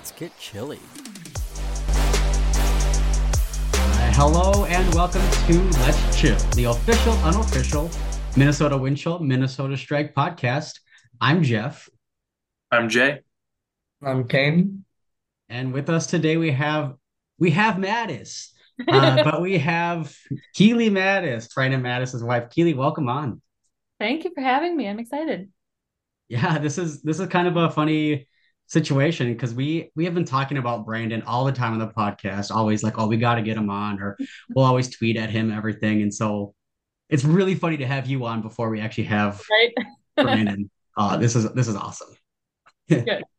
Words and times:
let's 0.00 0.12
get 0.12 0.34
chilly. 0.38 0.78
Hello 4.14 4.64
and 4.64 4.94
welcome 4.94 5.20
to 5.20 5.60
Let's 5.80 6.18
Chill, 6.18 6.38
the 6.56 6.64
official, 6.64 7.12
unofficial 7.18 7.90
Minnesota 8.34 8.76
Windchill, 8.76 9.20
Minnesota 9.20 9.76
Strike 9.76 10.14
podcast. 10.14 10.80
I'm 11.20 11.42
Jeff. 11.42 11.90
I'm 12.70 12.88
Jay. 12.88 13.20
I'm 14.02 14.26
Kane. 14.26 14.86
And 15.50 15.74
with 15.74 15.90
us 15.90 16.06
today 16.06 16.38
we 16.38 16.50
have 16.52 16.94
we 17.38 17.50
have 17.50 17.74
Matis. 17.74 18.52
Uh, 18.88 19.22
but 19.30 19.42
we 19.42 19.58
have 19.58 20.16
Keely 20.54 20.88
Matis, 20.88 21.54
Brandon 21.54 21.82
Matis's 21.82 22.24
wife. 22.24 22.48
Keely, 22.48 22.72
welcome 22.72 23.10
on. 23.10 23.42
Thank 23.98 24.24
you 24.24 24.32
for 24.34 24.40
having 24.40 24.78
me. 24.78 24.88
I'm 24.88 24.98
excited. 24.98 25.50
Yeah, 26.30 26.56
this 26.56 26.78
is 26.78 27.02
this 27.02 27.20
is 27.20 27.28
kind 27.28 27.46
of 27.46 27.58
a 27.58 27.68
funny 27.68 28.28
situation 28.70 29.32
because 29.32 29.52
we 29.52 29.90
we 29.96 30.04
have 30.04 30.14
been 30.14 30.24
talking 30.24 30.56
about 30.56 30.86
Brandon 30.86 31.22
all 31.22 31.44
the 31.44 31.52
time 31.52 31.72
on 31.72 31.78
the 31.78 31.88
podcast, 31.88 32.50
always 32.50 32.82
like, 32.82 32.98
oh, 32.98 33.08
we 33.08 33.16
got 33.16 33.34
to 33.34 33.42
get 33.42 33.56
him 33.56 33.68
on, 33.68 34.00
or 34.00 34.16
we'll 34.54 34.64
always 34.64 34.88
tweet 34.88 35.16
at 35.16 35.28
him 35.28 35.52
everything, 35.52 36.02
and 36.02 36.14
so 36.14 36.54
it's 37.08 37.24
really 37.24 37.56
funny 37.56 37.76
to 37.76 37.86
have 37.86 38.06
you 38.06 38.24
on 38.24 38.40
before 38.40 38.70
we 38.70 38.80
actually 38.80 39.04
have 39.04 39.42
right? 39.50 39.74
Brandon. 40.16 40.70
Uh, 40.96 41.16
this 41.16 41.34
is 41.36 41.52
this 41.52 41.68
is 41.68 41.76
awesome. 41.76 42.14
Good. 42.88 43.24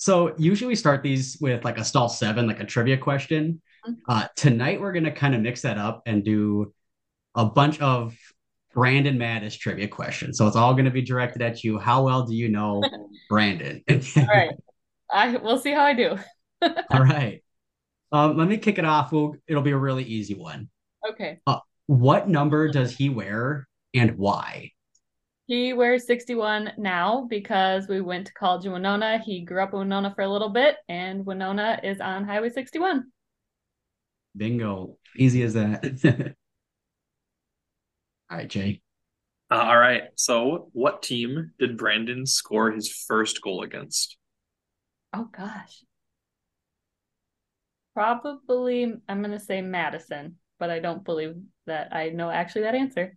So 0.00 0.32
usually 0.38 0.68
we 0.68 0.76
start 0.76 1.02
these 1.02 1.38
with 1.40 1.64
like 1.64 1.76
a 1.76 1.84
stall 1.84 2.08
seven, 2.08 2.46
like 2.46 2.60
a 2.60 2.64
trivia 2.64 2.96
question. 2.96 3.60
Uh, 4.08 4.28
tonight 4.36 4.80
we're 4.80 4.92
gonna 4.92 5.10
kind 5.10 5.34
of 5.34 5.40
mix 5.40 5.62
that 5.62 5.76
up 5.76 6.04
and 6.06 6.24
do 6.24 6.72
a 7.34 7.44
bunch 7.44 7.80
of 7.80 8.16
Brandon 8.78 9.18
Matis 9.18 9.58
trivia 9.58 9.88
question. 9.88 10.32
So 10.32 10.46
it's 10.46 10.54
all 10.54 10.72
gonna 10.72 10.92
be 10.92 11.02
directed 11.02 11.42
at 11.42 11.64
you. 11.64 11.80
How 11.80 12.04
well 12.04 12.22
do 12.22 12.32
you 12.32 12.48
know 12.48 12.80
Brandon? 13.28 13.82
All 13.90 14.24
right. 14.24 14.52
I 15.12 15.36
we'll 15.36 15.58
see 15.58 15.72
how 15.72 15.82
I 15.82 15.94
do. 15.94 16.16
all 16.62 17.02
right. 17.02 17.42
Um, 18.12 18.36
let 18.36 18.46
me 18.46 18.56
kick 18.56 18.78
it 18.78 18.84
off. 18.84 19.10
We'll, 19.10 19.34
it'll 19.48 19.64
be 19.64 19.72
a 19.72 19.76
really 19.76 20.04
easy 20.04 20.34
one. 20.34 20.68
Okay. 21.10 21.40
What 21.86 22.28
number 22.28 22.68
does 22.68 22.94
he 22.94 23.08
wear 23.08 23.66
and 23.94 24.16
why? 24.16 24.70
He 25.46 25.72
wears 25.72 26.06
61 26.06 26.74
now 26.78 27.26
because 27.28 27.88
we 27.88 28.00
went 28.00 28.28
to 28.28 28.32
college 28.34 28.64
in 28.64 28.70
Winona. 28.70 29.18
He 29.18 29.40
grew 29.40 29.60
up 29.60 29.72
in 29.72 29.80
Winona 29.80 30.12
for 30.14 30.22
a 30.22 30.28
little 30.28 30.50
bit, 30.50 30.76
and 30.88 31.26
Winona 31.26 31.80
is 31.82 32.00
on 32.00 32.24
Highway 32.24 32.50
61. 32.50 33.10
Bingo. 34.36 34.98
Easy 35.16 35.42
as 35.42 35.54
that. 35.54 36.36
all 38.30 38.36
right, 38.38 38.48
Jay. 38.48 38.80
Uh, 39.50 39.54
all 39.56 39.78
right. 39.78 40.04
So, 40.16 40.68
what 40.72 41.02
team 41.02 41.52
did 41.58 41.78
Brandon 41.78 42.26
score 42.26 42.70
his 42.70 42.90
first 42.92 43.40
goal 43.40 43.62
against? 43.62 44.16
Oh 45.12 45.28
gosh. 45.32 45.84
Probably 47.94 48.94
I'm 49.08 49.22
gonna 49.22 49.40
say 49.40 49.60
Madison, 49.60 50.36
but 50.58 50.70
I 50.70 50.78
don't 50.78 51.04
believe 51.04 51.34
that 51.66 51.94
I 51.94 52.10
know 52.10 52.30
actually 52.30 52.62
that 52.62 52.74
answer. 52.74 53.16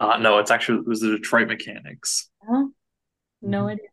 Uh, 0.00 0.16
no, 0.18 0.38
it's 0.38 0.50
actually 0.50 0.78
it 0.78 0.86
was 0.86 1.00
the 1.00 1.10
Detroit 1.10 1.48
Mechanics. 1.48 2.30
Huh? 2.48 2.66
No 3.42 3.64
Mhm. 3.64 3.72
idea. 3.72 3.88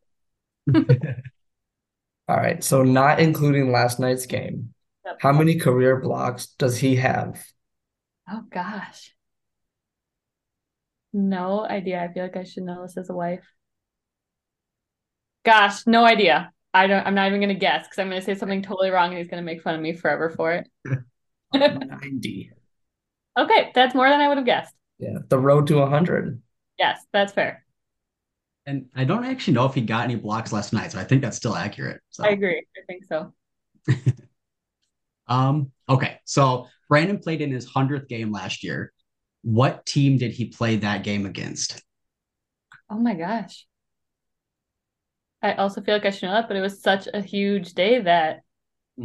All 2.28 2.38
right, 2.38 2.64
so 2.64 2.82
not 2.84 3.20
including 3.20 3.72
last 3.72 4.00
night's 4.00 4.26
game, 4.26 4.74
Yep. 5.06 5.18
how 5.22 5.32
many 5.32 5.60
career 5.60 6.00
blocks 6.00 6.48
does 6.48 6.78
he 6.78 6.96
have? 6.96 7.44
Oh 8.30 8.42
gosh. 8.52 9.15
No 11.16 11.66
idea. 11.66 12.04
I 12.04 12.12
feel 12.12 12.24
like 12.24 12.36
I 12.36 12.44
should 12.44 12.64
know 12.64 12.82
this 12.82 12.98
as 12.98 13.10
a 13.10 13.14
wife. 13.14 13.46
Gosh, 15.46 15.88
no 15.88 16.04
idea. 16.04 16.52
I 16.74 16.88
don't 16.88 17.08
I'm 17.08 17.16
not 17.16 17.28
even 17.30 17.40
gonna 17.40 17.54
guess 17.54 17.88
because 17.88 18.00
I'm 18.00 18.10
gonna 18.10 18.22
say 18.22 18.36
something 18.36 18.62
totally 18.62 18.90
wrong 18.90 19.12
and 19.12 19.18
he's 19.18 19.30
gonna 19.30 19.42
make 19.42 19.62
fun 19.62 19.76
of 19.76 19.82
me 19.82 19.94
forever 19.94 20.30
for 20.30 20.52
it. 20.52 20.68
90. 21.54 22.52
Okay, 23.38 23.72
that's 23.76 23.94
more 23.94 24.10
than 24.10 24.22
I 24.22 24.30
would 24.30 24.38
have 24.38 24.46
guessed. 24.46 24.74
Yeah, 24.98 25.18
the 25.28 25.38
road 25.38 25.68
to 25.68 25.76
100. 25.80 26.42
Yes, 26.80 27.02
that's 27.12 27.34
fair. 27.34 27.66
And 28.66 28.86
I 28.96 29.04
don't 29.04 29.26
actually 29.26 29.56
know 29.56 29.66
if 29.66 29.74
he 29.74 29.82
got 29.82 30.06
any 30.06 30.16
blocks 30.16 30.54
last 30.54 30.72
night, 30.72 30.94
so 30.94 31.00
I 31.00 31.04
think 31.04 31.22
that's 31.22 31.36
still 31.36 31.54
accurate. 31.54 32.00
So. 32.12 32.24
I 32.24 32.30
agree. 32.30 32.66
I 32.78 32.82
think 32.88 33.04
so. 33.04 33.34
Um, 35.28 35.72
okay, 35.90 36.20
so 36.26 36.68
Brandon 36.88 37.18
played 37.18 37.42
in 37.42 37.52
his 37.52 37.66
100th 37.66 38.08
game 38.08 38.32
last 38.32 38.64
year. 38.64 38.92
What 39.46 39.86
team 39.86 40.18
did 40.18 40.34
he 40.34 40.44
play 40.44 40.76
that 40.76 41.04
game 41.06 41.26
against? 41.26 41.82
Oh 42.90 42.98
my 42.98 43.14
gosh. 43.16 43.68
I 45.42 45.54
also 45.54 45.82
feel 45.82 45.96
like 45.96 46.06
I 46.06 46.10
should 46.10 46.24
know 46.28 46.34
that, 46.34 46.48
but 46.48 46.58
it 46.58 46.62
was 46.62 46.82
such 46.82 47.08
a 47.14 47.22
huge 47.22 47.74
day 47.74 48.00
that 48.02 48.42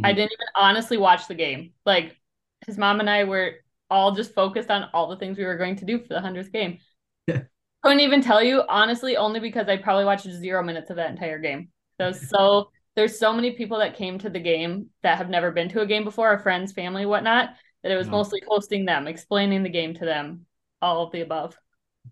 I 0.03 0.13
Mhm. 0.13 0.13
didn't 0.13 0.33
even 0.33 0.47
honestly 0.55 0.97
watch 0.97 1.27
the 1.27 1.35
game. 1.35 1.73
Like 1.85 2.17
his 2.65 2.77
mom 2.77 2.99
and 3.01 3.09
I 3.09 3.25
were 3.25 3.55
all 3.89 4.13
just 4.13 4.33
focused 4.35 4.71
on 4.71 4.89
all 4.93 5.09
the 5.09 5.17
things 5.17 5.37
we 5.37 5.45
were 5.45 5.57
going 5.57 5.77
to 5.77 5.85
do 5.85 5.99
for 5.99 6.09
the 6.09 6.21
hundredth 6.21 6.51
game. 6.51 6.79
Yeah. 7.27 7.43
Couldn't 7.83 8.01
even 8.01 8.21
tell 8.21 8.43
you 8.43 8.63
honestly, 8.69 9.17
only 9.17 9.39
because 9.39 9.67
I 9.67 9.77
probably 9.77 10.05
watched 10.05 10.25
zero 10.29 10.63
minutes 10.63 10.89
of 10.89 10.97
that 10.97 11.09
entire 11.09 11.39
game. 11.39 11.69
So, 11.99 12.11
so 12.11 12.71
there's 12.95 13.17
so 13.19 13.33
many 13.33 13.51
people 13.51 13.79
that 13.79 13.95
came 13.95 14.19
to 14.19 14.29
the 14.29 14.39
game 14.39 14.87
that 15.03 15.17
have 15.17 15.29
never 15.29 15.51
been 15.51 15.69
to 15.69 15.81
a 15.81 15.87
game 15.87 16.03
before, 16.03 16.27
our 16.29 16.39
friends, 16.39 16.73
family, 16.73 17.05
whatnot, 17.05 17.51
that 17.83 17.91
it 17.91 17.97
was 17.97 18.07
Yeah. 18.07 18.11
mostly 18.11 18.41
hosting 18.47 18.85
them, 18.85 19.07
explaining 19.07 19.63
the 19.63 19.69
game 19.69 19.93
to 19.95 20.05
them, 20.05 20.45
all 20.81 21.03
of 21.05 21.11
the 21.11 21.21
above. 21.21 21.57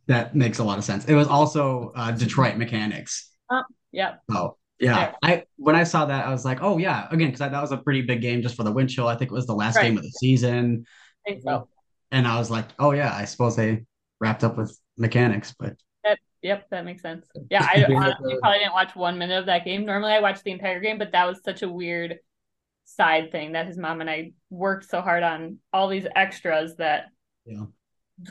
That 0.07 0.35
makes 0.35 0.59
a 0.59 0.63
lot 0.63 0.77
of 0.77 0.83
sense. 0.83 1.05
It 1.05 1.15
was 1.15 1.27
also 1.27 1.91
uh, 1.95 2.11
Detroit 2.11 2.57
Mechanics. 2.57 3.31
Oh, 3.49 3.63
yeah. 3.91 4.15
Oh, 4.31 4.57
yeah. 4.79 5.13
I 5.23 5.43
when 5.57 5.75
I 5.75 5.83
saw 5.83 6.05
that, 6.05 6.25
I 6.25 6.31
was 6.31 6.45
like, 6.45 6.61
oh 6.61 6.77
yeah, 6.77 7.07
again, 7.11 7.27
because 7.31 7.39
that 7.39 7.51
was 7.61 7.71
a 7.71 7.77
pretty 7.77 8.01
big 8.03 8.21
game 8.21 8.41
just 8.41 8.55
for 8.55 8.63
the 8.63 8.71
wind 8.71 8.89
chill. 8.89 9.07
I 9.07 9.15
think 9.15 9.31
it 9.31 9.33
was 9.33 9.47
the 9.47 9.55
last 9.55 9.75
Right. 9.75 9.85
game 9.85 9.97
of 9.97 10.03
the 10.03 10.11
season, 10.11 10.85
I 11.27 11.31
think 11.31 11.43
so. 11.43 11.67
and 12.11 12.27
I 12.27 12.37
was 12.37 12.49
like, 12.51 12.67
oh 12.79 12.91
yeah, 12.91 13.13
I 13.13 13.25
suppose 13.25 13.55
they 13.55 13.85
wrapped 14.21 14.43
up 14.43 14.57
with 14.57 14.77
Mechanics, 14.97 15.53
but 15.57 15.75
That, 16.03 16.19
yep, 16.41 16.69
that 16.69 16.85
makes 16.85 17.01
sense. 17.01 17.27
Yeah, 17.49 17.63
I 17.63 17.83
honestly 17.83 18.37
probably 18.41 18.59
didn't 18.59 18.73
watch 18.73 18.95
one 18.95 19.17
minute 19.17 19.37
of 19.39 19.45
that 19.47 19.65
game. 19.65 19.85
Normally, 19.85 20.13
I 20.13 20.19
watch 20.19 20.43
the 20.43 20.51
entire 20.51 20.79
game, 20.79 20.97
but 20.97 21.11
that 21.11 21.25
was 21.27 21.41
such 21.43 21.61
a 21.63 21.69
weird 21.69 22.19
side 22.95 23.31
thing 23.31 23.53
that 23.53 23.67
his 23.67 23.77
mom 23.77 24.01
and 24.01 24.09
I 24.09 24.31
worked 24.49 24.89
so 24.89 25.01
hard 25.01 25.23
on 25.23 25.57
all 25.71 25.87
these 25.87 26.07
extras 26.15 26.75
that 26.77 27.05
yeah. 27.45 27.65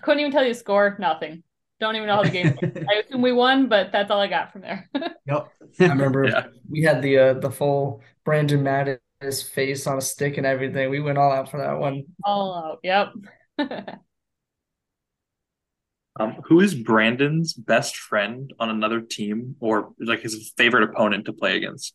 couldn't 0.02 0.20
even 0.20 0.32
tell 0.32 0.42
you 0.44 0.52
the 0.52 0.58
score. 0.58 0.96
Nothing. 0.98 1.42
Don't 1.80 1.94
even 1.94 2.08
know 2.08 2.16
how 2.16 2.24
the 2.24 2.30
game. 2.30 2.58
I 2.90 2.94
assume 3.06 3.22
we 3.22 3.32
won, 3.32 3.68
but 3.68 3.92
that's 3.92 4.10
all 4.10 4.20
I 4.20 4.26
got 4.26 4.52
from 4.52 4.62
there. 4.62 4.88
Yep. 5.26 5.48
I 5.80 5.84
remember 5.88 6.24
Yeah. 6.24 6.46
we 6.70 6.82
had 6.82 7.02
the 7.02 7.18
uh, 7.18 7.34
the 7.34 7.50
full 7.50 8.02
Brandon 8.24 8.64
Matis 8.64 9.44
face 9.46 9.86
on 9.86 9.98
a 9.98 10.00
stick 10.00 10.38
and 10.38 10.46
everything. 10.46 10.88
We 10.88 11.00
went 11.00 11.18
all 11.18 11.30
out 11.30 11.50
for 11.50 11.58
that 11.58 11.78
one. 11.78 12.04
all 12.24 12.54
out. 12.54 12.78
Yep. 12.82 13.08
Um, 16.20 16.36
who 16.46 16.60
is 16.60 16.74
Brandon's 16.74 17.52
best 17.52 17.96
friend 17.96 18.52
on 18.58 18.70
another 18.70 19.00
team, 19.00 19.54
or 19.60 19.92
like 20.00 20.20
his 20.22 20.52
favorite 20.56 20.82
opponent 20.82 21.26
to 21.26 21.32
play 21.32 21.56
against? 21.56 21.94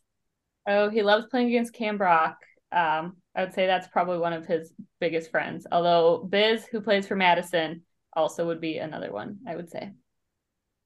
oh, 0.66 0.90
he 0.90 1.03
loves 1.03 1.25
playing 1.30 1.47
against 1.47 1.74
Cam 1.74 1.97
Brock. 1.97 2.38
Um, 2.74 3.18
I 3.36 3.44
would 3.44 3.54
say 3.54 3.66
that's 3.66 3.88
probably 3.88 4.18
one 4.18 4.34
of 4.34 4.46
his 4.46 4.74
biggest 5.00 5.32
friends. 5.32 5.68
Although 5.72 6.26
Biz, 6.30 6.66
who 6.66 6.82
plays 6.82 7.08
for 7.08 7.16
Madison, 7.16 7.84
also 8.16 8.48
would 8.48 8.62
be 8.62 8.78
another 8.78 9.12
one. 9.12 9.40
I 9.48 9.56
would 9.56 9.70
say. 9.70 9.92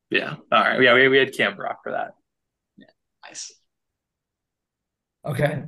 Yeah. 0.10 0.36
All 0.52 0.62
right. 0.62 0.82
Yeah, 0.82 0.94
we, 0.94 1.08
we 1.08 1.18
had 1.18 1.36
Cam 1.36 1.56
Brock 1.56 1.80
for 1.84 1.92
that. 1.92 2.14
Yeah. 2.78 2.86
Nice. 3.26 3.54
Okay, 5.26 5.64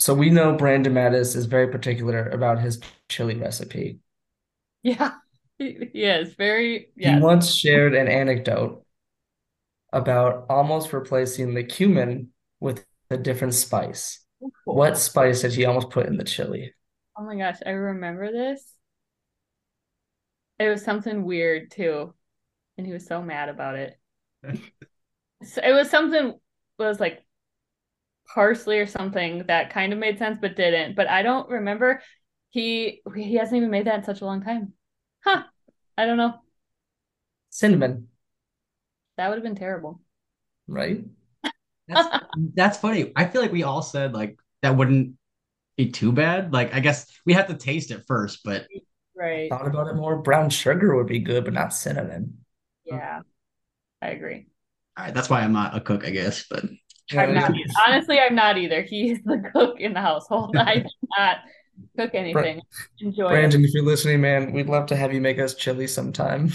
so 0.00 0.14
we 0.14 0.30
know 0.30 0.56
Brandon 0.56 0.92
Matis 0.92 1.36
is 1.36 1.46
very 1.46 1.68
particular 1.68 2.28
about 2.28 2.58
his 2.58 2.80
chili 3.08 3.36
recipe. 3.36 4.00
Yeah, 4.82 5.12
he, 5.58 5.90
he 5.92 6.04
is 6.04 6.34
very 6.34 6.88
He 6.96 7.14
once 7.20 7.54
shared 7.54 7.94
an 7.94 8.08
anecdote 8.08 8.84
about 9.92 10.46
almost 10.50 10.92
replacing 10.92 11.54
the 11.54 11.62
cumin 11.62 12.30
with 12.58 12.84
a 13.10 13.16
different 13.16 13.54
spice. 13.54 14.25
What 14.64 14.98
spice 14.98 15.40
did 15.42 15.54
he 15.54 15.64
almost 15.64 15.90
put 15.90 16.06
in 16.06 16.16
the 16.18 16.24
chili? 16.24 16.74
Oh 17.16 17.24
my 17.24 17.36
gosh, 17.36 17.58
I 17.66 17.70
remember 17.70 18.30
this. 18.32 18.78
It 20.58 20.68
was 20.68 20.84
something 20.84 21.24
weird 21.24 21.70
too, 21.70 22.14
and 22.78 22.86
he 22.86 22.92
was 22.92 23.06
so 23.06 23.22
mad 23.22 23.48
about 23.50 23.76
it. 23.76 23.98
So 25.44 25.60
it 25.62 25.72
was 25.72 25.90
something 25.90 26.38
was 26.78 27.00
like 27.00 27.24
parsley 28.34 28.78
or 28.78 28.86
something 28.86 29.44
that 29.46 29.70
kind 29.70 29.92
of 29.92 29.98
made 29.98 30.18
sense 30.18 30.38
but 30.40 30.56
didn't. 30.56 30.94
But 30.96 31.08
I 31.08 31.22
don't 31.22 31.48
remember. 31.48 32.02
He 32.50 33.02
he 33.14 33.34
hasn't 33.36 33.56
even 33.56 33.70
made 33.70 33.86
that 33.86 33.96
in 33.98 34.04
such 34.04 34.20
a 34.20 34.24
long 34.26 34.42
time. 34.42 34.72
Huh. 35.24 35.44
I 35.98 36.06
don't 36.06 36.16
know. 36.16 36.34
Cinnamon, 37.50 38.08
That 39.18 39.28
would 39.28 39.34
have 39.36 39.42
been 39.44 39.56
terrible. 39.56 40.00
right? 40.68 41.04
That's 41.88 42.24
that's 42.54 42.78
funny. 42.78 43.12
I 43.16 43.26
feel 43.26 43.42
like 43.42 43.52
we 43.52 43.62
all 43.62 43.82
said 43.82 44.12
like 44.12 44.38
that 44.62 44.76
wouldn't 44.76 45.14
be 45.76 45.90
too 45.90 46.12
bad. 46.12 46.52
Like 46.52 46.74
I 46.74 46.80
guess 46.80 47.06
we 47.24 47.34
have 47.34 47.48
to 47.48 47.54
taste 47.54 47.90
it 47.90 48.04
first, 48.06 48.40
but 48.44 48.66
Right. 49.16 49.48
Thought 49.48 49.66
about 49.66 49.88
it 49.88 49.94
more. 49.94 50.18
Brown 50.18 50.50
sugar 50.50 50.94
would 50.94 51.06
be 51.06 51.20
good, 51.20 51.44
but 51.44 51.54
not 51.54 51.72
cinnamon. 51.72 52.44
Yeah. 52.84 53.20
I 54.02 54.08
agree. 54.10 54.46
all 54.96 55.06
right, 55.06 55.14
that's 55.14 55.30
why 55.30 55.40
I'm 55.40 55.54
not 55.54 55.74
a 55.74 55.80
cook, 55.80 56.04
I 56.04 56.10
guess. 56.10 56.44
But 56.48 56.64
I'm 57.12 57.34
not. 57.34 57.52
Honestly, 57.88 58.18
I'm 58.18 58.34
not 58.34 58.58
either. 58.58 58.82
He's 58.82 59.22
the 59.24 59.42
cook 59.54 59.80
in 59.80 59.94
the 59.94 60.02
household. 60.02 60.54
I 60.58 60.80
do 60.80 60.88
not 61.16 61.38
cook 61.96 62.10
anything. 62.14 62.60
Enjoy. 63.00 63.28
Brandon, 63.28 63.64
if 63.64 63.72
you're 63.72 63.84
listening, 63.84 64.20
man, 64.20 64.52
we'd 64.52 64.68
love 64.68 64.86
to 64.86 64.96
have 64.96 65.14
you 65.14 65.20
make 65.22 65.38
us 65.38 65.54
chili 65.54 65.86
sometime. 65.86 66.52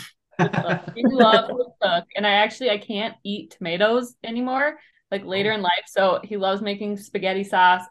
He 0.95 1.03
loves 1.03 1.47
to 1.49 1.65
cook, 1.81 2.05
and 2.15 2.25
I 2.25 2.31
actually 2.31 2.69
I 2.69 2.77
can't 2.77 3.15
eat 3.23 3.55
tomatoes 3.57 4.15
anymore. 4.23 4.77
Like 5.11 5.25
later 5.25 5.51
in 5.51 5.61
life, 5.61 5.83
so 5.87 6.21
he 6.23 6.37
loves 6.37 6.61
making 6.61 6.97
spaghetti 6.97 7.43
sauce, 7.43 7.83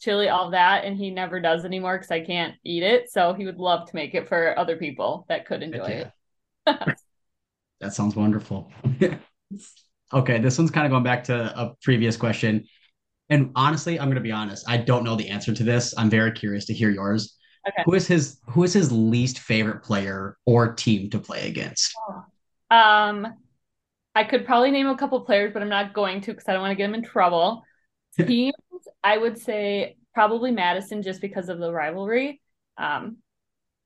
chili, 0.00 0.28
all 0.28 0.50
that, 0.50 0.84
and 0.84 0.96
he 0.96 1.10
never 1.10 1.40
does 1.40 1.64
anymore 1.64 1.96
because 1.98 2.10
I 2.10 2.20
can't 2.20 2.54
eat 2.64 2.82
it. 2.82 3.10
So 3.10 3.34
he 3.34 3.44
would 3.44 3.58
love 3.58 3.88
to 3.88 3.96
make 3.96 4.14
it 4.14 4.28
for 4.28 4.56
other 4.58 4.76
people 4.76 5.26
that 5.28 5.46
could 5.46 5.62
enjoy 5.62 6.06
yeah. 6.66 6.78
it. 6.78 6.98
that 7.80 7.94
sounds 7.94 8.14
wonderful. 8.14 8.70
okay, 10.12 10.38
this 10.38 10.58
one's 10.58 10.70
kind 10.70 10.86
of 10.86 10.90
going 10.90 11.02
back 11.02 11.24
to 11.24 11.60
a 11.60 11.74
previous 11.82 12.16
question. 12.16 12.64
And 13.30 13.50
honestly, 13.56 13.98
I'm 13.98 14.06
going 14.06 14.14
to 14.14 14.20
be 14.20 14.32
honest. 14.32 14.64
I 14.68 14.78
don't 14.78 15.04
know 15.04 15.16
the 15.16 15.28
answer 15.28 15.52
to 15.52 15.64
this. 15.64 15.94
I'm 15.98 16.08
very 16.08 16.32
curious 16.32 16.64
to 16.66 16.74
hear 16.74 16.90
yours. 16.90 17.36
Okay. 17.68 17.82
Who 17.84 17.94
is 17.94 18.06
his 18.06 18.38
Who 18.46 18.64
is 18.64 18.72
his 18.72 18.90
least 18.90 19.40
favorite 19.40 19.82
player 19.82 20.38
or 20.46 20.72
team 20.74 21.10
to 21.10 21.18
play 21.18 21.48
against? 21.48 21.92
Um, 22.70 23.26
I 24.14 24.24
could 24.24 24.46
probably 24.46 24.70
name 24.70 24.88
a 24.88 24.96
couple 24.96 25.20
players, 25.20 25.52
but 25.52 25.62
I'm 25.62 25.68
not 25.68 25.94
going 25.94 26.20
to 26.22 26.32
because 26.32 26.48
I 26.48 26.52
don't 26.52 26.62
want 26.62 26.72
to 26.72 26.76
get 26.76 26.86
them 26.86 26.94
in 26.94 27.04
trouble. 27.04 27.62
Teams, 28.18 28.54
I 29.04 29.16
would 29.16 29.38
say 29.38 29.96
probably 30.14 30.50
Madison, 30.50 31.02
just 31.02 31.20
because 31.20 31.48
of 31.48 31.58
the 31.58 31.72
rivalry. 31.72 32.40
Um, 32.76 33.18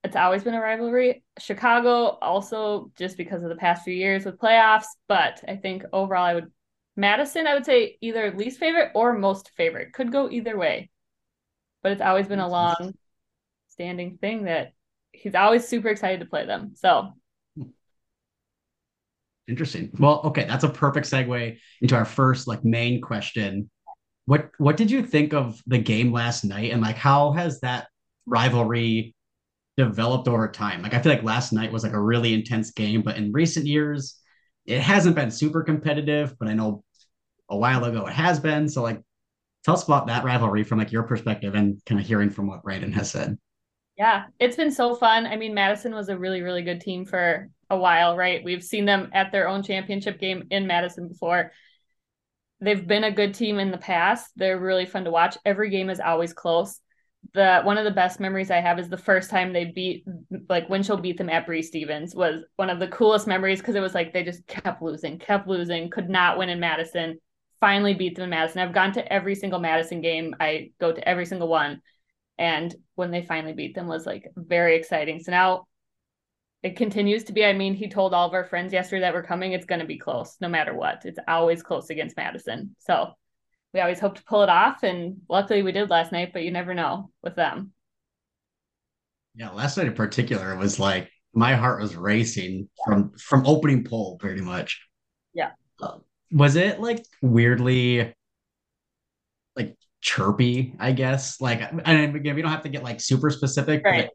it's 0.03 0.15
always 0.15 0.43
been 0.43 0.53
a 0.53 0.61
rivalry. 0.61 1.23
Chicago 1.39 2.17
also 2.21 2.91
just 2.97 3.15
because 3.15 3.43
of 3.43 3.49
the 3.49 3.55
past 3.55 3.83
few 3.83 3.93
years 3.93 4.25
with 4.25 4.39
playoffs, 4.39 4.85
but 5.07 5.43
I 5.47 5.55
think 5.55 5.83
overall 5.93 6.25
I 6.25 6.33
would 6.35 6.51
Madison, 6.95 7.47
I 7.47 7.55
would 7.55 7.65
say 7.65 7.97
either 8.01 8.31
least 8.31 8.59
favorite 8.59 8.91
or 8.93 9.13
most 9.13 9.51
favorite. 9.57 9.93
Could 9.93 10.11
go 10.11 10.29
either 10.29 10.57
way. 10.57 10.89
But 11.81 11.93
it's 11.93 12.01
always 12.01 12.27
been 12.27 12.39
a 12.39 12.47
long 12.47 12.93
standing 13.69 14.17
thing 14.17 14.43
that 14.43 14.73
he's 15.11 15.35
always 15.35 15.67
super 15.67 15.89
excited 15.89 16.19
to 16.19 16.25
play 16.27 16.45
them. 16.45 16.73
So 16.75 17.13
interesting. 19.47 19.91
Well, 19.99 20.21
okay, 20.25 20.45
that's 20.45 20.63
a 20.63 20.69
perfect 20.69 21.07
segue 21.07 21.57
into 21.81 21.95
our 21.95 22.05
first 22.05 22.47
like 22.47 22.63
main 22.63 23.01
question. 23.01 23.69
What 24.25 24.51
what 24.57 24.77
did 24.77 24.89
you 24.89 25.03
think 25.03 25.33
of 25.33 25.61
the 25.67 25.77
game 25.77 26.11
last 26.13 26.43
night 26.43 26.71
and 26.71 26.81
like 26.81 26.95
how 26.95 27.33
has 27.33 27.59
that 27.59 27.87
rivalry 28.25 29.15
developed 29.77 30.27
over 30.27 30.47
time? 30.47 30.81
Like 30.81 30.93
I 30.93 31.01
feel 31.01 31.11
like 31.11 31.23
last 31.23 31.51
night 31.51 31.71
was 31.71 31.83
like 31.83 31.93
a 31.93 32.01
really 32.01 32.33
intense 32.33 32.71
game, 32.71 33.01
but 33.01 33.17
in 33.17 33.31
recent 33.31 33.65
years 33.65 34.19
it 34.65 34.79
hasn't 34.79 35.15
been 35.15 35.31
super 35.31 35.61
competitive, 35.61 36.35
but 36.39 36.47
I 36.47 36.53
know 36.53 36.83
a 37.49 37.57
while 37.57 37.83
ago 37.83 38.05
it 38.07 38.13
has 38.13 38.39
been. 38.39 38.69
So 38.69 38.81
like 38.81 39.01
tell 39.65 39.73
us 39.73 39.83
about 39.83 40.07
that 40.07 40.23
rivalry 40.23 40.63
from 40.63 40.79
like 40.79 40.91
your 40.91 41.03
perspective 41.03 41.55
and 41.55 41.81
kind 41.85 41.99
of 41.99 42.07
hearing 42.07 42.29
from 42.29 42.47
what 42.47 42.63
Brandon 42.63 42.93
has 42.93 43.11
said. 43.11 43.37
Yeah, 43.97 44.25
it's 44.39 44.55
been 44.55 44.71
so 44.71 44.95
fun. 44.95 45.27
I 45.27 45.35
mean, 45.35 45.53
Madison 45.53 45.93
was 45.93 46.09
a 46.09 46.17
really, 46.17 46.41
really 46.41 46.63
good 46.63 46.81
team 46.81 47.05
for 47.05 47.49
a 47.73 47.77
while, 47.77 48.15
right? 48.15 48.43
We've 48.43 48.63
seen 48.63 48.85
them 48.85 49.09
at 49.13 49.31
their 49.31 49.47
own 49.47 49.63
championship 49.63 50.19
game 50.19 50.47
in 50.49 50.67
Madison 50.67 51.07
before. 51.07 51.51
They've 52.61 52.85
been 52.85 53.03
a 53.03 53.11
good 53.11 53.33
team 53.33 53.59
in 53.59 53.71
the 53.71 53.77
past. 53.77 54.31
They're 54.35 54.59
really 54.59 54.85
fun 54.85 55.03
to 55.03 55.11
watch. 55.11 55.37
Every 55.45 55.69
game 55.69 55.89
is 55.89 55.99
always 55.99 56.33
close 56.33 56.79
the 57.33 57.61
one 57.63 57.77
of 57.77 57.85
the 57.85 57.91
best 57.91 58.19
memories 58.19 58.51
I 58.51 58.59
have 58.59 58.79
is 58.79 58.89
the 58.89 58.97
first 58.97 59.29
time 59.29 59.53
they 59.53 59.65
beat 59.65 60.05
like 60.49 60.69
Wind 60.69 60.85
Chill 60.85 60.97
beat 60.97 61.17
them 61.17 61.29
at 61.29 61.45
Breese 61.45 61.67
Stevens 61.67 62.13
was 62.13 62.43
one 62.57 62.69
of 62.69 62.79
the 62.79 62.87
coolest 62.89 63.27
memories 63.27 63.59
because 63.59 63.75
it 63.75 63.81
was 63.81 63.93
like 63.93 64.11
they 64.11 64.23
just 64.23 64.45
kept 64.47 64.81
losing, 64.81 65.19
kept 65.19 65.47
losing, 65.47 65.89
could 65.89 66.09
not 66.09 66.37
win 66.37 66.49
in 66.49 66.59
Madison. 66.59 67.19
Finally 67.59 67.93
beat 67.93 68.15
them 68.15 68.25
in 68.25 68.29
Madison. 68.29 68.59
I've 68.59 68.73
gone 68.73 68.91
to 68.93 69.13
every 69.13 69.35
single 69.35 69.59
Madison 69.59 70.01
game. 70.01 70.35
I 70.39 70.71
go 70.81 70.91
to 70.91 71.07
every 71.07 71.25
single 71.25 71.47
one. 71.47 71.81
And 72.37 72.75
when 72.95 73.11
they 73.11 73.21
finally 73.21 73.53
beat 73.53 73.73
them 73.73 73.87
was 73.87 74.05
like 74.05 74.29
very 74.35 74.75
exciting. 74.75 75.21
So 75.21 75.31
now 75.31 75.67
it 76.63 76.77
continues 76.77 77.25
to 77.25 77.33
be. 77.33 77.45
I 77.45 77.53
mean, 77.53 77.73
he 77.73 77.89
told 77.89 78.13
all 78.13 78.25
of 78.25 78.33
our 78.33 78.45
friends 78.45 78.71
yesterday 78.71 79.01
that 79.01 79.13
we're 79.13 79.23
coming, 79.23 79.51
it's 79.51 79.65
gonna 79.65 79.85
be 79.85 79.97
close 79.97 80.37
no 80.39 80.47
matter 80.47 80.73
what. 80.73 81.03
It's 81.05 81.19
always 81.27 81.61
close 81.61 81.89
against 81.89 82.15
Madison. 82.15 82.75
So 82.79 83.11
we 83.73 83.81
always 83.81 83.99
hope 83.99 84.15
to 84.15 84.23
pull 84.23 84.43
it 84.43 84.49
off. 84.49 84.83
And 84.83 85.17
luckily 85.29 85.61
we 85.61 85.73
did 85.73 85.89
last 85.89 86.13
night, 86.13 86.31
but 86.31 86.43
you 86.43 86.51
never 86.51 86.73
know 86.73 87.11
with 87.21 87.35
them. 87.35 87.73
Yeah, 89.35 89.49
last 89.49 89.77
night 89.77 89.87
in 89.87 89.93
particular 89.93 90.55
was 90.55 90.79
like 90.79 91.09
my 91.33 91.55
heart 91.55 91.81
was 91.81 91.95
racing 91.95 92.69
from 92.85 93.11
from 93.17 93.45
opening 93.45 93.83
pull 93.83 94.17
pretty 94.17 94.41
much. 94.41 94.81
Yeah. 95.33 95.51
Uh, 95.81 95.97
was 96.31 96.55
it 96.55 96.79
like 96.79 97.03
weirdly 97.21 98.13
like 99.55 99.75
chirpy, 99.99 100.75
I 100.79 100.93
guess? 100.93 101.41
Like 101.41 101.61
and 101.61 102.15
again, 102.15 102.35
we 102.35 102.41
don't 102.41 102.51
have 102.51 102.63
to 102.63 102.69
get 102.69 102.83
like 102.83 103.01
super 103.01 103.31
specific, 103.31 103.83
right. 103.83 104.05
but 104.05 104.13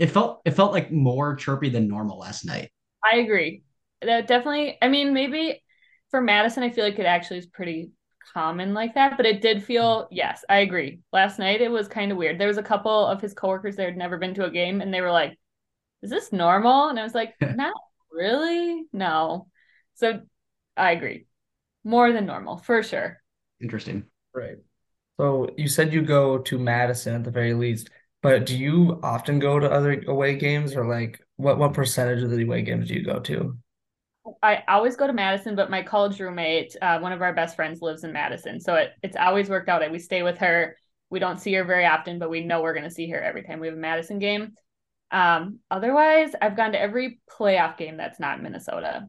it 0.00 0.10
felt 0.10 0.40
it 0.46 0.52
felt 0.52 0.72
like 0.72 0.90
more 0.90 1.36
chirpy 1.36 1.68
than 1.68 1.86
normal 1.86 2.18
last 2.18 2.44
night. 2.46 2.70
I 3.04 3.18
agree. 3.18 3.62
That 4.00 4.26
definitely 4.26 4.78
I 4.80 4.88
mean 4.88 5.12
maybe 5.12 5.62
for 6.10 6.22
Madison 6.22 6.62
I 6.62 6.70
feel 6.70 6.84
like 6.84 6.98
it 6.98 7.06
actually 7.06 7.38
is 7.38 7.46
pretty 7.46 7.92
common 8.32 8.72
like 8.72 8.94
that, 8.94 9.16
but 9.16 9.26
it 9.26 9.42
did 9.42 9.62
feel, 9.62 10.08
yes, 10.10 10.44
I 10.48 10.58
agree. 10.58 11.00
Last 11.12 11.38
night 11.38 11.60
it 11.60 11.70
was 11.70 11.86
kind 11.86 12.10
of 12.10 12.18
weird. 12.18 12.38
There 12.38 12.48
was 12.48 12.58
a 12.58 12.62
couple 12.62 13.06
of 13.06 13.20
his 13.20 13.34
coworkers 13.34 13.76
that 13.76 13.86
had 13.86 13.96
never 13.96 14.16
been 14.16 14.34
to 14.34 14.46
a 14.46 14.50
game 14.50 14.80
and 14.80 14.92
they 14.92 15.02
were 15.02 15.12
like, 15.12 15.38
is 16.02 16.10
this 16.10 16.32
normal? 16.32 16.88
And 16.88 16.98
I 16.98 17.02
was 17.02 17.14
like, 17.14 17.34
not 17.40 17.74
really. 18.10 18.84
No. 18.92 19.48
So 19.94 20.20
I 20.78 20.92
agree. 20.92 21.26
More 21.84 22.10
than 22.12 22.24
normal, 22.24 22.56
for 22.56 22.82
sure. 22.82 23.20
Interesting. 23.60 24.04
Right. 24.34 24.56
So 25.18 25.50
you 25.58 25.68
said 25.68 25.92
you 25.92 26.00
go 26.00 26.38
to 26.38 26.58
Madison 26.58 27.14
at 27.16 27.24
the 27.24 27.30
very 27.30 27.52
least, 27.52 27.90
but 28.22 28.46
do 28.46 28.56
you 28.56 29.00
often 29.02 29.38
go 29.38 29.58
to 29.58 29.70
other 29.70 30.02
away 30.06 30.36
games 30.36 30.74
or 30.74 30.86
like 30.86 31.20
what 31.36 31.58
what 31.58 31.72
percentage 31.72 32.22
of 32.22 32.30
the 32.30 32.42
away 32.42 32.62
games 32.62 32.88
do 32.88 32.94
you 32.94 33.04
go 33.04 33.18
to? 33.20 33.56
I 34.42 34.62
always 34.68 34.96
go 34.96 35.06
to 35.06 35.12
Madison, 35.12 35.56
but 35.56 35.70
my 35.70 35.82
college 35.82 36.20
roommate, 36.20 36.76
uh, 36.80 36.98
one 37.00 37.12
of 37.12 37.22
our 37.22 37.34
best 37.34 37.56
friends, 37.56 37.80
lives 37.80 38.04
in 38.04 38.12
Madison, 38.12 38.60
so 38.60 38.74
it, 38.74 38.90
it's 39.02 39.16
always 39.16 39.48
worked 39.48 39.68
out. 39.68 39.80
that 39.80 39.90
We 39.90 39.98
stay 39.98 40.22
with 40.22 40.38
her. 40.38 40.76
We 41.08 41.18
don't 41.18 41.40
see 41.40 41.54
her 41.54 41.64
very 41.64 41.86
often, 41.86 42.18
but 42.18 42.30
we 42.30 42.44
know 42.44 42.62
we're 42.62 42.74
going 42.74 42.84
to 42.84 42.90
see 42.90 43.08
her 43.10 43.20
every 43.20 43.42
time 43.42 43.58
we 43.58 43.66
have 43.66 43.76
a 43.76 43.80
Madison 43.80 44.18
game. 44.18 44.52
Um, 45.10 45.58
otherwise, 45.70 46.32
I've 46.40 46.56
gone 46.56 46.72
to 46.72 46.80
every 46.80 47.20
playoff 47.28 47.76
game 47.76 47.96
that's 47.96 48.20
not 48.20 48.38
in 48.38 48.44
Minnesota. 48.44 49.08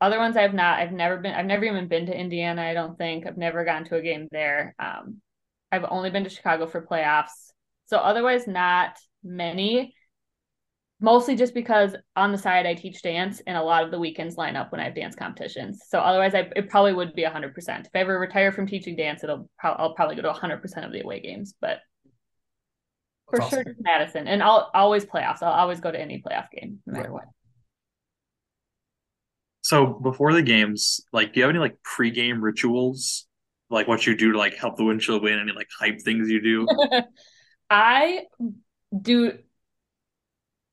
Other 0.00 0.18
ones 0.18 0.36
I've 0.36 0.54
not. 0.54 0.78
I've 0.78 0.92
never 0.92 1.18
been. 1.18 1.34
I've 1.34 1.46
never 1.46 1.64
even 1.64 1.88
been 1.88 2.06
to 2.06 2.18
Indiana. 2.18 2.62
I 2.62 2.74
don't 2.74 2.96
think 2.96 3.26
I've 3.26 3.36
never 3.36 3.64
gone 3.64 3.84
to 3.86 3.96
a 3.96 4.02
game 4.02 4.28
there. 4.30 4.74
Um, 4.78 5.20
I've 5.70 5.84
only 5.88 6.10
been 6.10 6.24
to 6.24 6.30
Chicago 6.30 6.66
for 6.66 6.86
playoffs. 6.86 7.52
So 7.88 7.98
otherwise, 7.98 8.46
not 8.46 8.96
many 9.22 9.94
mostly 11.00 11.36
just 11.36 11.54
because 11.54 11.94
on 12.16 12.32
the 12.32 12.38
side 12.38 12.66
I 12.66 12.74
teach 12.74 13.02
dance 13.02 13.40
and 13.46 13.56
a 13.56 13.62
lot 13.62 13.84
of 13.84 13.90
the 13.90 13.98
weekends 13.98 14.36
line 14.36 14.56
up 14.56 14.72
when 14.72 14.80
I 14.80 14.84
have 14.84 14.94
dance 14.94 15.14
competitions. 15.14 15.82
So 15.88 16.00
otherwise, 16.00 16.34
I 16.34 16.50
it 16.56 16.68
probably 16.68 16.92
would 16.92 17.14
be 17.14 17.24
hundred 17.24 17.54
percent. 17.54 17.86
If 17.86 17.92
I 17.94 18.00
ever 18.00 18.18
retire 18.18 18.52
from 18.52 18.66
teaching 18.66 18.96
dance, 18.96 19.22
it'll 19.22 19.48
pro- 19.58 19.72
I'll 19.72 19.94
probably 19.94 20.16
go 20.16 20.22
to 20.22 20.32
hundred 20.32 20.60
percent 20.62 20.86
of 20.86 20.92
the 20.92 21.02
away 21.02 21.20
games. 21.20 21.54
But 21.60 21.78
for 23.30 23.38
That's 23.38 23.50
sure, 23.50 23.60
awesome. 23.60 23.76
Madison, 23.80 24.28
and 24.28 24.42
I'll 24.42 24.70
always 24.74 25.04
playoffs. 25.04 25.42
I'll 25.42 25.52
always 25.52 25.80
go 25.80 25.90
to 25.90 26.00
any 26.00 26.22
playoff 26.22 26.50
game, 26.50 26.80
no 26.86 26.94
matter 26.94 27.08
right. 27.08 27.14
what. 27.14 27.24
So 29.62 29.86
before 29.86 30.32
the 30.32 30.42
games, 30.42 31.00
like, 31.12 31.34
do 31.34 31.40
you 31.40 31.44
have 31.44 31.50
any 31.50 31.58
like 31.58 31.76
pre-game 31.82 32.40
rituals, 32.40 33.26
like 33.68 33.86
what 33.86 34.06
you 34.06 34.16
do 34.16 34.32
to 34.32 34.38
like 34.38 34.54
help 34.54 34.76
the 34.76 34.84
Wind 34.84 35.02
Chill 35.02 35.20
win? 35.20 35.38
Any 35.38 35.52
like 35.52 35.68
hype 35.78 36.00
things 36.00 36.30
you 36.30 36.40
do? 36.40 36.66
I 37.70 38.22
do 38.96 39.38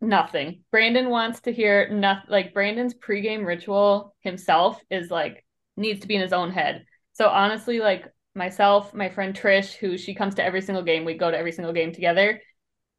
nothing. 0.02 0.64
Brandon 0.72 1.10
wants 1.10 1.42
to 1.42 1.54
hear 1.54 1.90
nothing. 1.90 2.30
Like 2.30 2.54
Brandon's 2.54 2.94
pregame 2.94 3.46
ritual 3.46 4.16
himself 4.22 4.80
is 4.90 5.10
like 5.10 5.46
needs 5.78 6.02
to 6.02 6.08
be 6.08 6.16
in 6.16 6.22
his 6.22 6.34
own 6.34 6.52
head. 6.52 6.86
So 7.14 7.28
honestly, 7.30 7.80
like 7.80 8.06
myself, 8.36 8.94
my 8.94 9.10
friend 9.10 9.34
Trish, 9.34 9.74
who 9.74 9.98
she 9.98 10.14
comes 10.14 10.36
to 10.36 10.44
every 10.44 10.62
single 10.62 10.84
game, 10.84 11.06
we 11.06 11.16
go 11.16 11.32
to 11.32 11.38
every 11.38 11.52
single 11.52 11.74
game 11.74 11.92
together. 11.92 12.42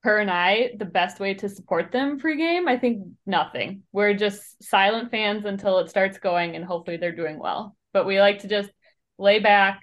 Her 0.03 0.19
and 0.19 0.31
I, 0.31 0.71
the 0.79 0.85
best 0.85 1.19
way 1.19 1.35
to 1.35 1.49
support 1.49 1.91
them 1.91 2.21
pregame, 2.21 2.69
I 2.69 2.79
think 2.79 3.07
nothing. 3.27 3.83
We're 3.93 4.15
just 4.15 4.63
silent 4.63 5.11
fans 5.11 5.45
until 5.45 5.79
it 5.79 5.91
starts 5.91 6.19
going, 6.19 6.55
and 6.55 6.65
hopefully 6.65 6.97
they're 6.97 7.15
doing 7.15 7.39
well. 7.39 7.77
But 7.93 8.07
we 8.07 8.21
like 8.21 8.41
to 8.41 8.49
just 8.49 8.71
lay 9.19 9.41
back. 9.41 9.83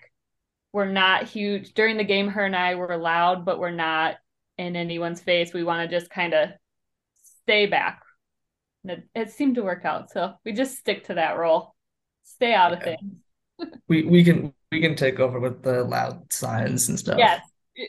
We're 0.73 0.91
not 0.91 1.29
huge 1.29 1.73
during 1.75 1.97
the 1.97 2.03
game. 2.03 2.27
Her 2.27 2.45
and 2.45 2.55
I 2.55 2.75
were 2.75 2.97
loud, 2.97 3.45
but 3.45 3.59
we're 3.59 3.71
not 3.71 4.15
in 4.57 4.75
anyone's 4.75 5.21
face. 5.21 5.53
We 5.53 5.63
want 5.63 5.89
to 5.89 5.95
just 5.99 6.11
kind 6.11 6.33
of 6.33 6.49
stay 7.43 7.67
back. 7.67 8.01
It, 8.83 9.07
it 9.15 9.31
seemed 9.31 9.55
to 9.55 9.63
work 9.63 9.85
out, 9.85 10.11
so 10.11 10.33
we 10.43 10.51
just 10.51 10.77
stick 10.77 11.05
to 11.05 11.13
that 11.13 11.37
role. 11.37 11.75
Stay 12.23 12.53
out 12.53 12.71
yeah. 12.71 12.77
of 12.77 12.83
things. 12.83 13.77
we 13.87 14.03
we 14.03 14.23
can 14.23 14.53
we 14.71 14.81
can 14.81 14.95
take 14.95 15.19
over 15.19 15.39
with 15.39 15.61
the 15.61 15.83
loud 15.83 16.33
signs 16.33 16.89
and 16.89 16.99
stuff. 16.99 17.17
Yes, 17.17 17.41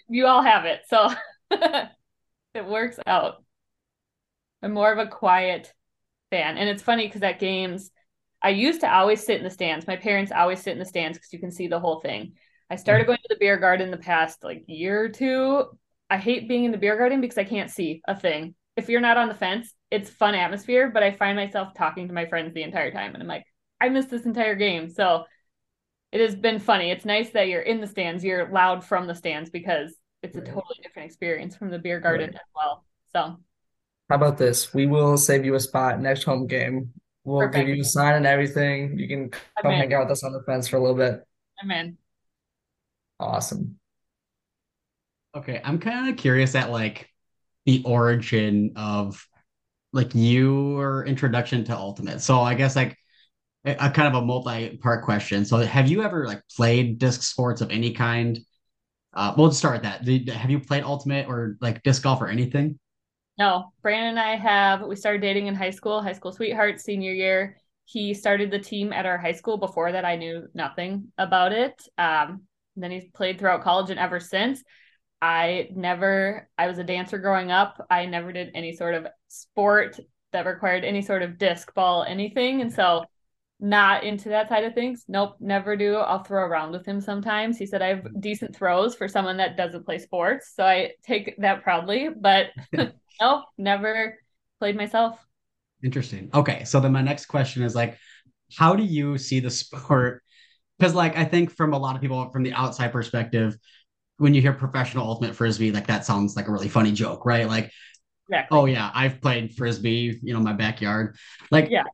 you 0.09 0.27
all 0.27 0.43
have 0.43 0.67
it, 0.67 0.83
so 0.89 1.13
it 1.51 2.67
works 2.67 2.99
out. 3.07 3.43
I'm 4.63 4.73
more 4.73 4.93
of 4.93 4.99
a 4.99 5.11
quiet 5.11 5.73
fan, 6.31 6.59
and 6.59 6.69
it's 6.69 6.83
funny 6.83 7.07
because 7.07 7.23
at 7.23 7.41
games, 7.41 7.91
I 8.43 8.51
used 8.51 8.83
to 8.83 8.93
always 8.93 9.25
sit 9.25 9.39
in 9.39 9.45
the 9.45 9.51
stands. 9.51 9.87
My 9.87 9.97
parents 9.97 10.31
always 10.31 10.61
sit 10.61 10.73
in 10.73 10.79
the 10.79 10.85
stands 10.85 11.19
because 11.19 11.33
you 11.33 11.39
can 11.39 11.51
see 11.51 11.67
the 11.67 11.81
whole 11.81 12.01
thing. 12.01 12.35
I 12.75 12.77
started 12.77 13.07
going 13.07 13.19
to 13.19 13.29
the 13.29 13.37
beer 13.39 13.57
garden 13.57 13.93
the 13.93 13.97
past 13.97 14.43
like 14.43 14.65
year 14.67 15.05
or 15.05 15.09
two. 15.09 15.67
I 16.11 16.17
hate 16.17 16.49
being 16.49 16.65
in 16.65 16.73
the 16.73 16.77
beer 16.77 16.99
garden 16.99 17.21
because 17.21 17.39
I 17.39 17.45
can't 17.45 17.71
see 17.71 18.03
a 18.09 18.19
thing. 18.19 18.57
If 18.77 18.89
you're 18.89 19.01
not 19.01 19.17
on 19.17 19.29
the 19.29 19.35
fence, 19.35 19.73
it's 19.93 20.11
fun 20.11 20.35
atmosphere, 20.35 20.91
but 20.91 21.05
I 21.05 21.13
find 21.13 21.37
myself 21.37 21.73
talking 21.75 22.09
to 22.09 22.15
my 22.15 22.27
friends 22.27 22.53
the 22.53 22.65
entire 22.65 22.91
time 22.91 23.15
and 23.15 23.23
I'm 23.23 23.29
like, 23.29 23.45
I 23.81 23.91
missed 23.91 24.11
this 24.11 24.27
entire 24.27 24.57
game. 24.57 24.91
So 24.91 25.23
it 26.11 26.21
has 26.21 26.35
been 26.35 26.59
funny. 26.59 26.91
It's 26.91 27.05
nice 27.05 27.31
that 27.31 27.47
you're 27.47 27.63
in 27.63 27.81
the 27.81 27.87
stands, 27.87 28.25
you're 28.25 28.51
loud 28.51 28.83
from 28.83 29.07
the 29.07 29.15
stands 29.15 29.51
because 29.51 29.95
it's 30.25 30.37
a 30.37 30.41
totally 30.41 30.81
different 30.83 31.07
experience 31.07 31.55
from 31.55 31.71
the 31.71 31.79
beer 31.79 32.01
garden 32.01 32.31
Right. 32.31 32.35
as 32.35 32.49
well. 32.57 32.85
So 33.13 33.37
How 34.11 34.17
about 34.17 34.37
this? 34.37 34.75
We 34.75 34.87
will 34.87 35.17
save 35.17 35.45
you 35.45 35.55
a 35.55 35.61
spot 35.61 36.01
next 36.01 36.25
home 36.25 36.49
game. 36.49 36.93
We'll 37.23 37.47
give 37.51 37.69
you 37.69 37.83
a 37.83 37.85
sign 37.85 38.15
and 38.17 38.27
everything. 38.27 38.99
You 38.99 39.07
can 39.07 39.31
come 39.31 39.71
hang 39.71 39.95
out 39.95 40.07
with 40.07 40.11
us 40.11 40.25
on 40.25 40.33
the 40.33 40.43
fence 40.43 40.67
for 40.67 40.77
a 40.77 40.81
little 40.81 40.97
bit. 40.97 41.23
I'm 41.63 41.71
in. 41.71 41.99
Awesome. 43.25 43.79
Okay, 45.35 45.61
I'm 45.65 45.79
kind 45.79 46.11
of 46.11 46.17
curious 46.17 46.55
at 46.55 46.71
like 46.71 47.09
the 47.65 47.83
origin 47.85 48.75
of 48.77 49.27
like 49.93 50.11
your 50.13 51.07
introduction 51.07 51.65
to 51.65 51.77
Ultimate. 51.77 52.21
So 52.21 52.41
I 52.41 52.55
guess 52.55 52.77
like 52.77 52.97
a, 53.65 53.73
a 53.73 53.91
kind 53.91 54.15
of 54.15 54.23
a 54.23 54.27
multi-part 54.27 55.05
question. 55.05 55.45
So 55.47 55.57
have 55.57 55.89
you 55.89 56.03
ever 56.03 56.27
like 56.27 56.43
played 56.55 56.99
disc 56.99 57.23
sports 57.23 57.63
of 57.63 57.71
any 57.71 57.93
kind? 57.93 58.39
Uh, 59.15 59.35
we'll 59.37 59.49
just 59.49 59.59
start 59.59 59.77
with 59.77 59.83
that. 59.85 60.05
Did, 60.05 60.29
have 60.29 60.51
you 60.51 60.61
played 60.61 60.85
Ultimate 60.85 61.27
or 61.27 61.57
like 61.61 61.83
disc 61.83 62.03
golf 62.03 62.21
or 62.21 62.29
anything? 62.29 62.79
No, 63.39 63.73
Brandon 63.83 64.11
and 64.11 64.21
I 64.21 64.37
have 64.37 64.83
we 64.83 64.97
started 64.97 65.23
dating 65.23 65.47
in 65.47 65.55
high 65.55 65.71
school, 65.71 66.03
high 66.03 66.13
school 66.13 66.31
sweetheart, 66.31 66.79
senior 66.79 67.13
year. 67.13 67.57
He 67.87 68.13
started 68.13 68.51
the 68.51 68.59
team 68.59 68.93
at 68.93 69.07
our 69.07 69.19
high 69.19 69.33
school. 69.33 69.57
Before 69.57 69.91
that, 69.91 70.05
I 70.05 70.17
knew 70.17 70.47
nothing 70.55 71.11
about 71.19 71.53
it. 71.53 71.83
Um, 71.99 72.43
then 72.77 72.91
he's 72.91 73.11
played 73.15 73.39
throughout 73.39 73.63
college, 73.63 73.91
and 73.91 73.99
ever 73.99 74.21
since, 74.21 74.63
I 75.23 75.69
never. 75.75 76.49
I 76.59 76.67
was 76.67 76.79
a 76.79 76.85
dancer 76.85 77.19
growing 77.19 77.51
up. 77.51 77.85
I 77.91 78.07
never 78.07 78.33
did 78.33 78.51
any 78.55 78.75
sort 78.75 78.95
of 78.95 79.07
sport 79.29 79.99
that 80.33 80.47
required 80.47 80.85
any 80.85 81.03
sort 81.03 81.23
of 81.23 81.39
disc 81.39 81.73
ball, 81.75 82.05
anything, 82.05 82.61
and 82.61 82.73
so 82.73 83.05
not 83.61 84.05
into 84.05 84.29
that 84.31 84.49
side 84.49 84.65
of 84.65 84.75
things. 84.75 85.05
Nope, 85.09 85.37
never 85.41 85.77
do. 85.77 85.97
I'll 85.97 86.25
throw 86.25 86.43
around 86.43 86.73
with 86.73 86.85
him 86.85 87.01
sometimes. 87.01 87.57
He 87.57 87.67
said 87.67 87.81
I 87.81 87.89
have 87.89 87.99
mm-hmm. 87.99 88.21
decent 88.21 88.55
throws 88.55 88.95
for 88.95 89.09
someone 89.09 89.37
that 89.39 89.57
doesn't 89.57 89.87
play 89.87 89.99
sports, 89.99 90.53
so 90.55 90.65
I 90.65 90.93
take 91.07 91.37
that 91.39 91.63
proudly. 91.63 92.09
But 92.15 92.49
nope, 93.21 93.45
never 93.57 94.19
played 94.59 94.77
myself. 94.77 95.25
Interesting. 95.83 96.31
Okay, 96.35 96.65
so 96.65 96.81
then 96.81 96.93
my 96.93 97.03
next 97.03 97.27
question 97.27 97.63
is 97.63 97.75
like, 97.75 97.97
how 98.57 98.75
do 98.75 98.83
you 98.83 99.19
see 99.19 99.41
the 99.41 99.51
sport? 99.51 100.23
Because 100.85 100.95
like 100.95 101.17
I 101.17 101.25
think 101.25 101.51
from 101.57 101.73
a 101.73 101.79
lot 101.79 101.97
of 101.97 102.03
people 102.03 102.29
from 102.29 102.43
the 102.43 102.53
outside 102.53 102.93
perspective, 102.93 103.57
when 104.19 104.35
you 104.35 104.43
hear 104.43 104.53
professional 104.53 105.09
ultimate 105.09 105.35
frisbee, 105.35 105.73
like 105.73 105.87
that 105.87 106.05
sounds 106.05 106.37
like 106.37 106.47
a 106.47 106.53
really 106.53 106.69
funny 106.69 106.93
joke, 106.93 107.25
right? 107.25 107.49
Like, 107.49 107.73
Exactly. 108.29 108.59
oh 108.59 108.67
yeah, 108.67 108.91
I've 108.95 109.19
played 109.23 109.55
frisbee, 109.55 110.21
you 110.23 110.35
know, 110.35 110.41
my 110.41 110.53
backyard. 110.53 111.17
Like, 111.51 111.71
Yeah. 111.71 111.85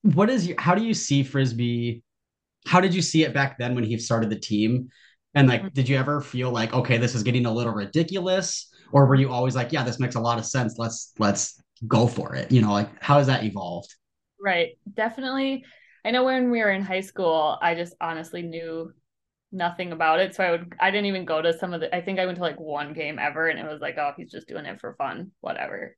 what 0.00 0.30
is 0.30 0.46
your? 0.46 0.58
How 0.58 0.74
do 0.74 0.82
you 0.82 0.94
see 0.94 1.24
frisbee? 1.24 2.02
How 2.66 2.80
did 2.80 2.94
you 2.94 3.02
see 3.02 3.22
it 3.22 3.34
back 3.34 3.58
then 3.58 3.74
when 3.74 3.84
he 3.84 3.98
started 3.98 4.30
the 4.30 4.40
team? 4.40 4.88
And 5.34 5.46
like, 5.46 5.64
Mhm. 5.64 5.74
did 5.74 5.86
you 5.86 5.98
ever 5.98 6.22
feel 6.22 6.50
like, 6.50 6.72
okay, 6.72 6.96
this 6.96 7.14
is 7.14 7.22
getting 7.22 7.44
a 7.44 7.52
little 7.52 7.74
ridiculous, 7.74 8.72
or 8.92 9.04
were 9.04 9.16
you 9.16 9.30
always 9.30 9.54
like, 9.54 9.72
yeah, 9.72 9.84
this 9.84 10.00
makes 10.00 10.14
a 10.14 10.20
lot 10.20 10.38
of 10.38 10.46
sense. 10.46 10.76
Let's 10.78 11.12
let's 11.18 11.62
go 11.86 12.06
for 12.06 12.34
it. 12.34 12.50
You 12.50 12.62
know, 12.62 12.72
like 12.72 12.88
how 13.02 13.18
has 13.18 13.26
that 13.26 13.44
evolved? 13.44 13.94
Right. 14.40 14.78
Definitely. 14.94 15.66
I 16.06 16.12
know 16.12 16.22
when 16.22 16.52
we 16.52 16.60
were 16.60 16.70
in 16.70 16.82
high 16.82 17.00
school, 17.00 17.58
I 17.60 17.74
just 17.74 17.94
honestly 18.00 18.42
knew 18.42 18.92
nothing 19.50 19.90
about 19.90 20.20
it. 20.20 20.36
So 20.36 20.44
I 20.44 20.52
would 20.52 20.72
I 20.80 20.92
didn't 20.92 21.06
even 21.06 21.24
go 21.24 21.42
to 21.42 21.52
some 21.58 21.74
of 21.74 21.80
the 21.80 21.94
I 21.94 22.00
think 22.00 22.20
I 22.20 22.26
went 22.26 22.36
to 22.36 22.42
like 22.42 22.60
one 22.60 22.92
game 22.92 23.18
ever 23.18 23.48
and 23.48 23.58
it 23.58 23.66
was 23.66 23.80
like, 23.80 23.98
oh, 23.98 24.12
he's 24.16 24.30
just 24.30 24.46
doing 24.46 24.66
it 24.66 24.80
for 24.80 24.94
fun, 24.94 25.32
whatever. 25.40 25.96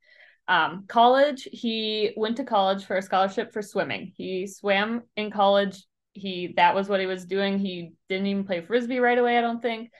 Um, 0.48 0.86
college, 0.88 1.46
he 1.52 2.12
went 2.16 2.38
to 2.38 2.44
college 2.44 2.86
for 2.86 2.96
a 2.96 3.02
scholarship 3.02 3.52
for 3.52 3.60
swimming. 3.60 4.12
He 4.16 4.46
swam 4.46 5.02
in 5.14 5.30
college. 5.30 5.84
He 6.14 6.54
that 6.56 6.74
was 6.74 6.88
what 6.88 7.00
he 7.00 7.06
was 7.06 7.26
doing. 7.26 7.58
He 7.58 7.92
didn't 8.08 8.28
even 8.28 8.44
play 8.44 8.62
frisbee 8.62 9.00
right 9.00 9.18
away, 9.18 9.36
I 9.36 9.42
don't 9.42 9.60
think. 9.60 9.90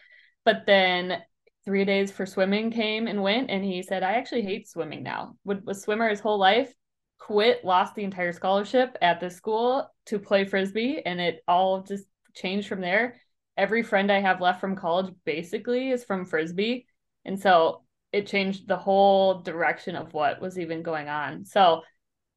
But 0.47 0.65
then 0.67 1.19
three 1.67 1.85
days 1.85 2.11
for 2.11 2.25
swimming 2.25 2.71
came 2.71 3.09
and 3.09 3.23
went, 3.23 3.51
and 3.51 3.63
he 3.63 3.83
said, 3.83 4.03
I 4.03 4.13
actually 4.13 4.41
hate 4.41 4.71
swimming 4.71 5.03
now. 5.03 5.35
Would 5.45 5.67
was 5.67 5.83
swimmer 5.83 6.09
his 6.09 6.21
whole 6.21 6.39
life, 6.39 6.73
quit, 7.19 7.65
lost 7.65 7.95
the 7.95 8.05
entire 8.05 8.33
scholarship 8.33 8.97
at 9.03 9.21
this 9.21 9.37
school 9.37 9.91
to 10.07 10.19
play 10.19 10.45
frisbee, 10.45 11.03
and 11.05 11.21
it 11.21 11.43
all 11.47 11.83
just 11.83 12.05
changed 12.35 12.69
from 12.69 12.81
there. 12.81 13.17
Every 13.57 13.83
friend 13.83 14.11
I 14.11 14.21
have 14.21 14.41
left 14.41 14.61
from 14.61 14.77
college 14.77 15.13
basically 15.25 15.91
is 15.91 16.05
from 16.05 16.25
frisbee. 16.25 16.87
And 17.25 17.39
so 17.39 17.83
it 18.13 18.27
changed 18.27 18.69
the 18.69 18.77
whole 18.77 19.41
direction 19.43 19.97
of 19.97 20.15
what 20.15 20.41
was 20.41 20.59
even 20.59 20.83
going 20.83 21.09
on. 21.09 21.45
So 21.45 21.83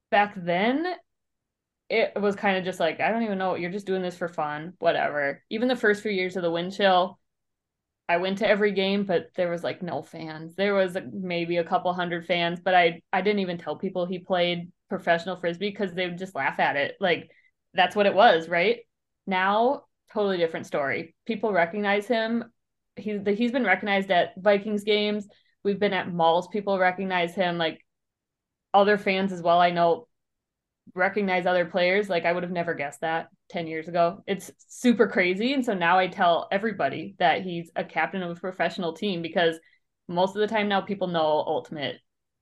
back 0.10 0.34
then, 0.36 0.86
it 1.90 2.20
was 2.20 2.36
kind 2.36 2.58
of 2.58 2.64
just 2.64 2.80
like, 2.80 3.00
I 3.00 3.10
don't 3.10 3.24
even 3.24 3.38
know, 3.38 3.56
you're 3.56 3.72
just 3.72 3.86
doing 3.86 4.02
this 4.02 4.18
for 4.18 4.28
fun, 4.28 4.74
whatever. 4.80 5.44
Even 5.50 5.68
the 5.68 5.76
first 5.76 6.02
few 6.02 6.12
years 6.12 6.36
of 6.36 6.42
the 6.42 6.52
wind 6.52 6.74
chill, 6.74 7.20
I 8.12 8.18
went 8.18 8.40
to 8.40 8.48
every 8.48 8.74
game, 8.74 9.06
but 9.06 9.28
there 9.36 9.50
was 9.50 9.64
like 9.64 9.82
no 9.82 10.02
fans. 10.02 10.54
There 10.56 10.74
was 10.74 10.98
maybe 11.14 11.58
a 11.58 11.64
couple 11.64 11.94
hundred 11.94 12.26
fans, 12.26 12.60
but 12.60 12.76
I 12.76 13.02
I 13.14 13.22
didn't 13.22 13.40
even 13.40 13.58
tell 13.58 13.78
people 13.78 14.06
he 14.06 14.20
played 14.20 14.70
professional 14.90 15.38
frisbee 15.38 15.70
because 15.70 15.94
they 15.94 16.08
would 16.08 16.18
just 16.18 16.36
laugh 16.36 16.60
at 16.60 16.76
it. 16.76 16.98
Like 17.00 17.32
that's 17.74 17.96
what 17.96 18.08
it 18.08 18.14
was, 18.14 18.50
right? 18.50 18.80
Now, 19.28 19.84
totally 20.14 20.38
different 20.38 20.68
story. 20.68 21.16
People 21.26 21.54
recognize 21.54 22.06
him. 22.06 22.52
He's 22.98 23.22
he's 23.26 23.54
been 23.54 23.64
recognized 23.64 24.12
at 24.12 24.34
Vikings 24.38 24.84
games. 24.84 25.26
We've 25.64 25.80
been 25.80 25.94
at 25.94 26.12
malls. 26.12 26.50
People 26.50 26.78
recognize 26.78 27.34
him. 27.34 27.58
Like 27.58 27.80
other 28.74 28.98
fans 28.98 29.32
as 29.32 29.42
well. 29.42 29.60
I 29.62 29.72
know 29.72 30.10
recognize 30.94 31.46
other 31.46 31.66
players. 31.66 32.10
Like 32.10 32.26
I 32.26 32.32
would 32.32 32.44
have 32.44 32.52
never 32.52 32.74
guessed 32.74 33.02
that 33.02 33.28
10 33.50 33.68
years 33.68 33.88
ago. 33.88 34.24
It's 34.28 34.52
super 34.68 35.08
crazy. 35.08 35.54
And 35.54 35.66
so 35.66 35.74
now 35.74 35.98
I 35.98 36.08
tell 36.08 36.48
everybody 36.52 37.16
that 37.20 37.42
he's 37.42 37.72
a 37.76 37.84
captain 37.84 38.24
of 38.24 38.38
a 38.38 38.40
professional 38.40 38.94
team 38.94 39.22
because 39.22 39.60
most 40.08 40.36
of 40.36 40.42
the 40.42 40.48
time 40.48 40.68
now 40.68 40.82
people 40.82 41.08
know 41.08 41.44
ultimate. 41.46 41.98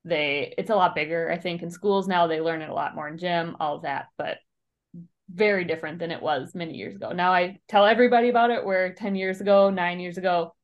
They 0.05 0.53
it's 0.57 0.69
a 0.69 0.75
lot 0.75 0.95
bigger, 0.95 1.29
I 1.29 1.37
think, 1.37 1.61
in 1.61 1.69
schools 1.69 2.07
now. 2.07 2.27
They 2.27 2.41
learn 2.41 2.61
it 2.61 2.69
a 2.69 2.73
lot 2.73 2.95
more 2.95 3.07
in 3.07 3.17
gym, 3.17 3.57
all 3.59 3.79
that, 3.81 4.07
but 4.17 4.37
very 5.31 5.63
different 5.65 5.99
than 5.99 6.11
it 6.11 6.21
was 6.21 6.55
many 6.55 6.73
years 6.73 6.95
ago. 6.95 7.11
Now 7.11 7.33
I 7.33 7.59
tell 7.67 7.85
everybody 7.85 8.29
about 8.29 8.49
it 8.49 8.65
where 8.65 8.93
10 8.93 9.15
years 9.15 9.41
ago, 9.41 9.69
nine 9.69 9.99
years 9.99 10.17
ago, 10.17 10.55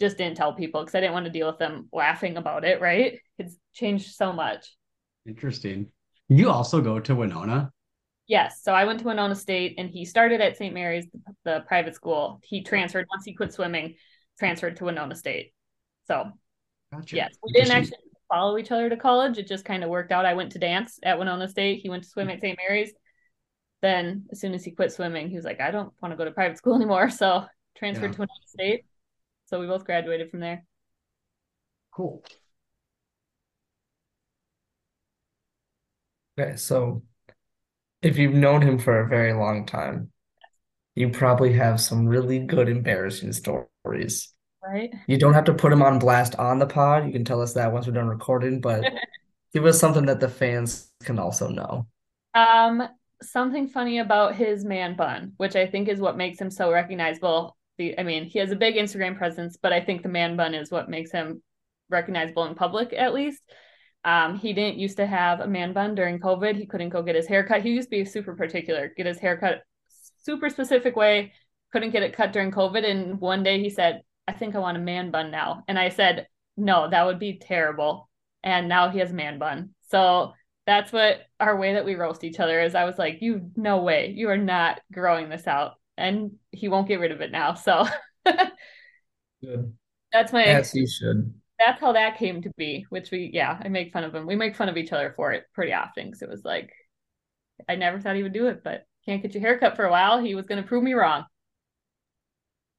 just 0.00 0.18
didn't 0.18 0.36
tell 0.36 0.52
people 0.54 0.80
because 0.80 0.94
I 0.94 1.00
didn't 1.00 1.14
want 1.14 1.26
to 1.26 1.32
deal 1.32 1.46
with 1.46 1.58
them 1.58 1.88
laughing 1.92 2.36
about 2.36 2.64
it, 2.64 2.80
right? 2.80 3.18
It's 3.38 3.56
changed 3.72 4.14
so 4.14 4.32
much. 4.32 4.66
Interesting. 5.26 5.90
You 6.36 6.50
also 6.50 6.80
go 6.80 6.98
to 6.98 7.14
Winona. 7.14 7.70
Yes. 8.26 8.62
So 8.62 8.72
I 8.72 8.84
went 8.84 9.00
to 9.00 9.04
Winona 9.06 9.34
State 9.34 9.74
and 9.76 9.90
he 9.90 10.04
started 10.04 10.40
at 10.40 10.56
St. 10.56 10.72
Mary's, 10.72 11.06
the, 11.44 11.60
private 11.66 11.94
school. 11.94 12.40
He 12.44 12.62
transferred 12.62 13.06
once 13.10 13.24
he 13.24 13.34
quit 13.34 13.52
swimming, 13.52 13.96
transferred 14.38 14.76
to 14.76 14.84
Winona 14.84 15.14
State. 15.14 15.52
So, 16.06 16.30
Gotcha. 16.90 17.16
yes, 17.16 17.36
we 17.42 17.52
didn't 17.52 17.72
actually 17.72 17.98
follow 18.30 18.56
each 18.56 18.70
other 18.70 18.88
to 18.88 18.96
college. 18.96 19.36
It 19.36 19.46
just 19.46 19.64
kind 19.64 19.84
of 19.84 19.90
worked 19.90 20.12
out. 20.12 20.24
I 20.24 20.34
went 20.34 20.52
to 20.52 20.58
dance 20.58 20.98
at 21.02 21.18
Winona 21.18 21.48
State. 21.48 21.80
He 21.82 21.90
went 21.90 22.04
to 22.04 22.08
swim 22.08 22.28
hmm. 22.28 22.32
at 22.32 22.40
St. 22.40 22.58
Mary's. 22.58 22.92
Then, 23.82 24.26
as 24.32 24.40
soon 24.40 24.54
as 24.54 24.64
he 24.64 24.70
quit 24.70 24.92
swimming, 24.92 25.28
he 25.28 25.36
was 25.36 25.44
like, 25.44 25.60
I 25.60 25.70
don't 25.70 25.92
want 26.00 26.12
to 26.12 26.16
go 26.16 26.24
to 26.24 26.30
private 26.30 26.56
school 26.56 26.74
anymore. 26.76 27.10
So, 27.10 27.44
transferred 27.76 28.06
Yeah. 28.06 28.12
to 28.12 28.20
Winona 28.20 28.46
State. 28.46 28.84
So, 29.46 29.60
we 29.60 29.66
both 29.66 29.84
graduated 29.84 30.30
from 30.30 30.40
there. 30.40 30.64
Cool. 31.90 32.24
Okay, 36.38 36.56
so 36.56 37.02
if 38.00 38.18
you've 38.18 38.34
known 38.34 38.62
him 38.62 38.78
for 38.78 39.00
a 39.00 39.08
very 39.08 39.32
long 39.32 39.66
time, 39.66 40.10
you 40.94 41.10
probably 41.10 41.52
have 41.54 41.80
some 41.80 42.06
really 42.06 42.38
good 42.40 42.68
embarrassing 42.68 43.32
stories. 43.32 44.32
Right. 44.62 44.92
You 45.06 45.18
don't 45.18 45.34
have 45.34 45.44
to 45.44 45.54
put 45.54 45.72
him 45.72 45.82
on 45.82 45.98
blast 45.98 46.36
on 46.36 46.58
the 46.58 46.66
pod. 46.66 47.06
You 47.06 47.12
can 47.12 47.24
tell 47.24 47.40
us 47.40 47.54
that 47.54 47.72
once 47.72 47.86
we're 47.86 47.94
done 47.94 48.08
recording, 48.08 48.60
but 48.60 48.84
give 49.52 49.66
us 49.66 49.78
something 49.78 50.06
that 50.06 50.20
the 50.20 50.28
fans 50.28 50.90
can 51.02 51.18
also 51.18 51.48
know. 51.48 51.86
Um, 52.34 52.88
something 53.22 53.68
funny 53.68 53.98
about 53.98 54.34
his 54.34 54.64
man 54.64 54.96
bun, 54.96 55.32
which 55.36 55.56
I 55.56 55.66
think 55.66 55.88
is 55.88 56.00
what 56.00 56.16
makes 56.16 56.40
him 56.40 56.50
so 56.50 56.72
recognizable. 56.72 57.56
The, 57.78 57.98
I 57.98 58.02
mean, 58.02 58.24
he 58.24 58.38
has 58.38 58.50
a 58.50 58.56
big 58.56 58.76
Instagram 58.76 59.16
presence, 59.16 59.56
but 59.60 59.72
I 59.72 59.80
think 59.80 60.02
the 60.02 60.08
man 60.08 60.36
bun 60.36 60.54
is 60.54 60.70
what 60.70 60.90
makes 60.90 61.10
him 61.10 61.42
recognizable 61.88 62.44
in 62.44 62.54
public, 62.54 62.92
at 62.92 63.14
least. 63.14 63.42
Um, 64.04 64.36
he 64.36 64.52
didn't 64.52 64.78
used 64.78 64.96
to 64.96 65.06
have 65.06 65.40
a 65.40 65.46
man 65.46 65.72
bun 65.72 65.94
during 65.94 66.18
COVID. 66.18 66.56
He 66.56 66.66
couldn't 66.66 66.88
go 66.88 67.02
get 67.02 67.14
his 67.14 67.26
hair 67.26 67.44
cut. 67.44 67.62
He 67.62 67.70
used 67.70 67.86
to 67.86 67.90
be 67.90 68.04
super 68.04 68.34
particular, 68.34 68.92
get 68.96 69.06
his 69.06 69.18
hair 69.18 69.36
cut 69.36 69.62
super 70.22 70.48
specific 70.50 70.96
way. 70.96 71.32
Couldn't 71.72 71.90
get 71.90 72.02
it 72.02 72.16
cut 72.16 72.32
during 72.32 72.50
COVID. 72.50 72.84
And 72.88 73.20
one 73.20 73.42
day 73.42 73.60
he 73.60 73.70
said, 73.70 74.02
I 74.26 74.32
think 74.32 74.54
I 74.54 74.58
want 74.58 74.76
a 74.76 74.80
man 74.80 75.10
bun 75.10 75.30
now. 75.30 75.64
And 75.68 75.78
I 75.78 75.88
said, 75.88 76.26
no, 76.56 76.88
that 76.88 77.06
would 77.06 77.18
be 77.18 77.38
terrible. 77.38 78.08
And 78.42 78.68
now 78.68 78.90
he 78.90 78.98
has 78.98 79.10
a 79.10 79.14
man 79.14 79.38
bun. 79.38 79.70
So 79.90 80.32
that's 80.66 80.92
what 80.92 81.20
our 81.40 81.56
way 81.56 81.74
that 81.74 81.84
we 81.84 81.94
roast 81.94 82.24
each 82.24 82.40
other 82.40 82.60
is. 82.60 82.74
I 82.74 82.84
was 82.84 82.98
like, 82.98 83.18
you 83.20 83.50
no 83.56 83.78
way, 83.78 84.12
you 84.14 84.28
are 84.28 84.36
not 84.36 84.80
growing 84.92 85.28
this 85.28 85.46
out. 85.46 85.72
And 85.96 86.32
he 86.50 86.68
won't 86.68 86.88
get 86.88 87.00
rid 87.00 87.12
of 87.12 87.20
it 87.20 87.32
now. 87.32 87.54
So 87.54 87.86
Good. 89.42 89.72
that's 90.12 90.32
my 90.32 90.44
As 90.44 90.72
he 90.72 90.86
should. 90.86 91.34
That's 91.64 91.80
how 91.80 91.92
that 91.92 92.18
came 92.18 92.42
to 92.42 92.50
be, 92.56 92.86
which 92.90 93.10
we 93.10 93.30
yeah, 93.32 93.58
I 93.62 93.68
make 93.68 93.92
fun 93.92 94.04
of 94.04 94.14
him. 94.14 94.26
We 94.26 94.36
make 94.36 94.56
fun 94.56 94.68
of 94.68 94.76
each 94.76 94.92
other 94.92 95.12
for 95.16 95.32
it 95.32 95.44
pretty 95.54 95.72
often 95.72 96.06
because 96.06 96.22
it 96.22 96.28
was 96.28 96.44
like 96.44 96.72
I 97.68 97.76
never 97.76 98.00
thought 98.00 98.16
he 98.16 98.22
would 98.22 98.32
do 98.32 98.48
it, 98.48 98.62
but 98.64 98.86
can't 99.04 99.22
get 99.22 99.34
your 99.34 99.40
haircut 99.42 99.76
for 99.76 99.84
a 99.84 99.90
while. 99.90 100.22
He 100.22 100.34
was 100.34 100.46
gonna 100.46 100.62
prove 100.62 100.82
me 100.82 100.94
wrong. 100.94 101.24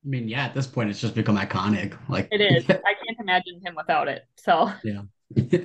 I 0.05 0.09
mean, 0.09 0.27
yeah, 0.27 0.45
at 0.45 0.53
this 0.53 0.67
point, 0.67 0.89
it's 0.89 0.99
just 0.99 1.15
become 1.15 1.37
iconic. 1.37 1.97
Like 2.09 2.27
It 2.31 2.41
is. 2.41 2.65
I 2.69 2.93
can't 3.05 3.19
imagine 3.19 3.61
him 3.63 3.75
without 3.75 4.07
it. 4.07 4.23
So 4.37 4.71
yeah. 4.83 5.03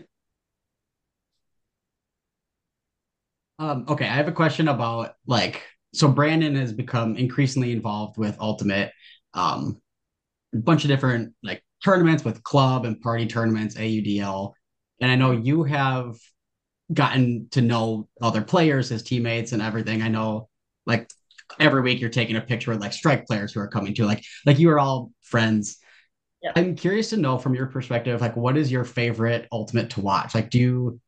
Um, 3.59 3.87
okay, 3.89 4.05
I 4.05 4.15
have 4.15 4.29
a 4.29 4.33
question 4.33 4.69
about 4.69 5.15
like 5.27 5.63
so 5.93 6.09
Brandon 6.09 6.55
has 6.55 6.73
become 6.73 7.17
increasingly 7.17 7.73
involved 7.73 8.17
with 8.17 8.37
Ultimate, 8.41 8.93
um, 9.35 9.81
a 10.55 10.59
bunch 10.59 10.85
of 10.85 10.89
different 10.89 11.35
like 11.43 11.63
tournaments 11.85 12.25
with 12.25 12.43
club 12.43 12.85
and 12.85 13.01
party 13.01 13.27
tournaments, 13.27 13.77
AUDL, 13.77 14.53
and 15.01 15.11
I 15.11 15.17
know 15.17 15.31
you 15.31 15.65
have 15.65 16.17
gotten 16.93 17.49
to 17.51 17.61
know 17.61 18.09
other 18.21 18.43
players, 18.43 18.89
his 18.89 19.03
teammates, 19.03 19.53
and 19.53 19.63
everything. 19.63 20.03
I 20.03 20.09
know 20.09 20.49
like 20.87 21.11
every 21.61 21.83
week 21.83 22.01
you're 22.01 22.11
taking 22.11 22.37
a 22.37 22.41
picture 22.41 22.71
with 22.71 22.81
like 22.81 22.93
strike 22.93 23.27
players 23.27 23.53
who 23.53 23.61
are 23.61 23.69
coming 23.69 23.95
to 23.95 24.07
like 24.07 24.25
like 24.47 24.59
you 24.59 24.71
are 24.71 24.79
all 24.79 25.13
friends. 25.23 25.79
Yep. 26.43 26.53
I'm 26.57 26.77
curious 26.77 27.11
to 27.11 27.17
know 27.17 27.37
from 27.39 27.55
your 27.55 27.67
perspective, 27.67 28.21
like 28.21 28.37
what 28.37 28.57
is 28.57 28.71
your 28.71 28.85
favorite 28.85 29.49
Ultimate 29.51 29.91
to 29.91 30.01
watch? 30.01 30.35
Like, 30.35 30.51
do 30.51 30.59
you 30.59 31.01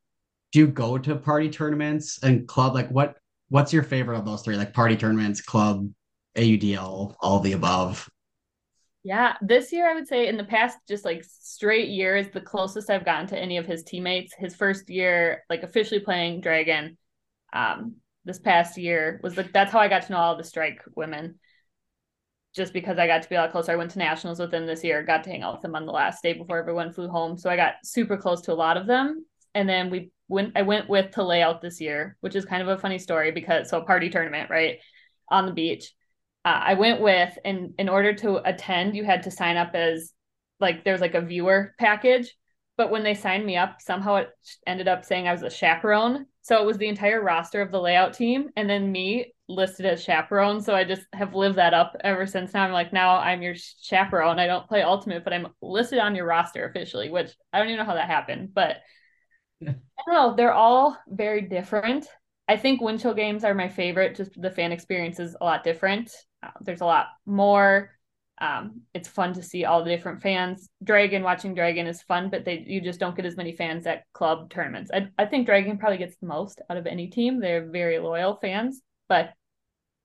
do 0.53 0.61
you 0.61 0.67
go 0.67 0.99
to 0.99 1.17
party 1.17 1.49
tournaments 1.49 2.23
and 2.23 2.47
club? 2.47 2.75
Like 2.75 2.91
what 2.91 3.17
what's 3.49 3.73
your 3.73 3.83
favorite 3.83 4.19
of 4.19 4.25
those 4.25 4.43
three? 4.43 4.57
Like 4.57 4.73
party 4.73 4.97
tournaments, 4.97 5.41
club, 5.41 5.89
AUDL, 6.37 7.15
all 7.21 7.39
of 7.39 7.43
the 7.43 7.53
above. 7.53 8.09
Yeah, 9.03 9.37
this 9.41 9.73
year 9.73 9.91
I 9.91 9.95
would 9.95 10.09
say 10.09 10.29
in 10.29 10.37
the 10.37 10.45
past 10.45 10.77
just 10.87 11.05
like 11.05 11.25
straight 11.25 11.89
years, 11.89 12.29
the 12.29 12.41
closest 12.41 12.91
I've 12.91 13.05
gotten 13.05 13.27
to 13.29 13.39
any 13.39 13.57
of 13.57 13.67
his 13.67 13.83
teammates. 13.83 14.35
His 14.35 14.55
first 14.55 14.91
year, 14.91 15.43
like 15.49 15.63
officially 15.63 16.01
playing 16.01 16.43
Dragon, 16.43 16.99
um, 17.53 17.97
this 18.27 18.39
past 18.39 18.77
year 18.77 19.19
was 19.23 19.37
like 19.37 19.53
that's 19.53 19.73
how 19.73 19.79
I 19.79 19.89
got 19.89 20.03
to 20.03 20.13
know 20.13 20.19
all 20.19 20.37
the 20.37 20.45
strike 20.45 20.83
women. 20.95 21.39
Just 22.55 22.73
because 22.73 22.99
I 22.99 23.07
got 23.07 23.23
to 23.23 23.29
be 23.29 23.37
a 23.37 23.41
lot 23.41 23.53
closer. 23.53 23.73
I 23.73 23.77
went 23.77 23.93
to 23.93 23.99
nationals 23.99 24.41
with 24.41 24.51
them 24.51 24.67
this 24.67 24.83
year, 24.83 25.05
got 25.05 25.25
to 25.25 25.31
hang 25.31 25.43
out 25.43 25.55
with 25.55 25.63
them 25.63 25.77
on 25.77 25.87
the 25.87 25.93
last 25.93 26.23
day 26.23 26.33
before 26.33 26.59
everyone 26.59 26.93
flew 26.93 27.09
home. 27.09 27.39
So 27.39 27.49
I 27.49 27.57
got 27.57 27.75
super 27.85 28.17
close 28.17 28.43
to 28.43 28.53
a 28.53 28.55
lot 28.55 28.77
of 28.77 28.89
them. 28.89 29.25
And 29.55 29.69
then 29.69 29.89
we 29.89 30.11
went 30.29 30.53
I 30.57 30.63
went 30.63 30.89
with 30.89 31.13
to 31.13 31.23
layout 31.23 31.63
this 31.63 31.81
year, 31.81 32.17
which 32.21 32.37
is 32.37 32.45
kind 32.45 32.61
of 32.61 32.69
a 32.69 32.77
funny 32.77 32.99
story 32.99 33.31
because 33.31 33.71
so 33.71 33.81
a 33.81 33.85
party 33.85 34.11
tournament, 34.11 34.51
right? 34.51 34.79
On 35.31 35.47
the 35.47 35.53
beach. 35.53 35.95
Uh, 36.45 36.61
I 36.65 36.75
went 36.75 37.01
with 37.01 37.37
and 37.45 37.75
in 37.79 37.89
order 37.89 38.15
to 38.15 38.37
attend, 38.49 38.97
you 38.97 39.05
had 39.05 39.25
to 39.25 39.31
sign 39.31 39.57
up 39.57 39.75
as 39.75 40.13
like 40.59 40.85
there's 40.85 41.01
like 41.01 41.15
a 41.15 41.21
viewer 41.21 41.75
package. 41.79 42.35
But 42.77 42.91
when 42.91 43.03
they 43.03 43.15
signed 43.15 43.45
me 43.45 43.59
up, 43.59 43.83
somehow 43.83 44.17
it 44.17 44.31
ended 44.67 44.89
up 44.89 45.05
saying 45.05 45.29
I 45.29 45.33
was 45.33 45.43
a 45.43 45.51
chaperone. 45.51 46.27
So 46.43 46.61
it 46.63 46.65
was 46.65 46.79
the 46.79 46.89
entire 46.89 47.23
roster 47.23 47.61
of 47.61 47.71
the 47.71 47.81
layout 47.81 48.15
team 48.15 48.49
and 48.57 48.71
then 48.71 48.91
me 48.91 49.35
listed 49.49 49.85
as 49.85 50.03
chaperone. 50.03 50.63
So 50.63 50.75
I 50.75 50.85
just 50.85 51.03
have 51.13 51.35
lived 51.35 51.57
that 51.57 51.75
up 51.75 51.95
ever 52.03 52.27
since 52.27 52.55
now. 52.55 52.65
I'm 52.65 52.73
like, 52.73 52.93
now 52.93 53.19
I'm 53.19 53.43
your 53.43 53.55
chaperone. 53.83 54.39
I 54.39 54.47
don't 54.47 54.67
play 54.67 54.81
ultimate, 54.81 55.25
but 55.25 55.35
I'm 55.35 55.49
listed 55.61 55.99
on 55.99 56.15
your 56.15 56.25
roster 56.25 56.67
officially, 56.67 57.11
which 57.11 57.33
I 57.53 57.59
don't 57.59 57.69
even 57.69 57.79
know 57.79 57.85
how 57.85 57.95
that 57.95 58.09
happened. 58.09 58.55
But 58.55 58.77
I 59.63 59.75
don't 60.07 60.15
know. 60.15 60.35
They're 60.35 60.55
all 60.55 60.97
very 61.07 61.43
different. 61.43 62.07
I 62.49 62.57
think 62.57 62.81
wind 62.81 63.01
chill 63.01 63.15
games 63.15 63.45
are 63.45 63.55
my 63.55 63.69
favorite. 63.69 64.17
Just 64.17 64.41
the 64.41 64.51
fan 64.51 64.73
experience 64.73 65.21
is 65.21 65.37
a 65.39 65.45
lot 65.45 65.65
different. 65.65 66.11
Uh, 66.43 66.51
there's 66.61 66.81
a 66.81 66.87
lot 66.87 67.07
more. 67.27 67.91
Um, 68.41 68.83
it's 68.95 69.09
fun 69.09 69.35
to 69.35 69.43
see 69.43 69.67
all 69.67 69.85
the 69.85 69.91
different 69.91 70.23
fans. 70.23 70.71
Dragon 70.83 71.23
watching 71.23 71.55
Dragon 71.55 71.87
is 71.87 72.03
fun, 72.03 72.31
but 72.31 72.45
they 72.45 72.65
you 72.67 72.81
just 72.81 72.99
don't 72.99 73.15
get 73.15 73.27
as 73.27 73.37
many 73.37 73.55
fans 73.55 73.87
at 73.87 74.05
club 74.15 74.51
tournaments. 74.51 74.91
I 74.93 75.09
I 75.19 75.27
think 75.27 75.47
Dragon 75.47 75.77
probably 75.79 75.99
gets 75.99 76.17
the 76.17 76.27
most 76.27 76.61
out 76.71 76.79
of 76.79 76.87
any 76.87 77.09
team. 77.09 77.41
They're 77.41 77.67
very 77.67 77.99
loyal 77.99 78.37
fans, 78.37 78.81
but 79.09 79.33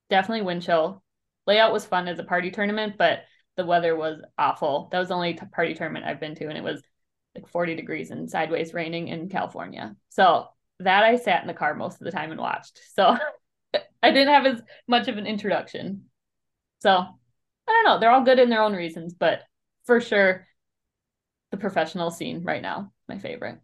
definitely 0.09 0.41
wind 0.41 0.63
chill. 0.63 1.01
Layout 1.47 1.71
was 1.71 1.85
fun 1.85 2.07
as 2.07 2.19
a 2.19 2.23
party 2.23 2.51
tournament, 2.51 2.95
but 2.97 3.19
the 3.55 3.65
weather 3.65 3.95
was 3.95 4.21
awful. 4.37 4.89
That 4.91 4.99
was 4.99 5.09
the 5.09 5.13
only 5.13 5.33
party 5.33 5.73
tournament 5.73 6.05
I've 6.05 6.19
been 6.19 6.35
to, 6.35 6.47
and 6.47 6.57
it 6.57 6.63
was 6.63 6.81
like 7.35 7.47
40 7.47 7.75
degrees 7.75 8.11
and 8.11 8.29
sideways 8.29 8.73
raining 8.73 9.09
in 9.09 9.29
California. 9.29 9.95
So 10.09 10.47
that 10.79 11.03
I 11.03 11.15
sat 11.17 11.41
in 11.41 11.47
the 11.47 11.53
car 11.53 11.73
most 11.73 12.01
of 12.01 12.05
the 12.05 12.11
time 12.11 12.31
and 12.31 12.39
watched. 12.39 12.79
So 12.93 13.15
I 14.03 14.11
didn't 14.11 14.33
have 14.33 14.45
as 14.45 14.61
much 14.87 15.07
of 15.07 15.17
an 15.17 15.25
introduction. 15.25 16.05
So 16.79 16.91
I 16.91 17.07
don't 17.67 17.85
know. 17.85 17.99
They're 17.99 18.11
all 18.11 18.23
good 18.23 18.39
in 18.39 18.49
their 18.49 18.61
own 18.61 18.73
reasons, 18.73 19.13
but 19.13 19.41
for 19.85 20.01
sure, 20.01 20.47
the 21.51 21.57
professional 21.57 22.11
scene 22.11 22.43
right 22.43 22.61
now, 22.61 22.91
my 23.07 23.17
favorite. 23.17 23.59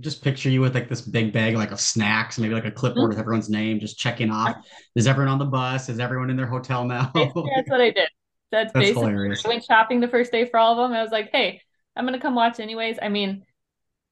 Just 0.00 0.22
picture 0.22 0.50
you 0.50 0.60
with 0.60 0.74
like 0.74 0.88
this 0.88 1.00
big 1.00 1.32
bag 1.32 1.54
like 1.54 1.70
of 1.70 1.80
snacks, 1.80 2.38
maybe 2.38 2.54
like 2.54 2.66
a 2.66 2.70
clipboard 2.70 3.04
mm-hmm. 3.04 3.08
with 3.10 3.18
everyone's 3.18 3.48
name, 3.48 3.80
just 3.80 3.98
checking 3.98 4.30
off. 4.30 4.56
Is 4.94 5.06
everyone 5.06 5.32
on 5.32 5.38
the 5.38 5.46
bus? 5.46 5.88
Is 5.88 5.98
everyone 5.98 6.28
in 6.28 6.36
their 6.36 6.46
hotel 6.46 6.84
now? 6.84 7.10
That's 7.14 7.32
what 7.34 7.80
I 7.80 7.90
did. 7.90 8.08
That's, 8.52 8.72
That's 8.72 8.72
basically 8.72 9.10
hilarious. 9.10 9.44
I 9.44 9.48
went 9.48 9.64
shopping 9.64 10.00
the 10.00 10.08
first 10.08 10.32
day 10.32 10.44
for 10.44 10.58
all 10.58 10.72
of 10.72 10.78
them. 10.78 10.96
I 10.96 11.02
was 11.02 11.12
like, 11.12 11.30
hey, 11.32 11.62
I'm 11.96 12.04
gonna 12.04 12.20
come 12.20 12.34
watch 12.34 12.60
anyways. 12.60 12.98
I 13.00 13.08
mean, 13.08 13.44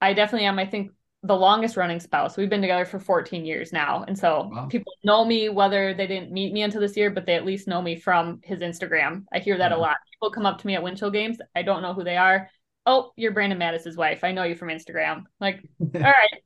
I 0.01 0.15
definitely 0.15 0.47
am, 0.47 0.59
I 0.59 0.67
think, 0.67 0.91
the 1.25 1.35
longest 1.35 1.79
running 1.79 2.01
spouse. 2.01 2.37
We've 2.37 2.51
been 2.51 2.61
together 2.61 2.85
for 2.85 3.01
14 3.01 3.47
years 3.47 3.73
now. 3.73 4.05
And 4.07 4.17
so 4.17 4.51
Wow. 4.53 4.67
people 4.67 4.93
know 5.05 5.25
me, 5.25 5.49
whether 5.49 5.95
they 5.95 6.07
didn't 6.07 6.31
meet 6.31 6.53
me 6.53 6.63
until 6.63 6.83
this 6.83 6.99
year, 6.99 7.11
but 7.11 7.25
they 7.25 7.35
at 7.35 7.47
least 7.47 7.67
know 7.67 7.81
me 7.81 7.97
from 7.97 8.41
his 8.45 8.61
Instagram. 8.61 9.25
I 9.33 9.39
hear 9.39 9.57
that 9.57 9.73
a 9.73 9.77
lot. 9.77 9.97
People 10.13 10.31
come 10.31 10.45
up 10.45 10.59
to 10.59 10.67
me 10.67 10.75
at 10.75 10.83
Wind 10.83 10.99
Chill 10.99 11.11
games. 11.11 11.39
I 11.57 11.63
don't 11.63 11.81
know 11.81 11.95
who 11.95 12.05
they 12.05 12.19
are. 12.19 12.51
Oh, 12.85 13.13
you're 13.17 13.33
Brandon 13.33 13.59
Matis's 13.59 13.97
wife. 13.97 14.23
I 14.23 14.33
know 14.33 14.43
you 14.43 14.55
from 14.55 14.69
Instagram. 14.69 15.25
Like, 15.41 15.67
all 15.81 16.01
right, 16.01 16.43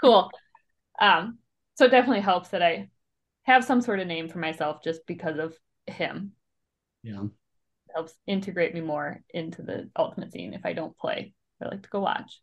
cool. 0.00 0.30
Um, 1.00 1.38
so 1.74 1.86
it 1.86 1.90
definitely 1.90 2.20
helps 2.20 2.50
that 2.50 2.62
I 2.62 2.88
have 3.42 3.64
some 3.64 3.80
sort 3.80 3.98
of 3.98 4.06
name 4.06 4.28
for 4.28 4.38
myself 4.38 4.84
just 4.84 5.04
because 5.06 5.38
of 5.38 5.56
him. 5.88 6.32
Yeah. 7.02 7.24
It 7.24 7.92
helps 7.96 8.14
integrate 8.28 8.74
me 8.74 8.80
more 8.80 9.24
into 9.30 9.62
the 9.62 9.90
ultimate 9.98 10.30
scene 10.30 10.54
if 10.54 10.64
I 10.64 10.72
don't 10.72 10.96
play. 10.96 11.34
I 11.60 11.66
like 11.68 11.82
to 11.82 11.88
go 11.88 11.98
watch. 11.98 12.40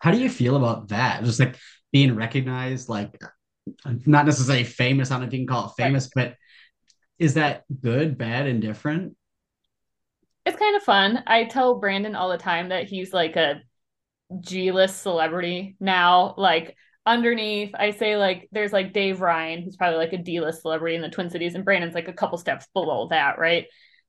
How 0.00 0.10
do 0.10 0.18
you 0.18 0.28
feel 0.28 0.56
about 0.56 0.88
that? 0.88 1.24
Just 1.24 1.40
like 1.40 1.56
being 1.92 2.14
recognized, 2.16 2.88
like 2.88 3.20
not 3.84 4.26
necessarily 4.26 4.64
famous. 4.64 5.10
I 5.10 5.14
don't 5.14 5.22
know 5.22 5.26
if 5.28 5.32
you 5.32 5.40
can 5.40 5.46
call 5.46 5.66
it 5.66 5.82
famous, 5.82 6.10
but 6.14 6.34
is 7.18 7.34
that 7.34 7.64
good, 7.80 8.16
bad, 8.18 8.46
indifferent? 8.46 9.16
It's 10.46 10.58
kind 10.58 10.74
of 10.74 10.82
fun. 10.82 11.22
I 11.26 11.44
tell 11.44 11.78
Brandon 11.78 12.16
all 12.16 12.30
the 12.30 12.38
time 12.38 12.70
that 12.70 12.84
he's 12.84 13.12
like 13.12 13.36
a 13.36 13.60
G-list 14.40 15.02
celebrity 15.02 15.76
now. 15.80 16.34
Like 16.38 16.76
underneath, 17.04 17.72
I 17.74 17.90
say 17.90 18.16
like 18.16 18.48
there's 18.52 18.72
like 18.72 18.94
Dave 18.94 19.20
Ryan, 19.20 19.62
who's 19.62 19.76
probably 19.76 19.98
like 19.98 20.14
a 20.14 20.18
D-list 20.18 20.62
celebrity 20.62 20.96
in 20.96 21.02
the 21.02 21.10
Twin 21.10 21.30
Cities, 21.30 21.54
and 21.54 21.64
Brandon's 21.64 21.94
like 21.94 22.08
a 22.08 22.12
couple 22.14 22.38
steps 22.38 22.66
below 22.72 23.08
that, 23.08 23.38
right? 23.38 23.66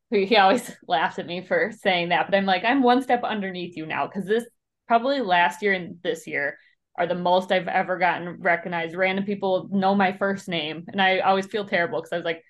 He 0.09 0.37
always 0.37 0.71
laughs 0.87 1.19
at 1.19 1.27
me 1.27 1.45
for 1.45 1.71
saying 1.81 2.09
that, 2.09 2.27
but 2.27 2.35
I'm 2.35 2.45
like, 2.45 2.63
I'm 2.63 2.81
one 2.81 3.01
step 3.01 3.23
underneath 3.23 3.75
you 3.75 3.85
now 3.85 4.07
because 4.07 4.25
this 4.25 4.45
probably 4.91 5.21
last 5.21 5.61
year 5.61 5.71
and 5.71 5.95
this 6.03 6.27
year 6.27 6.57
are 6.97 7.07
the 7.07 7.15
most 7.15 7.49
I've 7.49 7.69
ever 7.69 7.97
gotten 7.97 8.41
recognized. 8.41 8.93
Random 8.93 9.23
people 9.23 9.69
know 9.71 9.95
my 9.95 10.11
first 10.11 10.49
name, 10.49 10.83
and 10.89 11.01
I 11.01 11.19
always 11.19 11.45
feel 11.45 11.63
terrible 11.63 12.01
because 12.01 12.11
I 12.11 12.17
was 12.17 12.25
like, 12.25 12.43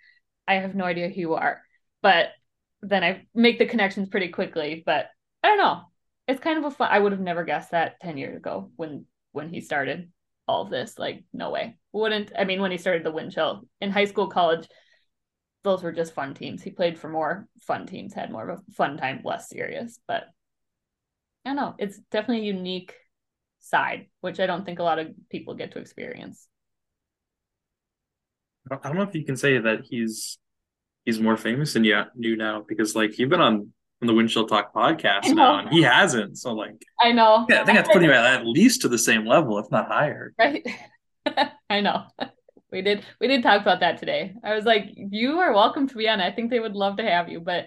I 0.48 0.56
have 0.56 0.74
no 0.74 0.86
idea 0.86 1.10
who 1.10 1.20
you 1.20 1.34
are. 1.36 1.62
But 2.02 2.30
then 2.82 3.04
I 3.04 3.28
make 3.36 3.60
the 3.60 3.68
connections 3.68 4.10
pretty 4.10 4.30
quickly. 4.30 4.82
But 4.84 5.06
I 5.44 5.50
don't 5.50 5.60
know. 5.60 5.82
It's 6.28 6.42
kind 6.42 6.58
of 6.58 6.66
a 6.66 6.72
fun. 6.72 6.90
I 6.92 6.98
would 6.98 7.12
have 7.12 7.22
never 7.22 7.44
guessed 7.44 7.72
that 7.72 8.00
ten 8.00 8.18
years 8.18 8.38
ago 8.38 8.72
when 8.76 9.06
when 9.34 9.50
he 9.50 9.62
started 9.62 10.12
all 10.48 10.64
of 10.64 10.72
this. 10.72 10.98
Like, 10.98 11.24
no 11.32 11.52
way. 11.52 11.78
Wouldn't. 11.92 12.32
I 12.36 12.46
mean, 12.46 12.60
when 12.60 12.72
he 12.72 12.80
started 12.80 13.04
the 13.04 13.12
wind 13.12 13.34
chill 13.34 13.68
in 13.82 13.92
high 13.92 14.06
school, 14.06 14.30
college, 14.30 14.68
those 15.64 15.84
were 15.84 15.92
just 15.92 16.16
fun 16.16 16.34
teams. 16.34 16.64
He 16.64 16.72
played 16.72 16.98
for 16.98 17.08
more 17.08 17.48
fun 17.68 17.86
teams, 17.86 18.16
had 18.16 18.32
more 18.32 18.50
of 18.50 18.58
a 18.58 18.72
fun 18.72 18.98
time, 18.98 19.22
less 19.24 19.48
serious. 19.48 20.00
But 20.08 20.24
I 21.46 21.50
don't 21.50 21.56
know. 21.56 21.76
It's 21.78 21.98
definitely 22.12 22.50
a 22.50 22.54
unique 22.54 22.94
side, 23.60 24.08
which 24.22 24.40
I 24.40 24.46
don't 24.46 24.66
think 24.66 24.80
a 24.80 24.84
lot 24.84 25.00
of 25.00 25.08
people 25.30 25.56
get 25.56 25.72
to 25.74 25.80
experience. 25.80 26.48
I 28.70 28.78
don't 28.84 28.96
know 28.96 29.04
if 29.04 29.16
you 29.16 29.26
can 29.26 29.38
say 29.38 29.58
that 29.58 29.82
he's 29.90 30.38
he's 31.04 31.20
more 31.20 31.36
famous 31.38 31.74
than 31.74 31.84
you 31.84 32.04
you 32.16 32.38
now 32.38 32.64
because 32.68 32.96
like 32.96 33.18
you've 33.18 33.30
been 33.30 33.42
on 33.42 33.74
on 34.02 34.08
the 34.08 34.14
Windshield 34.14 34.50
Talk 34.50 34.74
podcast 34.74 35.34
now 35.34 35.60
and 35.60 35.70
he 35.70 35.82
hasn't. 35.82 36.38
So 36.38 36.54
like 36.54 36.82
I 37.00 37.12
know. 37.12 37.46
yeah, 37.50 37.62
I 37.62 37.66
think 37.66 37.78
that's 37.78 37.90
putting 37.92 38.10
at, 38.10 38.42
at 38.42 38.46
least 38.46 38.82
to 38.82 38.88
the 38.88 39.00
same 39.00 39.26
level, 39.26 39.58
if 39.58 39.70
not 39.72 39.88
higher. 39.88 40.34
right 40.38 40.66
i 41.70 41.82
know 41.82 42.06
we 42.72 42.82
did 42.82 43.04
we 43.20 43.28
did 43.28 43.44
talk 43.44 43.62
about 43.62 43.82
that 43.82 44.00
today 44.00 44.34
i 44.44 44.56
was 44.56 44.66
like 44.66 44.86
you 44.96 45.40
are 45.40 45.54
welcome 45.54 45.88
to 45.88 45.96
be 45.96 46.08
on 46.08 46.20
i 46.20 46.32
think 46.32 46.50
they 46.50 46.60
would 46.60 46.76
love 46.76 46.98
to 46.98 47.04
have 47.04 47.30
you 47.30 47.40
but 47.40 47.66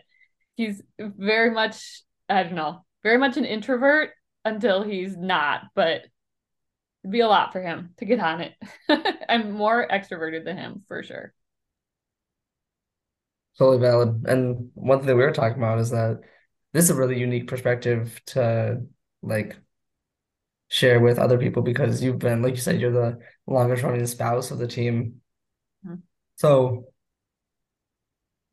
he's 0.57 0.83
very 0.99 1.51
much 1.51 2.03
i 2.29 2.43
don't 2.43 2.55
know 2.55 2.85
very 3.05 3.19
much 3.19 3.37
an 3.37 3.45
introvert 3.45 4.11
until 4.45 4.83
he's 4.83 5.17
not 5.17 5.62
but 5.77 6.03
It'd 7.03 7.12
be 7.12 7.21
a 7.21 7.29
lot 7.29 7.53
for 7.53 7.61
him 7.61 7.90
to 7.99 8.07
get 8.07 8.19
on 8.19 8.40
it. 8.40 8.55
I'm 9.29 9.53
more 9.53 9.87
extroverted 9.87 10.45
than 10.45 10.57
him 10.57 10.83
for 10.88 11.03
sure. 11.03 11.35
Totally 13.59 13.79
valid. 13.79 14.25
And 14.27 14.71
one 14.75 14.99
thing 14.99 15.09
that 15.09 15.17
we 15.17 15.23
were 15.23 15.31
talking 15.31 15.59
about 15.59 15.79
is 15.79 15.90
that 15.90 16.21
this 16.73 16.85
is 16.85 16.90
a 16.90 16.95
really 16.95 17.19
unique 17.19 17.47
perspective 17.47 18.21
to 18.29 18.83
like 19.23 19.57
share 20.69 21.01
with 21.01 21.19
other 21.19 21.38
people 21.38 21.62
because 21.62 22.03
you've 22.03 22.19
been, 22.19 22.43
like 22.43 22.55
you 22.55 22.61
said, 22.61 22.81
you're 22.81 22.90
the 22.93 23.19
longest 23.47 23.83
running 23.83 24.07
spouse 24.07 24.51
of 24.51 24.59
the 24.59 24.67
team. 24.67 25.21
Mhm. 25.85 26.03
So 26.37 26.87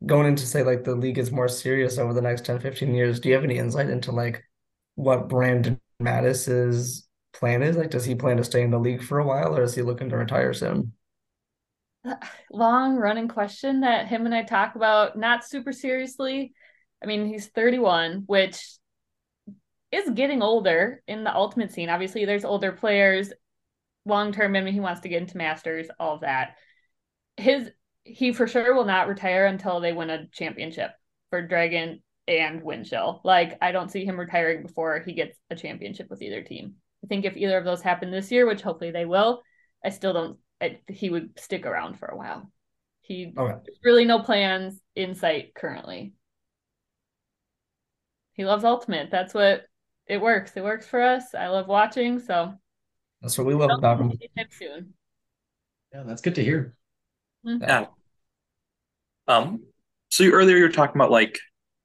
going 0.06 0.26
into 0.26 0.46
say 0.46 0.62
like 0.62 0.84
the 0.84 0.94
league 0.94 1.18
is 1.18 1.30
more 1.30 1.48
serious 1.48 1.98
over 1.98 2.12
the 2.12 2.22
next 2.22 2.44
10, 2.44 2.60
15 2.60 2.94
years, 2.94 3.20
do 3.20 3.28
you 3.28 3.34
have 3.34 3.44
any 3.44 3.58
insight 3.58 3.90
into 3.90 4.12
like 4.12 4.44
what 4.94 5.28
Brandon 5.28 5.80
Matis's 6.00 7.08
plan 7.32 7.62
is? 7.62 7.76
Like, 7.76 7.90
does 7.90 8.04
he 8.04 8.14
plan 8.14 8.36
to 8.36 8.44
stay 8.44 8.62
in 8.62 8.70
the 8.70 8.78
league 8.78 9.02
for 9.02 9.18
a 9.18 9.26
while 9.26 9.56
or 9.56 9.62
is 9.62 9.74
he 9.74 9.82
looking 9.82 10.08
to 10.10 10.16
retire 10.16 10.52
soon? 10.52 10.92
long 12.52 12.96
running 12.96 13.28
question 13.28 13.80
that 13.80 14.08
him 14.08 14.26
and 14.26 14.34
I 14.34 14.42
talk 14.42 14.74
about 14.74 15.16
not 15.16 15.44
super 15.44 15.72
seriously. 15.72 16.52
I 17.02 17.06
mean, 17.06 17.26
he's 17.26 17.48
31, 17.48 18.24
which 18.26 18.64
is 19.90 20.10
getting 20.10 20.42
older 20.42 21.02
in 21.06 21.24
the 21.24 21.34
ultimate 21.34 21.72
scene. 21.72 21.90
Obviously, 21.90 22.24
there's 22.24 22.44
older 22.44 22.72
players 22.72 23.32
long 24.04 24.32
term. 24.32 24.56
I 24.56 24.60
mean, 24.60 24.74
he 24.74 24.80
wants 24.80 25.02
to 25.02 25.08
get 25.08 25.22
into 25.22 25.36
masters, 25.36 25.88
all 25.98 26.14
of 26.14 26.20
that. 26.22 26.56
His 27.36 27.70
he 28.04 28.32
for 28.32 28.46
sure 28.46 28.74
will 28.74 28.84
not 28.84 29.08
retire 29.08 29.46
until 29.46 29.80
they 29.80 29.92
win 29.92 30.10
a 30.10 30.26
championship 30.28 30.90
for 31.30 31.46
Dragon 31.46 32.02
and 32.28 32.62
Windchill. 32.62 33.20
Like, 33.24 33.58
I 33.62 33.72
don't 33.72 33.90
see 33.90 34.04
him 34.04 34.18
retiring 34.18 34.62
before 34.62 35.00
he 35.00 35.12
gets 35.12 35.38
a 35.50 35.56
championship 35.56 36.08
with 36.10 36.22
either 36.22 36.42
team. 36.42 36.74
I 37.04 37.06
think 37.08 37.24
if 37.24 37.36
either 37.36 37.58
of 37.58 37.64
those 37.64 37.82
happen 37.82 38.10
this 38.10 38.30
year, 38.30 38.46
which 38.46 38.62
hopefully 38.62 38.90
they 38.92 39.04
will, 39.04 39.42
I 39.84 39.90
still 39.90 40.12
don't 40.12 40.38
I, 40.60 40.78
he 40.88 41.10
would 41.10 41.38
stick 41.40 41.66
around 41.66 41.98
for 41.98 42.06
a 42.06 42.16
while. 42.16 42.50
He 43.00 43.34
Okay. 43.36 43.56
really 43.82 44.04
no 44.04 44.20
plans 44.20 44.80
in 44.94 45.16
sight 45.16 45.54
currently. 45.54 46.12
He 48.34 48.44
loves 48.44 48.64
Ultimate. 48.64 49.10
That's 49.10 49.34
what 49.34 49.64
it 50.06 50.20
works. 50.20 50.52
It 50.56 50.62
works 50.62 50.86
for 50.86 51.02
us. 51.02 51.34
I 51.34 51.48
love 51.48 51.66
watching, 51.66 52.20
so 52.20 52.54
That's 53.20 53.36
what 53.36 53.46
we 53.46 53.54
love 53.54 53.70
about 53.76 54.00
him. 54.00 54.12
soon. 54.50 54.94
Yeah, 55.92 56.04
that's 56.04 56.22
good 56.22 56.36
to 56.36 56.44
hear. 56.44 56.76
Yeah. 57.44 57.86
Um, 59.28 59.64
so 60.08 60.24
you, 60.24 60.32
earlier 60.32 60.56
you 60.56 60.64
were 60.64 60.68
talking 60.68 60.96
about 60.96 61.10
like 61.10 61.38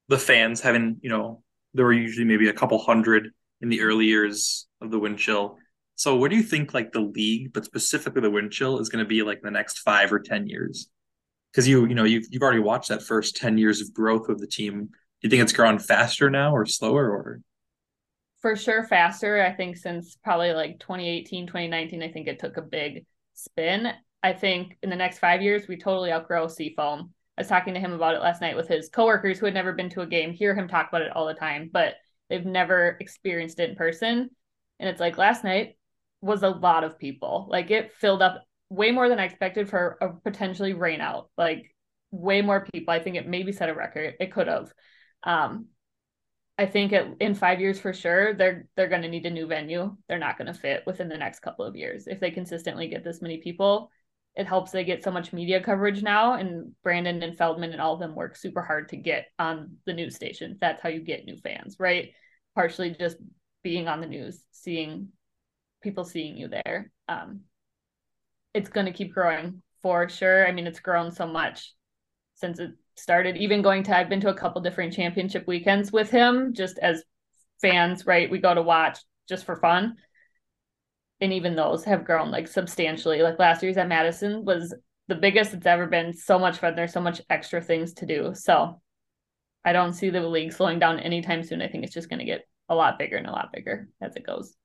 the 0.07 0.17
fans 0.17 0.61
having, 0.61 0.97
you 1.01 1.09
know, 1.09 1.43
there 1.73 1.85
were 1.85 1.93
usually 1.93 2.25
maybe 2.25 2.49
a 2.49 2.53
couple 2.53 2.77
hundred 2.79 3.31
in 3.61 3.69
the 3.69 3.81
early 3.81 4.05
years 4.05 4.67
of 4.81 4.91
the 4.91 4.99
wind 4.99 5.17
chill. 5.17 5.57
So 5.95 6.15
what 6.15 6.29
do 6.29 6.37
you 6.37 6.43
think 6.43 6.73
like 6.73 6.91
the 6.91 6.99
league, 7.01 7.53
but 7.53 7.65
specifically 7.65 8.21
the 8.21 8.29
wind 8.29 8.51
chill, 8.51 8.79
is 8.79 8.89
going 8.89 9.03
to 9.03 9.09
be 9.09 9.23
like 9.23 9.41
the 9.41 9.51
next 9.51 9.79
five 9.79 10.11
or 10.11 10.19
ten 10.19 10.47
years? 10.47 10.89
Because 11.51 11.67
you, 11.67 11.85
you 11.85 11.95
know, 11.95 12.03
you've 12.03 12.25
you've 12.29 12.43
already 12.43 12.59
watched 12.59 12.89
that 12.89 13.01
first 13.01 13.35
ten 13.35 13.57
years 13.57 13.81
of 13.81 13.93
growth 13.93 14.29
of 14.29 14.39
the 14.39 14.47
team. 14.47 14.85
Do 14.85 14.89
you 15.23 15.29
think 15.29 15.41
it's 15.41 15.53
growing 15.53 15.79
faster 15.79 16.29
now 16.29 16.55
or 16.55 16.65
slower 16.65 17.09
or 17.09 17.41
For 18.41 18.55
sure 18.55 18.83
faster. 18.83 19.43
I 19.43 19.53
think 19.53 19.77
since 19.77 20.15
probably 20.23 20.53
like 20.53 20.79
2018, 20.79 21.47
2019, 21.47 22.03
I 22.03 22.11
think 22.11 22.27
it 22.27 22.39
took 22.39 22.57
a 22.57 22.61
big 22.61 23.05
spin. 23.33 23.91
I 24.23 24.33
think 24.33 24.77
in 24.83 24.89
the 24.89 24.95
next 24.95 25.19
five 25.19 25.41
years, 25.41 25.67
we 25.67 25.77
totally 25.77 26.11
outgrow 26.11 26.47
Seafoam. 26.47 27.13
I 27.37 27.41
was 27.41 27.47
talking 27.47 27.75
to 27.75 27.79
him 27.79 27.93
about 27.93 28.15
it 28.15 28.21
last 28.21 28.41
night 28.41 28.55
with 28.55 28.67
his 28.67 28.89
coworkers 28.89 29.37
who 29.37 29.45
had 29.45 29.53
never 29.53 29.73
been 29.73 29.89
to 29.91 30.01
a 30.01 30.07
game, 30.07 30.33
hear 30.33 30.55
him 30.55 30.67
talk 30.67 30.89
about 30.89 31.03
it 31.03 31.15
all 31.15 31.27
the 31.27 31.35
time, 31.35 31.69
but 31.71 31.95
they've 32.29 32.45
never 32.45 32.97
experienced 32.99 33.59
it 33.59 33.69
in 33.69 33.75
person. 33.75 34.29
And 34.79 34.89
it's 34.89 34.99
like 34.99 35.17
last 35.17 35.43
night 35.43 35.77
was 36.21 36.43
a 36.43 36.49
lot 36.49 36.83
of 36.83 36.97
people. 36.97 37.47
Like 37.49 37.69
it 37.69 37.93
filled 37.93 38.21
up 38.21 38.43
way 38.69 38.91
more 38.91 39.07
than 39.07 39.19
I 39.19 39.25
expected 39.25 39.69
for 39.69 39.97
a 40.01 40.09
potentially 40.09 40.73
rain 40.73 40.99
out. 40.99 41.29
Like 41.37 41.75
way 42.11 42.41
more 42.41 42.65
people. 42.73 42.93
I 42.93 42.99
think 42.99 43.15
it 43.15 43.27
maybe 43.27 43.51
set 43.51 43.69
a 43.69 43.73
record. 43.73 44.15
It 44.19 44.31
could 44.31 44.47
have. 44.47 44.71
Um, 45.23 45.67
I 46.57 46.65
think 46.65 46.91
it, 46.91 47.07
in 47.19 47.35
five 47.35 47.59
years 47.59 47.79
for 47.79 47.93
sure, 47.93 48.33
they're 48.33 48.67
they're 48.75 48.87
going 48.87 49.03
to 49.03 49.09
need 49.09 49.25
a 49.25 49.29
new 49.29 49.45
venue. 49.45 49.95
They're 50.07 50.17
not 50.17 50.37
going 50.37 50.51
to 50.51 50.59
fit 50.59 50.83
within 50.87 51.07
the 51.07 51.17
next 51.17 51.41
couple 51.41 51.65
of 51.65 51.75
years 51.75 52.07
if 52.07 52.19
they 52.19 52.31
consistently 52.31 52.87
get 52.87 53.03
this 53.03 53.21
many 53.21 53.37
people. 53.37 53.91
It 54.37 54.45
helps 54.45 54.71
they 54.71 54.83
get 54.83 55.03
so 55.03 55.11
much 55.11 55.33
media 55.33 55.61
coverage 55.61 56.03
now, 56.03 56.33
and 56.35 56.71
Brandon 56.83 57.23
and 57.23 57.37
Feldman 57.37 57.71
and 57.71 57.81
all 57.81 57.95
of 57.95 57.99
them 57.99 58.15
work 58.15 58.35
super 58.35 58.61
hard 58.61 58.89
to 58.89 58.97
get 58.97 59.25
on 59.39 59.77
the 59.85 59.93
news 59.93 60.15
stations. 60.15 60.57
That's 60.61 60.81
how 60.81 60.89
you 60.89 61.01
get 61.01 61.25
new 61.25 61.37
fans, 61.37 61.77
right? 61.79 62.11
Partially 62.53 62.91
just 62.91 63.17
being 63.63 63.87
on 63.87 63.99
the 63.99 64.07
news, 64.07 64.39
seeing 64.51 65.09
people 65.81 66.05
seeing 66.05 66.37
you 66.37 66.49
there. 66.49 66.91
Um, 67.09 67.41
it's 68.53 68.69
going 68.69 68.85
to 68.85 68.93
keep 68.93 69.13
growing 69.13 69.63
for 69.81 70.07
sure. 70.07 70.47
I 70.47 70.51
mean, 70.51 70.67
it's 70.67 70.79
grown 70.79 71.11
so 71.11 71.25
much 71.25 71.73
since 72.35 72.59
it 72.59 72.71
started. 72.95 73.37
Even 73.37 73.61
going 73.63 73.83
to, 73.83 73.97
I've 73.97 74.09
been 74.09 74.21
to 74.21 74.29
a 74.29 74.35
couple 74.35 74.61
different 74.61 74.93
championship 74.93 75.47
weekends 75.47 75.91
with 75.91 76.11
him 76.11 76.53
just 76.53 76.77
as 76.77 77.03
fans, 77.61 78.05
right? 78.05 78.29
We 78.29 78.39
go 78.39 78.53
to 78.53 78.61
watch 78.61 78.99
just 79.27 79.45
for 79.45 79.55
fun. 79.55 79.95
And 81.19 81.33
even 81.33 81.55
those 81.55 81.83
have 81.85 82.05
grown 82.05 82.31
like 82.31 82.47
substantially. 82.47 83.21
Like 83.21 83.39
last 83.39 83.63
year's 83.63 83.77
at 83.77 83.87
Madison 83.87 84.45
was 84.45 84.73
the 85.07 85.15
biggest 85.15 85.53
it's 85.53 85.65
ever 85.65 85.87
been. 85.87 86.13
So 86.13 86.37
much 86.37 86.59
fun. 86.59 86.75
There's 86.75 86.93
so 86.93 87.01
much 87.01 87.21
extra 87.29 87.61
things 87.61 87.93
to 87.95 88.05
do. 88.05 88.33
So 88.35 88.79
I 89.65 89.73
don't 89.73 89.93
see 89.93 90.09
the 90.09 90.21
league 90.21 90.53
slowing 90.53 90.79
down 90.79 90.99
anytime 90.99 91.43
soon. 91.43 91.61
I 91.61 91.67
think 91.67 91.83
it's 91.83 91.93
just 91.93 92.09
going 92.09 92.19
to 92.19 92.25
get 92.25 92.47
a 92.69 92.75
lot 92.75 92.99
bigger 92.99 93.17
and 93.17 93.27
a 93.27 93.31
lot 93.31 93.51
bigger 93.51 93.89
as 94.01 94.15
it 94.15 94.25
goes. 94.25 94.55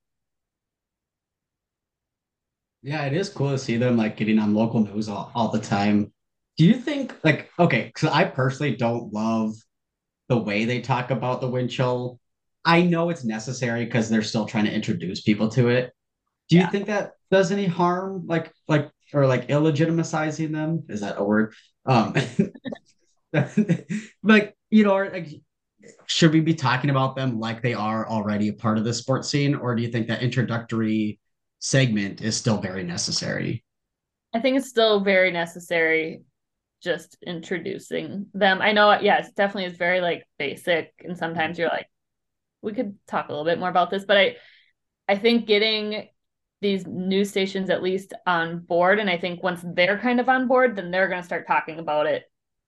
Yeah, 2.83 3.05
it 3.07 3.13
is 3.13 3.29
cool 3.29 3.51
to 3.51 3.59
see 3.59 3.77
them 3.77 3.97
like 3.97 4.17
getting 4.17 4.39
on 4.39 4.55
local 4.55 4.81
news 4.81 5.09
all, 5.09 5.31
all 5.35 5.49
the 5.49 5.61
time. 5.61 6.13
Do 6.59 6.65
you 6.65 6.75
think 6.75 7.15
like 7.25 7.51
okay, 7.59 7.85
because 7.85 8.11
I 8.11 8.25
personally 8.25 8.77
don't 8.77 9.13
love 9.13 9.55
the 10.29 10.39
way 10.39 10.65
they 10.65 10.81
talk 10.81 11.11
about 11.11 11.41
the 11.41 11.49
wind 11.49 11.71
chill. 11.71 12.19
I 12.65 12.83
know 12.83 13.11
it's 13.11 13.25
necessary 13.25 13.85
because 13.85 14.09
they're 14.09 14.23
still 14.23 14.47
trying 14.47 14.65
to 14.65 14.75
introduce 14.75 15.21
people 15.21 15.49
to 15.51 15.69
it. 15.69 15.93
Do 16.53 16.59
you 16.59 16.65
Yeah. 16.65 16.71
think 16.71 16.87
that 16.87 17.13
does 17.31 17.51
any 17.51 17.67
harm, 17.67 18.27
like 18.27 18.53
like 18.69 18.91
or 19.15 19.27
like 19.27 19.49
illegitimizing 19.49 20.53
them? 20.53 20.85
Is 20.89 21.01
that 21.01 21.19
a 21.19 21.25
word? 21.25 21.55
Um, 21.87 22.15
like 24.23 24.55
you 24.71 24.85
know, 24.85 24.95
or, 24.95 25.11
like 25.11 25.29
should 26.07 26.33
we 26.33 26.41
be 26.41 26.55
talking 26.55 26.91
about 26.91 27.17
them 27.17 27.41
like 27.41 27.63
they 27.63 27.75
are 27.75 28.07
already 28.09 28.49
a 28.49 28.53
part 28.53 28.79
of 28.79 28.85
the 28.85 28.93
sports 28.95 29.29
scene, 29.29 29.55
or 29.55 29.75
do 29.75 29.83
you 29.83 29.89
think 29.89 30.09
that 30.09 30.23
introductory 30.23 31.19
segment 31.59 32.21
is 32.21 32.37
still 32.37 32.59
very 32.59 32.85
necessary? 32.85 33.65
I 34.35 34.41
think 34.41 34.57
it's 34.57 34.69
still 34.69 35.01
very 35.01 35.31
necessary 35.31 36.23
just 36.83 37.17
introducing 37.27 38.27
them. 38.35 38.61
I 38.61 38.73
know, 38.73 38.99
yes, 39.01 39.29
it 39.29 39.37
definitely 39.37 39.67
is 39.67 39.77
very 39.77 40.01
like 40.01 40.27
basic, 40.39 40.93
and 41.05 41.17
sometimes 41.17 41.59
you're 41.59 41.69
like, 41.69 41.89
we 42.63 42.73
could 42.73 42.97
talk 43.07 43.29
a 43.29 43.33
little 43.33 43.45
bit 43.45 43.59
more 43.59 43.69
about 43.69 43.91
this, 43.91 44.05
but 44.05 44.17
I, 44.17 44.37
I 45.09 45.17
think 45.17 45.47
getting 45.47 46.09
these 46.63 46.87
news 46.87 47.29
stations 47.29 47.69
at 47.69 47.83
least 47.83 48.15
on 48.27 48.61
board, 48.61 48.99
and 48.99 49.11
I 49.11 49.19
think 49.19 49.43
once 49.43 49.61
they're 49.63 49.99
kind 49.99 50.21
of 50.21 50.29
on 50.29 50.49
board, 50.49 50.77
then 50.77 50.91
they're 50.91 51.09
going 51.09 51.21
to 51.21 51.27
start 51.27 51.47
talking 51.47 51.79
about 51.79 52.07
it 52.07 52.25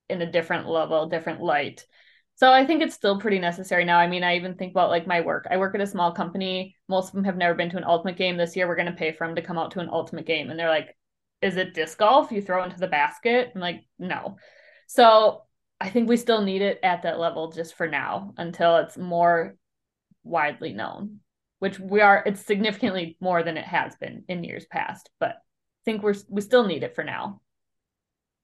in 0.09 0.21
a 0.21 0.31
different 0.31 0.67
level, 0.67 1.07
different 1.07 1.41
light. 1.41 1.85
So 2.35 2.51
I 2.51 2.65
think 2.65 2.83
it's 2.83 2.93
still 2.93 3.19
pretty 3.19 3.39
necessary 3.39 3.85
now. 3.85 3.97
I 3.97 4.07
mean, 4.07 4.23
I 4.23 4.35
even 4.35 4.55
think 4.55 4.71
about 4.71 4.89
like 4.89 5.07
my 5.07 5.21
work. 5.21 5.47
I 5.49 5.57
work 5.57 5.73
at 5.73 5.81
a 5.81 5.87
small 5.87 6.11
company. 6.11 6.75
Most 6.89 7.07
of 7.07 7.13
them 7.13 7.23
have 7.23 7.37
never 7.37 7.55
been 7.55 7.69
to 7.71 7.77
an 7.77 7.85
ultimate 7.85 8.17
game. 8.17 8.37
This 8.37 8.55
year, 8.55 8.67
we're 8.67 8.75
going 8.75 8.87
to 8.87 8.91
pay 8.91 9.13
for 9.13 9.25
them 9.25 9.35
to 9.37 9.41
come 9.41 9.57
out 9.57 9.71
to 9.71 9.79
an 9.79 9.89
ultimate 9.89 10.27
game, 10.27 10.51
and 10.51 10.59
they're 10.59 10.69
like, 10.69 10.95
is 11.41 11.57
it 11.57 11.73
disc 11.73 11.97
golf 11.97 12.31
you 12.31 12.41
throw 12.41 12.63
into 12.63 12.79
the 12.79 12.87
basket 12.87 13.51
i'm 13.53 13.61
like 13.61 13.83
no 13.99 14.37
so 14.87 15.43
i 15.79 15.89
think 15.89 16.09
we 16.09 16.17
still 16.17 16.41
need 16.41 16.61
it 16.61 16.79
at 16.83 17.03
that 17.03 17.19
level 17.19 17.51
just 17.51 17.75
for 17.75 17.87
now 17.87 18.33
until 18.37 18.77
it's 18.77 18.97
more 18.97 19.55
widely 20.23 20.73
known 20.73 21.19
which 21.59 21.79
we 21.79 22.01
are 22.01 22.23
it's 22.25 22.45
significantly 22.45 23.17
more 23.19 23.43
than 23.43 23.57
it 23.57 23.65
has 23.65 23.95
been 23.95 24.23
in 24.27 24.43
years 24.43 24.65
past 24.65 25.09
but 25.19 25.31
i 25.31 25.83
think 25.85 26.03
we're 26.03 26.15
we 26.29 26.41
still 26.41 26.65
need 26.65 26.83
it 26.83 26.95
for 26.95 27.03
now 27.03 27.39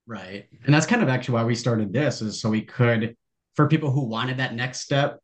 Right. 0.07 0.47
And 0.65 0.73
that's 0.73 0.85
kind 0.85 1.01
of 1.01 1.09
actually 1.09 1.35
why 1.35 1.43
we 1.43 1.55
started 1.55 1.93
this 1.93 2.21
is 2.21 2.41
so 2.41 2.49
we 2.49 2.63
could 2.63 3.15
for 3.55 3.67
people 3.67 3.91
who 3.91 4.05
wanted 4.05 4.37
that 4.37 4.53
next 4.53 4.81
step, 4.81 5.19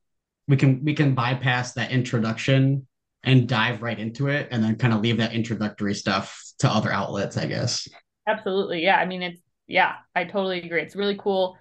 we 0.47 0.55
can 0.55 0.83
we 0.83 0.93
can 0.93 1.13
bypass 1.13 1.73
that 1.73 1.91
introduction 1.91 2.87
and 3.23 3.47
dive 3.49 3.81
right 3.81 3.99
into 3.99 4.27
it 4.27 4.47
and 4.51 4.63
then 4.63 4.75
kind 4.77 4.93
of 4.93 5.01
leave 5.01 5.17
that 5.17 5.33
introductory 5.33 5.93
stuff 5.93 6.41
to 6.59 6.69
other 6.69 6.91
outlets, 6.91 7.37
I 7.37 7.47
guess. 7.47 7.87
absolutely 8.27 8.81
yeah 8.83 8.97
i 8.97 9.05
mean 9.05 9.21
it's 9.21 9.41
yeah 9.67 9.95
i 10.15 10.23
totally 10.23 10.61
agree 10.61 10.81
it's 10.81 10.95
really 10.95 11.17
cool 11.17 11.57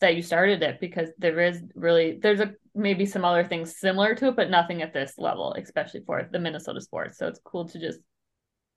that 0.00 0.16
you 0.16 0.22
started 0.22 0.62
it 0.62 0.80
because 0.80 1.08
there 1.18 1.40
is 1.40 1.62
really 1.74 2.18
there's 2.20 2.40
a 2.40 2.52
maybe 2.74 3.06
some 3.06 3.24
other 3.24 3.44
things 3.44 3.76
similar 3.78 4.14
to 4.14 4.28
it 4.28 4.36
but 4.36 4.50
nothing 4.50 4.82
at 4.82 4.92
this 4.92 5.14
level 5.18 5.54
especially 5.58 6.00
for 6.06 6.28
the 6.32 6.38
minnesota 6.38 6.80
sports 6.80 7.18
so 7.18 7.26
it's 7.28 7.40
cool 7.44 7.68
to 7.68 7.78
just 7.78 8.00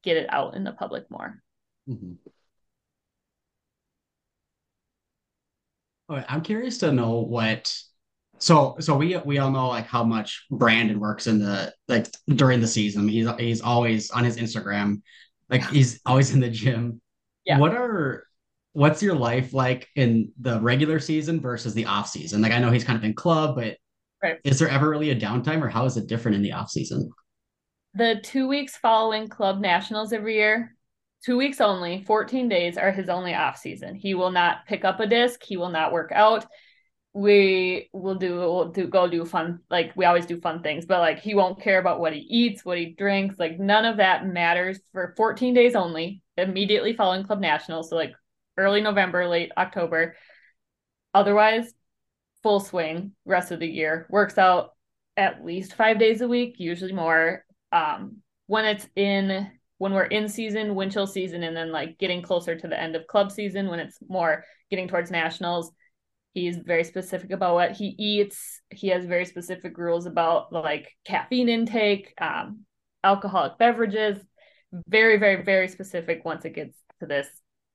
get 0.03 0.17
it 0.17 0.27
out 0.31 0.55
in 0.55 0.63
the 0.63 0.71
public 0.71 1.09
more 1.09 1.41
Mhm. 1.89 2.17
Okay, 6.09 6.25
I'm 6.27 6.41
curious 6.41 6.77
to 6.79 6.91
know 6.91 7.19
what 7.19 7.73
so 8.39 8.75
so 8.79 8.95
we 8.95 9.17
we 9.17 9.39
all 9.39 9.51
know 9.51 9.67
like 9.69 9.87
how 9.87 10.03
much 10.03 10.45
Brandon 10.51 10.99
works 10.99 11.27
in 11.27 11.39
the 11.39 11.73
like 11.87 12.07
during 12.29 12.61
the 12.61 12.67
season. 12.67 13.07
He's 13.07 13.27
he's 13.39 13.61
always 13.61 14.11
on 14.11 14.23
his 14.23 14.37
Instagram, 14.37 15.01
like 15.49 15.65
he's 15.69 15.99
always 16.05 16.31
in 16.33 16.39
the 16.39 16.49
gym. 16.49 17.01
Yeah. 17.45 17.57
What 17.57 17.73
are 17.73 18.25
what's 18.73 19.01
your 19.01 19.15
life 19.15 19.53
like 19.53 19.87
in 19.95 20.31
the 20.39 20.59
regular 20.61 20.99
season 20.99 21.41
versus 21.41 21.73
the 21.73 21.85
off 21.85 22.07
season? 22.09 22.41
Like 22.41 22.51
I 22.51 22.59
know 22.59 22.71
he's 22.71 22.83
kind 22.83 22.97
of 22.97 23.03
in 23.03 23.13
club, 23.13 23.55
but 23.55 23.77
Right. 24.27 24.39
is 24.43 24.59
there 24.59 24.69
ever 24.69 24.89
really 24.89 25.11
a 25.11 25.15
downtime 25.15 25.61
or 25.61 25.69
how 25.69 25.85
is 25.85 25.97
it 25.97 26.07
different 26.07 26.35
in 26.35 26.41
the 26.41 26.53
off 26.53 26.69
season? 26.69 27.09
The 27.93 28.19
two 28.23 28.47
weeks 28.47 28.77
following 28.77 29.27
club 29.27 29.59
nationals 29.59 30.13
every 30.13 30.35
year, 30.35 30.75
two 31.25 31.37
weeks 31.37 31.61
only, 31.61 32.03
14 32.05 32.49
days 32.49 32.77
are 32.77 32.91
his 32.91 33.09
only 33.09 33.33
off 33.33 33.57
season. 33.57 33.95
He 33.95 34.13
will 34.13 34.31
not 34.31 34.65
pick 34.67 34.85
up 34.85 34.99
a 34.99 35.07
disc, 35.07 35.41
he 35.43 35.57
will 35.57 35.69
not 35.69 35.91
work 35.91 36.11
out. 36.13 36.45
We 37.13 37.89
will 37.93 38.15
do 38.15 38.35
we'll 38.35 38.71
do 38.71 38.85
go 38.87 39.07
do 39.07 39.25
fun 39.25 39.61
like 39.71 39.93
we 39.95 40.05
always 40.05 40.27
do 40.27 40.39
fun 40.39 40.61
things, 40.61 40.85
but 40.85 40.99
like 40.99 41.19
he 41.19 41.33
won't 41.33 41.61
care 41.61 41.79
about 41.79 41.99
what 41.99 42.13
he 42.13 42.19
eats, 42.19 42.63
what 42.63 42.77
he 42.77 42.93
drinks, 42.93 43.39
like 43.39 43.59
none 43.59 43.85
of 43.85 43.97
that 43.97 44.27
matters 44.27 44.79
for 44.91 45.15
14 45.17 45.55
days 45.55 45.73
only, 45.73 46.21
immediately 46.37 46.93
following 46.93 47.25
club 47.25 47.39
nationals. 47.39 47.89
So 47.89 47.95
like 47.95 48.13
early 48.57 48.81
November, 48.81 49.27
late 49.27 49.51
October. 49.57 50.15
Otherwise, 51.13 51.73
full 52.43 52.59
swing 52.59 53.13
rest 53.25 53.51
of 53.51 53.59
the 53.59 53.67
year. 53.67 54.07
Works 54.09 54.37
out 54.37 54.71
at 55.15 55.43
least 55.43 55.73
five 55.73 55.99
days 55.99 56.21
a 56.21 56.27
week, 56.27 56.55
usually 56.57 56.93
more. 56.93 57.43
Um, 57.71 58.17
when 58.45 58.65
it's 58.65 58.87
in 58.95 59.51
when 59.79 59.93
we're 59.93 60.05
in 60.05 60.27
season, 60.27 60.73
wind 60.73 60.91
chill 60.91 61.05
season, 61.05 61.43
and 61.43 61.55
then 61.55 61.71
like 61.71 61.99
getting 61.99 62.21
closer 62.21 62.55
to 62.55 62.67
the 62.67 62.79
end 62.79 62.95
of 62.95 63.05
club 63.07 63.31
season, 63.31 63.67
when 63.67 63.79
it's 63.79 63.99
more 64.07 64.43
getting 64.71 64.87
towards 64.87 65.11
nationals, 65.11 65.71
he's 66.33 66.57
very 66.57 66.83
specific 66.83 67.31
about 67.31 67.53
what 67.53 67.71
he 67.71 67.95
eats. 67.97 68.61
He 68.69 68.87
has 68.89 69.05
very 69.05 69.25
specific 69.25 69.77
rules 69.77 70.05
about 70.05 70.51
like 70.51 70.95
caffeine 71.05 71.49
intake, 71.49 72.13
um, 72.19 72.61
alcoholic 73.03 73.57
beverages. 73.57 74.19
Very, 74.87 75.17
very, 75.17 75.43
very 75.43 75.67
specific 75.67 76.25
once 76.25 76.43
it 76.45 76.55
gets 76.55 76.77
to 76.99 77.05
this 77.05 77.27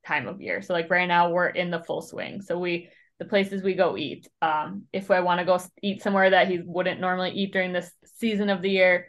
time 0.05 0.27
of 0.27 0.41
year. 0.41 0.61
So 0.61 0.73
like 0.73 0.89
right 0.89 1.07
now 1.07 1.29
we're 1.29 1.47
in 1.47 1.71
the 1.71 1.83
full 1.83 2.01
swing. 2.01 2.41
So 2.41 2.59
we 2.59 2.89
the 3.23 3.29
places 3.29 3.63
we 3.63 3.73
go 3.73 3.97
eat. 3.97 4.27
Um, 4.41 4.83
if 4.91 5.09
I 5.09 5.21
want 5.21 5.39
to 5.39 5.45
go 5.45 5.59
eat 5.81 6.03
somewhere 6.03 6.29
that 6.29 6.49
he 6.49 6.59
wouldn't 6.59 6.99
normally 6.99 7.31
eat 7.31 7.53
during 7.53 7.71
this 7.71 7.89
season 8.17 8.49
of 8.49 8.61
the 8.61 8.69
year, 8.69 9.07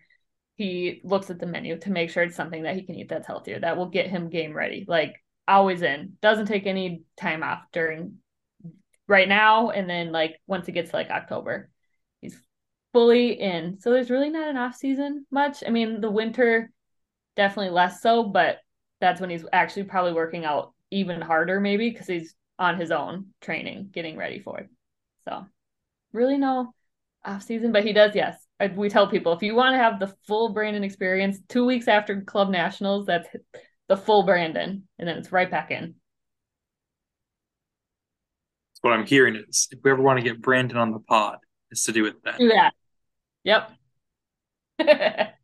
he 0.56 1.00
looks 1.02 1.30
at 1.30 1.40
the 1.40 1.46
menu 1.46 1.78
to 1.80 1.90
make 1.90 2.10
sure 2.10 2.22
it's 2.22 2.36
something 2.36 2.62
that 2.62 2.76
he 2.76 2.82
can 2.82 2.94
eat 2.94 3.08
that's 3.08 3.26
healthier, 3.26 3.58
that 3.58 3.76
will 3.76 3.88
get 3.88 4.08
him 4.08 4.30
game 4.30 4.52
ready. 4.52 4.84
Like 4.86 5.16
always 5.48 5.82
in, 5.82 6.12
doesn't 6.22 6.46
take 6.46 6.66
any 6.66 7.02
time 7.16 7.42
off 7.42 7.62
during 7.72 8.18
right 9.08 9.28
now. 9.28 9.70
And 9.70 9.90
then 9.90 10.12
like 10.12 10.40
once 10.46 10.68
it 10.68 10.72
gets 10.72 10.94
like 10.94 11.10
October, 11.10 11.70
he's 12.20 12.38
fully 12.92 13.32
in. 13.32 13.80
So 13.80 13.90
there's 13.90 14.10
really 14.10 14.30
not 14.30 14.48
an 14.48 14.56
off 14.56 14.76
season 14.76 15.26
much. 15.30 15.64
I 15.66 15.70
mean, 15.70 16.00
the 16.00 16.10
winter 16.10 16.70
definitely 17.34 17.72
less 17.72 18.00
so, 18.00 18.22
but 18.22 18.58
that's 19.00 19.20
when 19.20 19.30
he's 19.30 19.44
actually 19.52 19.84
probably 19.84 20.12
working 20.12 20.44
out 20.44 20.72
even 20.92 21.20
harder, 21.20 21.58
maybe 21.58 21.90
because 21.90 22.06
he's 22.06 22.36
on 22.58 22.78
his 22.78 22.90
own 22.90 23.28
training, 23.40 23.90
getting 23.92 24.16
ready 24.16 24.40
for 24.40 24.60
it. 24.60 24.68
So 25.24 25.46
really 26.12 26.38
no 26.38 26.74
off 27.24 27.42
season, 27.42 27.72
but 27.72 27.84
he 27.84 27.92
does, 27.92 28.14
yes. 28.14 28.40
We 28.76 28.88
tell 28.88 29.08
people 29.08 29.32
if 29.32 29.42
you 29.42 29.54
want 29.54 29.74
to 29.74 29.78
have 29.78 29.98
the 29.98 30.14
full 30.26 30.50
Brandon 30.50 30.84
experience, 30.84 31.38
two 31.48 31.64
weeks 31.64 31.88
after 31.88 32.22
club 32.22 32.50
nationals, 32.50 33.06
that's 33.06 33.28
the 33.88 33.96
full 33.96 34.24
Brandon, 34.24 34.86
and 34.98 35.08
then 35.08 35.18
it's 35.18 35.32
right 35.32 35.50
back 35.50 35.70
in. 35.70 35.94
what 38.84 38.92
I'm 38.92 39.06
hearing 39.06 39.42
is 39.48 39.66
if 39.70 39.78
we 39.82 39.90
ever 39.90 40.02
want 40.02 40.18
to 40.18 40.24
get 40.24 40.42
Brandon 40.42 40.76
on 40.76 40.92
the 40.92 40.98
pod, 40.98 41.38
it's 41.70 41.86
to 41.86 41.92
do 41.92 42.02
with 42.02 42.22
that. 42.24 42.38
Do 42.38 42.48
that. 42.48 42.74
Yep. 43.44 43.70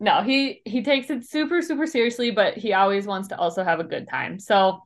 no, 0.00 0.22
he 0.22 0.60
he 0.64 0.82
takes 0.82 1.10
it 1.10 1.24
super 1.28 1.62
super 1.62 1.86
seriously, 1.86 2.32
but 2.32 2.54
he 2.54 2.72
always 2.72 3.06
wants 3.06 3.28
to 3.28 3.38
also 3.38 3.62
have 3.62 3.78
a 3.78 3.84
good 3.84 4.08
time. 4.10 4.40
So 4.40 4.80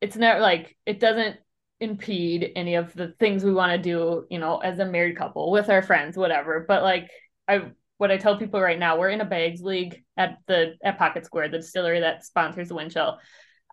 it's 0.00 0.16
not 0.16 0.40
like 0.40 0.76
it 0.86 1.00
doesn't 1.00 1.36
impede 1.80 2.52
any 2.56 2.74
of 2.74 2.92
the 2.94 3.14
things 3.20 3.44
we 3.44 3.52
want 3.52 3.72
to 3.72 3.78
do, 3.78 4.26
you 4.30 4.38
know, 4.38 4.58
as 4.58 4.78
a 4.78 4.84
married 4.84 5.16
couple 5.16 5.50
with 5.50 5.70
our 5.70 5.82
friends, 5.82 6.16
whatever. 6.16 6.64
But 6.66 6.82
like 6.82 7.10
I 7.46 7.70
what 7.98 8.10
I 8.12 8.16
tell 8.16 8.38
people 8.38 8.60
right 8.60 8.78
now, 8.78 8.98
we're 8.98 9.10
in 9.10 9.20
a 9.20 9.24
bags 9.24 9.60
league 9.60 10.02
at 10.16 10.38
the 10.46 10.76
at 10.82 10.98
Pocket 10.98 11.26
Square, 11.26 11.48
the 11.50 11.58
distillery 11.58 12.00
that 12.00 12.24
sponsors 12.24 12.68
the 12.68 12.74
wind 12.74 12.92
chill. 12.92 13.18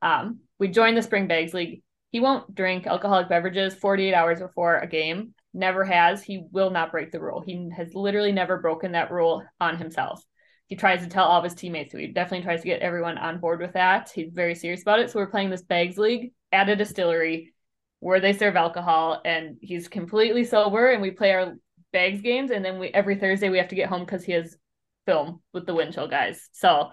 Um, 0.01 0.39
we 0.59 0.67
joined 0.67 0.97
the 0.97 1.01
spring 1.03 1.27
bags 1.27 1.53
league. 1.53 1.81
He 2.11 2.19
won't 2.19 2.53
drink 2.53 2.87
alcoholic 2.87 3.29
beverages 3.29 3.75
48 3.75 4.13
hours 4.13 4.39
before 4.39 4.77
a 4.77 4.87
game. 4.87 5.33
Never 5.53 5.83
has. 5.83 6.23
He 6.23 6.43
will 6.51 6.69
not 6.69 6.91
break 6.91 7.11
the 7.11 7.19
rule. 7.19 7.41
He 7.45 7.69
has 7.75 7.93
literally 7.93 8.31
never 8.31 8.57
broken 8.57 8.93
that 8.93 9.11
rule 9.11 9.43
on 9.59 9.77
himself. 9.77 10.23
He 10.67 10.75
tries 10.75 11.03
to 11.03 11.09
tell 11.09 11.25
all 11.25 11.37
of 11.37 11.43
his 11.43 11.53
teammates. 11.53 11.91
So 11.91 11.97
he 11.97 12.07
definitely 12.07 12.43
tries 12.43 12.61
to 12.61 12.67
get 12.67 12.81
everyone 12.81 13.17
on 13.17 13.39
board 13.39 13.59
with 13.59 13.73
that. 13.73 14.11
He's 14.13 14.31
very 14.33 14.55
serious 14.55 14.81
about 14.81 14.99
it. 14.99 15.11
So 15.11 15.19
we're 15.19 15.27
playing 15.27 15.51
this 15.51 15.61
bags 15.61 15.97
league 15.97 16.33
at 16.51 16.69
a 16.69 16.75
distillery 16.75 17.53
where 17.99 18.19
they 18.19 18.33
serve 18.33 18.55
alcohol 18.55 19.21
and 19.25 19.57
he's 19.61 19.87
completely 19.87 20.43
sober 20.43 20.91
and 20.91 21.01
we 21.01 21.11
play 21.11 21.33
our 21.33 21.55
bags 21.93 22.21
games 22.21 22.51
and 22.51 22.63
then 22.63 22.77
we 22.79 22.89
every 22.89 23.15
Thursday 23.15 23.49
we 23.49 23.57
have 23.57 23.69
to 23.69 23.75
get 23.75 23.89
home 23.89 24.03
because 24.03 24.23
he 24.23 24.31
has 24.31 24.57
film 25.05 25.41
with 25.53 25.65
the 25.65 25.73
wind 25.73 25.93
chill 25.93 26.07
guys. 26.07 26.49
So 26.51 26.89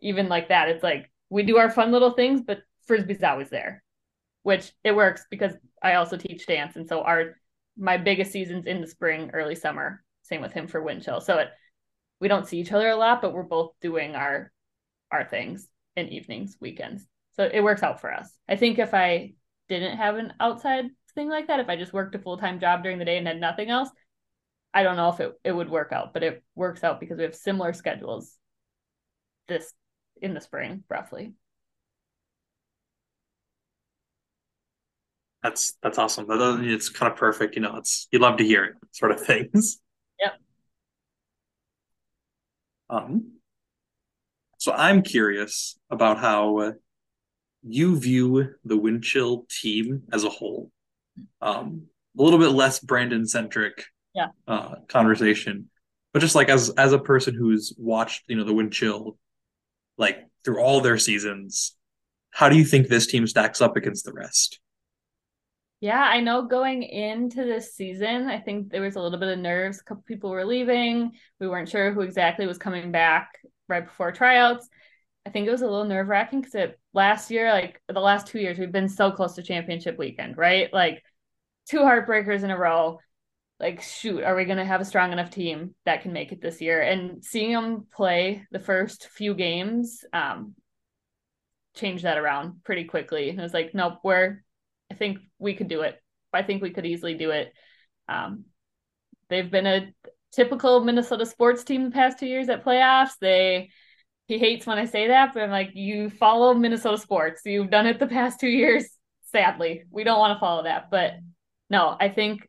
even 0.00 0.28
like 0.28 0.48
that, 0.48 0.68
it's 0.68 0.82
like 0.82 1.10
we 1.30 1.42
do 1.42 1.56
our 1.56 1.70
fun 1.70 1.92
little 1.92 2.12
things, 2.12 2.42
but 2.42 2.60
frisbee's 2.86 3.22
always 3.22 3.50
there, 3.50 3.82
which 4.42 4.72
it 4.84 4.94
works 4.94 5.24
because 5.30 5.52
I 5.82 5.94
also 5.94 6.16
teach 6.16 6.46
dance, 6.46 6.76
and 6.76 6.88
so 6.88 7.02
our 7.02 7.36
my 7.78 7.96
biggest 7.96 8.32
seasons 8.32 8.66
in 8.66 8.80
the 8.80 8.86
spring, 8.86 9.30
early 9.32 9.54
summer. 9.54 10.02
Same 10.22 10.40
with 10.40 10.52
him 10.52 10.66
for 10.66 10.82
wind 10.82 11.02
chill. 11.02 11.20
So 11.20 11.38
it 11.38 11.48
we 12.20 12.28
don't 12.28 12.46
see 12.46 12.58
each 12.58 12.72
other 12.72 12.88
a 12.88 12.96
lot, 12.96 13.20
but 13.20 13.32
we're 13.32 13.42
both 13.42 13.72
doing 13.80 14.14
our 14.14 14.52
our 15.10 15.24
things 15.24 15.68
in 15.96 16.08
evenings, 16.08 16.56
weekends. 16.60 17.06
So 17.32 17.48
it 17.52 17.60
works 17.60 17.82
out 17.82 18.00
for 18.00 18.12
us. 18.12 18.30
I 18.48 18.56
think 18.56 18.78
if 18.78 18.94
I 18.94 19.34
didn't 19.68 19.96
have 19.98 20.16
an 20.16 20.32
outside 20.40 20.86
thing 21.14 21.28
like 21.28 21.48
that, 21.48 21.60
if 21.60 21.68
I 21.68 21.76
just 21.76 21.92
worked 21.92 22.14
a 22.14 22.18
full 22.18 22.38
time 22.38 22.60
job 22.60 22.82
during 22.82 22.98
the 22.98 23.04
day 23.04 23.18
and 23.18 23.26
had 23.26 23.40
nothing 23.40 23.70
else, 23.70 23.90
I 24.72 24.82
don't 24.82 24.96
know 24.96 25.08
if 25.10 25.20
it, 25.20 25.32
it 25.44 25.52
would 25.52 25.70
work 25.70 25.92
out, 25.92 26.12
but 26.12 26.22
it 26.22 26.42
works 26.54 26.84
out 26.84 27.00
because 27.00 27.16
we 27.18 27.24
have 27.24 27.34
similar 27.34 27.72
schedules 27.72 28.36
this 29.48 29.72
in 30.20 30.34
the 30.34 30.40
spring, 30.40 30.84
roughly. 30.88 31.34
That's 35.42 35.74
that's 35.82 35.98
awesome. 35.98 36.26
That, 36.26 36.60
it's 36.64 36.88
kind 36.88 37.12
of 37.12 37.18
perfect. 37.18 37.54
You 37.54 37.62
know, 37.62 37.76
it's 37.76 38.08
you 38.10 38.18
love 38.18 38.38
to 38.38 38.44
hear 38.44 38.64
it, 38.64 38.74
sort 38.90 39.12
of 39.12 39.24
things. 39.24 39.78
Yep. 40.20 40.32
Um. 42.90 43.32
So 44.58 44.72
I'm 44.72 45.02
curious 45.02 45.78
about 45.90 46.18
how 46.18 46.58
uh, 46.58 46.72
you 47.62 47.98
view 47.98 48.54
the 48.64 48.78
Windchill 48.78 49.48
team 49.48 50.02
as 50.12 50.24
a 50.24 50.30
whole. 50.30 50.70
Um, 51.40 51.86
a 52.18 52.22
little 52.22 52.38
bit 52.38 52.48
less 52.48 52.78
Brandon 52.78 53.26
centric 53.26 53.84
yeah. 54.14 54.28
uh, 54.48 54.76
conversation, 54.88 55.68
but 56.12 56.20
just 56.20 56.34
like 56.34 56.48
as 56.48 56.70
as 56.70 56.92
a 56.92 56.98
person 56.98 57.34
who's 57.34 57.74
watched 57.76 58.24
you 58.28 58.36
know 58.36 58.44
the 58.44 58.54
Windchill 58.54 59.16
like 59.98 60.26
through 60.44 60.60
all 60.60 60.80
their 60.80 60.98
seasons, 60.98 61.76
how 62.30 62.48
do 62.48 62.56
you 62.56 62.64
think 62.64 62.88
this 62.88 63.06
team 63.06 63.26
stacks 63.26 63.60
up 63.60 63.76
against 63.76 64.04
the 64.04 64.12
rest? 64.12 64.60
Yeah, 65.80 66.00
I 66.00 66.20
know 66.20 66.42
going 66.42 66.82
into 66.82 67.44
this 67.44 67.74
season, 67.74 68.28
I 68.28 68.40
think 68.40 68.70
there 68.70 68.80
was 68.80 68.96
a 68.96 69.00
little 69.00 69.18
bit 69.18 69.28
of 69.28 69.38
nerves. 69.38 69.80
A 69.80 69.84
couple 69.84 70.04
people 70.06 70.30
were 70.30 70.44
leaving. 70.44 71.12
We 71.38 71.48
weren't 71.48 71.68
sure 71.68 71.92
who 71.92 72.00
exactly 72.00 72.46
was 72.46 72.56
coming 72.56 72.90
back 72.90 73.28
right 73.68 73.84
before 73.84 74.10
tryouts. 74.10 74.68
I 75.26 75.30
think 75.30 75.46
it 75.46 75.50
was 75.50 75.60
a 75.62 75.66
little 75.66 75.84
nerve 75.84 76.08
wracking 76.08 76.40
because 76.40 76.70
last 76.94 77.30
year, 77.30 77.52
like 77.52 77.80
the 77.88 78.00
last 78.00 78.26
two 78.26 78.38
years, 78.38 78.58
we've 78.58 78.72
been 78.72 78.88
so 78.88 79.10
close 79.10 79.34
to 79.34 79.42
championship 79.42 79.98
weekend, 79.98 80.38
right? 80.38 80.72
Like 80.72 81.02
two 81.68 81.80
heartbreakers 81.80 82.42
in 82.42 82.50
a 82.50 82.58
row. 82.58 83.00
Like, 83.58 83.82
shoot, 83.82 84.22
are 84.22 84.36
we 84.36 84.44
going 84.44 84.58
to 84.58 84.64
have 84.64 84.80
a 84.80 84.84
strong 84.84 85.12
enough 85.12 85.30
team 85.30 85.74
that 85.84 86.02
can 86.02 86.12
make 86.12 86.30
it 86.30 86.40
this 86.40 86.60
year? 86.60 86.80
And 86.80 87.24
seeing 87.24 87.52
them 87.52 87.86
play 87.94 88.46
the 88.50 88.60
first 88.60 89.08
few 89.08 89.34
games, 89.34 90.04
um, 90.12 90.54
changed 91.74 92.04
that 92.04 92.18
around 92.18 92.62
pretty 92.64 92.84
quickly. 92.84 93.30
And 93.30 93.38
it 93.38 93.42
was 93.42 93.54
like, 93.54 93.74
nope, 93.74 93.98
we're, 94.04 94.42
I 94.90 94.94
think 94.94 95.18
we 95.38 95.54
could 95.54 95.68
do 95.68 95.82
it. 95.82 96.00
I 96.32 96.42
think 96.42 96.62
we 96.62 96.70
could 96.70 96.86
easily 96.86 97.14
do 97.14 97.30
it. 97.30 97.52
Um, 98.08 98.44
they've 99.28 99.50
been 99.50 99.66
a 99.66 99.92
typical 100.32 100.84
Minnesota 100.84 101.24
sports 101.24 101.64
team 101.64 101.84
the 101.84 101.90
past 101.90 102.18
two 102.18 102.26
years 102.26 102.48
at 102.48 102.64
playoffs. 102.64 103.18
They 103.20 103.70
he 104.26 104.38
hates 104.38 104.66
when 104.66 104.78
I 104.78 104.86
say 104.86 105.08
that, 105.08 105.32
but 105.32 105.42
I'm 105.42 105.50
like, 105.50 105.70
you 105.74 106.10
follow 106.10 106.52
Minnesota 106.52 106.98
sports. 106.98 107.42
You've 107.44 107.70
done 107.70 107.86
it 107.86 108.00
the 108.00 108.08
past 108.08 108.40
two 108.40 108.48
years. 108.48 108.84
Sadly, 109.32 109.84
we 109.90 110.04
don't 110.04 110.18
want 110.18 110.36
to 110.36 110.40
follow 110.40 110.64
that, 110.64 110.90
but 110.90 111.12
no, 111.70 111.96
I 111.98 112.08
think, 112.08 112.48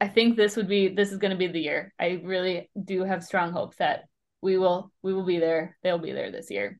I 0.00 0.08
think 0.08 0.36
this 0.36 0.56
would 0.56 0.68
be 0.68 0.88
this 0.88 1.12
is 1.12 1.18
going 1.18 1.30
to 1.30 1.36
be 1.36 1.46
the 1.46 1.60
year. 1.60 1.92
I 1.98 2.20
really 2.22 2.70
do 2.82 3.04
have 3.04 3.24
strong 3.24 3.52
hopes 3.52 3.76
that 3.76 4.04
we 4.40 4.58
will 4.58 4.92
we 5.02 5.14
will 5.14 5.24
be 5.24 5.38
there. 5.38 5.76
They'll 5.82 5.98
be 5.98 6.12
there 6.12 6.30
this 6.30 6.50
year. 6.50 6.78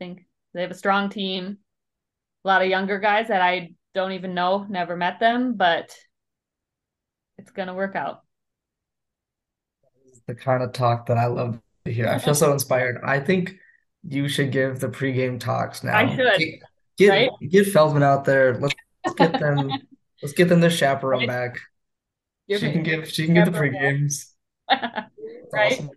I 0.00 0.04
think 0.04 0.26
they 0.54 0.62
have 0.62 0.70
a 0.70 0.74
strong 0.74 1.10
team, 1.10 1.58
a 2.44 2.48
lot 2.48 2.62
of 2.62 2.68
younger 2.68 2.98
guys 2.98 3.28
that 3.28 3.42
I 3.42 3.74
don't 3.94 4.12
even 4.12 4.34
know, 4.34 4.66
never 4.68 4.96
met 4.96 5.20
them, 5.20 5.54
but 5.54 5.94
it's 7.38 7.50
gonna 7.50 7.74
work 7.74 7.94
out. 7.96 8.22
The 10.26 10.34
kind 10.34 10.62
of 10.62 10.72
talk 10.72 11.06
that 11.06 11.18
I 11.18 11.26
love 11.26 11.60
to 11.84 11.92
hear. 11.92 12.08
I 12.08 12.18
feel 12.18 12.34
so 12.34 12.52
inspired. 12.54 13.00
I 13.04 13.20
think 13.20 13.54
you 14.08 14.28
should 14.28 14.52
give 14.52 14.80
the 14.80 14.88
pregame 14.88 15.38
talks 15.40 15.82
now. 15.84 15.96
I 15.96 16.14
should, 16.14 16.38
Get 16.38 16.60
get, 16.98 17.08
right? 17.08 17.30
get 17.50 17.66
Feldman 17.68 18.02
out 18.02 18.24
there. 18.24 18.54
Let's, 18.58 18.74
let's 19.04 19.16
get 19.18 19.40
them. 19.40 19.70
let's 20.22 20.32
get 20.34 20.48
them 20.48 20.60
their 20.60 20.70
chaperone 20.70 21.26
back. 21.26 21.58
Give 22.48 22.60
She 22.60 22.66
me- 22.66 22.72
can 22.72 22.82
give. 22.82 23.10
She 23.10 23.24
can 23.26 23.34
give 23.34 23.46
the 23.52 23.58
pregames. 23.58 24.26
Right? 25.52 25.72
awesome. 25.74 25.90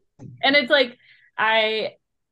and 0.44 0.54
it's 0.58 0.70
like 0.70 0.98
I 1.38 1.92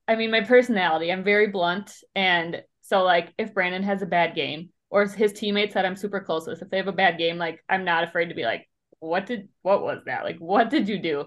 I 0.10 0.16
mean 0.18 0.30
my 0.30 0.42
personality, 0.42 1.10
I'm 1.10 1.24
very 1.24 1.48
blunt 1.48 1.94
and 2.16 2.62
so 2.84 3.04
like 3.04 3.34
if 3.38 3.54
Brandon 3.54 3.82
has 3.84 4.02
a 4.02 4.06
bad 4.06 4.36
game 4.36 4.70
or 4.90 5.06
his 5.06 5.34
teammates 5.34 5.74
that 5.74 5.86
I'm 5.86 5.96
super 5.96 6.20
close 6.20 6.46
with, 6.46 6.62
if 6.62 6.70
they 6.70 6.78
have 6.78 6.88
a 6.88 6.92
bad 6.94 7.18
game, 7.18 7.38
like 7.38 7.64
I'm 7.68 7.86
not 7.86 8.04
afraid 8.04 8.30
to 8.30 8.36
be 8.36 8.44
like, 8.44 8.70
what 9.00 9.26
did 9.26 9.48
what 9.62 9.82
was 9.82 10.04
that? 10.06 10.24
Like 10.24 10.38
what 10.38 10.70
did 10.70 10.88
you 10.88 11.00
do? 11.00 11.26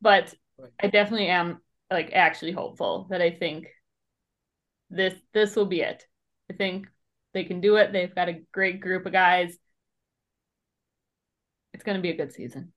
But 0.00 0.34
I 0.80 0.88
definitely 0.88 1.28
am 1.28 1.60
like 1.90 2.10
actually 2.12 2.52
hopeful 2.52 3.06
that 3.10 3.20
I 3.20 3.30
think 3.30 3.66
this 4.90 5.14
this 5.34 5.54
will 5.54 5.66
be 5.66 5.82
it. 5.82 6.04
I 6.50 6.54
think 6.54 6.86
they 7.34 7.44
can 7.44 7.60
do 7.60 7.76
it. 7.76 7.92
They've 7.92 8.14
got 8.14 8.28
a 8.30 8.40
great 8.52 8.80
group 8.80 9.04
of 9.04 9.12
guys. 9.12 9.56
It's 11.74 11.84
going 11.84 11.96
to 11.96 12.02
be 12.02 12.10
a 12.10 12.16
good 12.16 12.32
season. 12.32 12.72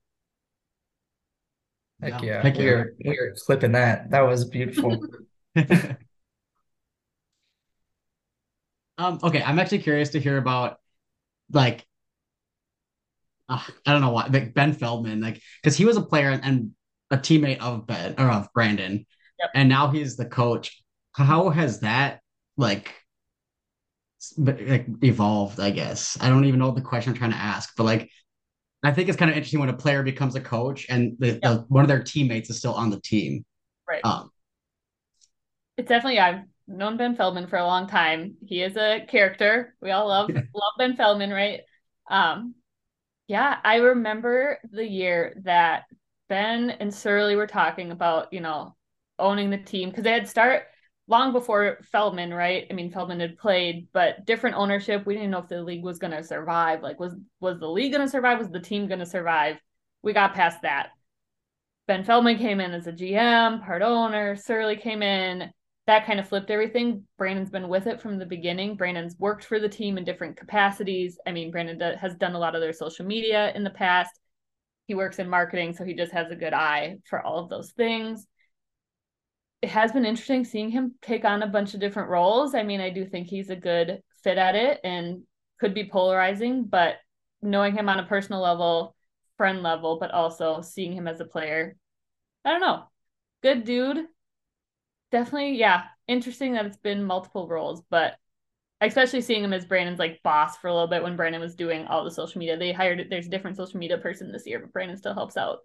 Heck 2.01 2.21
Yeah. 2.21 2.27
yeah. 2.27 2.41
Heck 2.41 2.57
yeah. 2.57 2.63
We're 2.63 2.95
we're 3.05 3.35
clipping 3.45 3.71
that. 3.71 4.11
That 4.11 4.21
was 4.21 4.45
beautiful. 4.45 5.01
Um, 8.97 9.19
okay, 9.23 9.41
I'm 9.43 9.59
actually 9.59 9.79
curious 9.79 10.09
to 10.09 10.19
hear 10.19 10.37
about 10.37 10.79
like 11.51 11.85
uh, 13.49 13.61
I 13.85 13.91
don't 13.91 14.01
know 14.01 14.11
why, 14.11 14.27
like 14.27 14.53
Ben 14.53 14.73
Feldman, 14.73 15.21
like 15.21 15.41
because 15.61 15.77
he 15.77 15.85
was 15.85 15.97
a 15.97 16.01
player 16.01 16.39
and 16.41 16.71
a 17.11 17.17
teammate 17.17 17.59
of 17.59 17.87
Ben 17.87 18.15
or 18.17 18.29
of 18.29 18.51
Brandon, 18.53 19.05
Yep. 19.39 19.49
and 19.55 19.69
now 19.69 19.89
he's 19.89 20.17
the 20.17 20.25
coach. 20.25 20.81
How 21.13 21.49
has 21.49 21.79
that 21.81 22.21
like 22.57 22.93
like 24.37 24.85
evolved? 25.03 25.59
I 25.59 25.71
guess 25.71 26.17
I 26.21 26.29
don't 26.29 26.45
even 26.45 26.59
know 26.59 26.71
the 26.71 26.81
question 26.81 27.11
I'm 27.13 27.17
trying 27.17 27.31
to 27.31 27.37
ask, 27.37 27.73
but 27.77 27.83
like 27.83 28.09
I 28.83 28.91
think 28.93 29.09
it's 29.09 29.17
kind 29.17 29.31
of 29.31 29.37
interesting 29.37 29.61
when 29.61 29.69
a 29.69 29.73
player 29.77 30.03
becomes 30.03 30.35
a 30.35 30.41
coach 30.41 30.87
and 30.89 31.15
the, 31.19 31.33
the 31.43 31.65
one 31.69 31.83
of 31.83 31.89
their 31.89 32.03
teammates 32.03 32.49
is 32.49 32.59
still 32.59 32.73
on 32.75 32.89
the 32.91 33.01
team. 33.01 33.45
Right. 33.87 34.03
Um, 34.03 34.31
It's 35.77 35.89
definitely 35.89 36.19
I've 36.19 36.43
known 36.67 36.97
Ben 36.97 37.15
Feldman 37.15 37.47
for 37.47 37.57
a 37.57 37.65
long 37.65 37.87
time. 37.87 38.35
He 38.45 38.61
is 38.61 38.75
a 38.75 39.05
character. 39.07 39.75
We 39.81 39.91
all 39.91 40.07
love 40.07 40.29
love 40.29 40.73
Ben 40.77 40.95
Feldman, 40.95 41.31
right? 41.31 41.61
Um, 42.09 42.55
yeah, 43.27 43.57
I 43.63 43.77
remember 43.77 44.59
the 44.71 44.85
year 44.85 45.35
that 45.43 45.83
Ben 46.29 46.69
and 46.69 46.93
Surly 46.93 47.35
were 47.35 47.47
talking 47.47 47.91
about, 47.91 48.31
you 48.31 48.41
know, 48.41 48.75
owning 49.19 49.49
the 49.49 49.57
team 49.57 49.89
because 49.89 50.03
they 50.03 50.11
had 50.11 50.27
start 50.27 50.63
long 51.07 51.31
before 51.31 51.79
Feldman, 51.91 52.33
right? 52.33 52.67
I 52.69 52.73
mean, 52.73 52.91
Feldman 52.91 53.19
had 53.19 53.37
played, 53.37 53.87
but 53.93 54.25
different 54.25 54.57
ownership. 54.57 55.05
We 55.05 55.15
didn't 55.15 55.31
know 55.31 55.39
if 55.39 55.47
the 55.47 55.63
league 55.63 55.83
was 55.83 55.99
going 55.99 56.11
to 56.11 56.23
survive. 56.23 56.81
Like, 56.81 56.99
was 56.99 57.15
was 57.39 57.59
the 57.59 57.69
league 57.69 57.93
going 57.93 58.05
to 58.05 58.11
survive? 58.11 58.39
Was 58.39 58.49
the 58.49 58.59
team 58.59 58.87
going 58.87 58.99
to 58.99 59.05
survive? 59.05 59.57
We 60.01 60.13
got 60.13 60.33
past 60.33 60.61
that. 60.61 60.89
Ben 61.87 62.03
Feldman 62.03 62.37
came 62.37 62.59
in 62.59 62.73
as 62.73 62.87
a 62.87 62.91
GM, 62.91 63.65
part 63.65 63.81
owner. 63.81 64.35
Surly 64.35 64.75
came 64.75 65.01
in. 65.01 65.51
That 65.87 66.05
kind 66.05 66.19
of 66.19 66.27
flipped 66.27 66.51
everything. 66.51 67.05
Brandon's 67.17 67.49
been 67.49 67.69
with 67.69 67.87
it 67.87 68.01
from 68.01 68.19
the 68.19 68.25
beginning. 68.25 68.75
Brandon's 68.75 69.15
worked 69.17 69.45
for 69.45 69.59
the 69.59 69.69
team 69.69 69.97
in 69.97 70.03
different 70.03 70.35
capacities. 70.35 71.17
I 71.25 71.31
mean, 71.31 71.49
Brandon 71.49 71.77
do- 71.77 71.97
has 71.97 72.15
done 72.15 72.35
a 72.35 72.39
lot 72.39 72.55
of 72.55 72.61
their 72.61 72.73
social 72.73 73.05
media 73.05 73.53
in 73.55 73.63
the 73.63 73.69
past. 73.69 74.11
He 74.87 74.95
works 74.95 75.17
in 75.17 75.29
marketing, 75.29 75.73
so 75.73 75.85
he 75.85 75.93
just 75.93 76.11
has 76.11 76.29
a 76.29 76.35
good 76.35 76.53
eye 76.53 76.97
for 77.09 77.21
all 77.21 77.39
of 77.39 77.49
those 77.49 77.71
things. 77.71 78.27
It 79.61 79.69
has 79.69 79.91
been 79.93 80.05
interesting 80.05 80.43
seeing 80.43 80.69
him 80.69 80.95
take 81.01 81.25
on 81.25 81.41
a 81.41 81.47
bunch 81.47 81.73
of 81.73 81.79
different 81.79 82.09
roles. 82.09 82.53
I 82.53 82.63
mean, 82.63 82.81
I 82.81 82.89
do 82.89 83.05
think 83.05 83.27
he's 83.27 83.49
a 83.49 83.55
good 83.55 84.01
fit 84.23 84.37
at 84.37 84.55
it 84.55 84.79
and 84.83 85.23
could 85.59 85.73
be 85.73 85.89
polarizing, 85.89 86.65
but 86.65 86.97
knowing 87.41 87.73
him 87.73 87.89
on 87.89 87.99
a 87.99 88.05
personal 88.05 88.41
level, 88.41 88.95
friend 89.37 89.63
level, 89.63 89.99
but 89.99 90.11
also 90.11 90.61
seeing 90.61 90.93
him 90.93 91.07
as 91.07 91.21
a 91.21 91.25
player, 91.25 91.75
I 92.43 92.51
don't 92.51 92.61
know. 92.61 92.83
Good 93.41 93.63
dude. 93.63 94.05
Definitely, 95.11 95.57
yeah. 95.57 95.83
Interesting 96.07 96.53
that 96.53 96.65
it's 96.65 96.77
been 96.77 97.03
multiple 97.03 97.47
roles, 97.47 97.81
but 97.89 98.15
especially 98.81 99.21
seeing 99.21 99.43
him 99.43 99.53
as 99.53 99.65
Brandon's 99.65 99.99
like 99.99 100.21
boss 100.23 100.57
for 100.57 100.67
a 100.67 100.73
little 100.73 100.87
bit 100.87 101.03
when 101.03 101.15
Brandon 101.15 101.41
was 101.41 101.55
doing 101.55 101.87
all 101.87 102.03
the 102.03 102.11
social 102.11 102.39
media. 102.39 102.57
They 102.57 102.71
hired 102.73 103.07
there's 103.09 103.27
a 103.27 103.29
different 103.31 103.57
social 103.57 103.79
media 103.79 103.97
person 103.97 104.31
this 104.31 104.45
year, 104.47 104.59
but 104.59 104.73
Brandon 104.73 104.97
still 104.97 105.13
helps 105.13 105.37
out. 105.37 105.59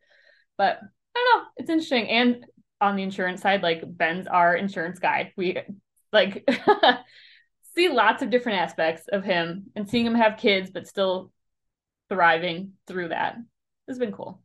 But 0.58 0.80
I 1.16 1.18
don't 1.34 1.42
know, 1.42 1.48
it's 1.56 1.70
interesting. 1.70 2.08
And 2.08 2.46
on 2.80 2.96
the 2.96 3.02
insurance 3.02 3.42
side, 3.42 3.62
like 3.62 3.82
Ben's 3.86 4.26
our 4.26 4.56
insurance 4.56 4.98
guy. 4.98 5.32
We 5.36 5.58
like 6.12 6.48
see 7.74 7.88
lots 7.88 8.22
of 8.22 8.30
different 8.30 8.58
aspects 8.58 9.08
of 9.08 9.24
him 9.24 9.66
and 9.76 9.88
seeing 9.88 10.06
him 10.06 10.14
have 10.14 10.38
kids 10.38 10.70
but 10.70 10.86
still 10.86 11.32
thriving 12.08 12.74
through 12.86 13.08
that 13.08 13.36
has 13.88 13.98
been 13.98 14.12
cool. 14.12 14.40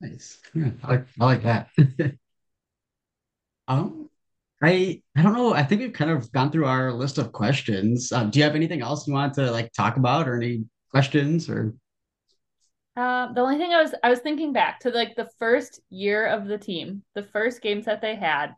Nice. 0.00 0.40
Yeah, 0.54 0.70
I 0.84 0.94
I 1.20 1.24
like 1.24 1.42
that. 1.42 1.68
Um, 3.68 4.10
I 4.62 5.02
I 5.16 5.22
don't 5.22 5.34
know. 5.34 5.54
I 5.54 5.62
think 5.62 5.80
we've 5.80 5.92
kind 5.92 6.10
of 6.10 6.30
gone 6.32 6.50
through 6.50 6.66
our 6.66 6.92
list 6.92 7.18
of 7.18 7.32
questions. 7.32 8.12
Um, 8.12 8.30
do 8.30 8.38
you 8.38 8.44
have 8.44 8.54
anything 8.56 8.82
else 8.82 9.06
you 9.06 9.14
want 9.14 9.34
to 9.34 9.50
like 9.50 9.72
talk 9.72 9.96
about 9.96 10.28
or 10.28 10.36
any 10.36 10.64
questions 10.90 11.48
or 11.48 11.74
Uh, 12.96 13.32
the 13.32 13.40
only 13.40 13.58
thing 13.58 13.72
I 13.72 13.82
was 13.82 13.94
I 14.04 14.10
was 14.10 14.20
thinking 14.20 14.52
back 14.52 14.80
to 14.80 14.90
like 14.90 15.16
the 15.16 15.28
first 15.38 15.80
year 15.90 16.26
of 16.26 16.46
the 16.46 16.58
team, 16.58 17.02
the 17.14 17.22
first 17.24 17.60
games 17.60 17.86
that 17.86 18.00
they 18.00 18.14
had 18.14 18.54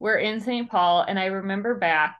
were 0.00 0.16
in 0.18 0.40
St. 0.40 0.70
Paul, 0.70 1.02
and 1.02 1.18
I 1.18 1.26
remember 1.26 1.74
back 1.76 2.18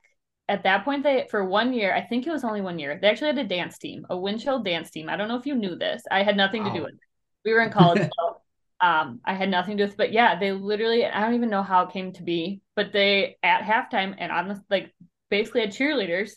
at 0.49 0.65
that 0.65 0.85
point 0.85 1.03
they 1.05 1.27
for 1.31 1.45
one 1.45 1.73
year, 1.75 1.95
I 1.95 2.03
think 2.03 2.27
it 2.27 2.33
was 2.33 2.45
only 2.45 2.61
one 2.63 2.79
year, 2.79 2.99
they 3.01 3.09
actually 3.09 3.29
had 3.29 3.39
a 3.39 3.45
dance 3.49 3.79
team, 3.79 4.07
a 4.11 4.17
wind 4.19 4.41
chill 4.41 4.63
dance 4.63 4.91
team. 4.91 5.09
I 5.11 5.17
don't 5.17 5.29
know 5.29 5.39
if 5.39 5.47
you 5.47 5.55
knew 5.57 5.77
this. 5.77 6.03
I 6.11 6.23
had 6.25 6.37
nothing 6.37 6.65
to 6.65 6.71
do 6.71 6.83
with 6.85 6.95
it. 6.95 7.01
We 7.45 7.55
were 7.55 7.63
in 7.63 7.71
college, 7.73 8.03
so 8.19 8.43
um 8.81 9.21
I 9.25 9.35
had 9.35 9.49
nothing 9.51 9.77
to 9.77 9.85
do 9.85 9.89
with 9.89 9.97
but 9.97 10.13
yeah, 10.13 10.39
they 10.39 10.53
literally 10.53 11.05
I 11.05 11.21
don't 11.21 11.35
even 11.35 11.51
know 11.51 11.63
how 11.63 11.85
it 11.85 11.93
came 11.93 12.13
to 12.15 12.23
be, 12.23 12.61
but 12.75 12.93
they 12.93 13.37
at 13.43 13.63
halftime 13.63 14.15
and 14.19 14.31
on 14.33 14.49
the 14.49 14.63
like 14.71 14.95
basically 15.31 15.63
had 15.63 15.71
cheerleaders 15.71 16.33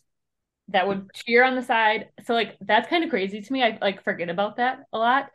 that 0.70 0.88
would 0.88 1.12
cheer 1.14 1.44
on 1.44 1.56
the 1.56 1.64
side. 1.64 2.10
So 2.26 2.34
like 2.34 2.58
that's 2.62 2.90
kind 2.90 3.04
of 3.04 3.10
crazy 3.10 3.42
to 3.42 3.54
me. 3.54 3.64
I 3.64 3.78
like 3.82 4.04
forget 4.04 4.30
about 4.30 4.58
that 4.58 4.80
a 4.94 4.98
lot. 4.98 5.30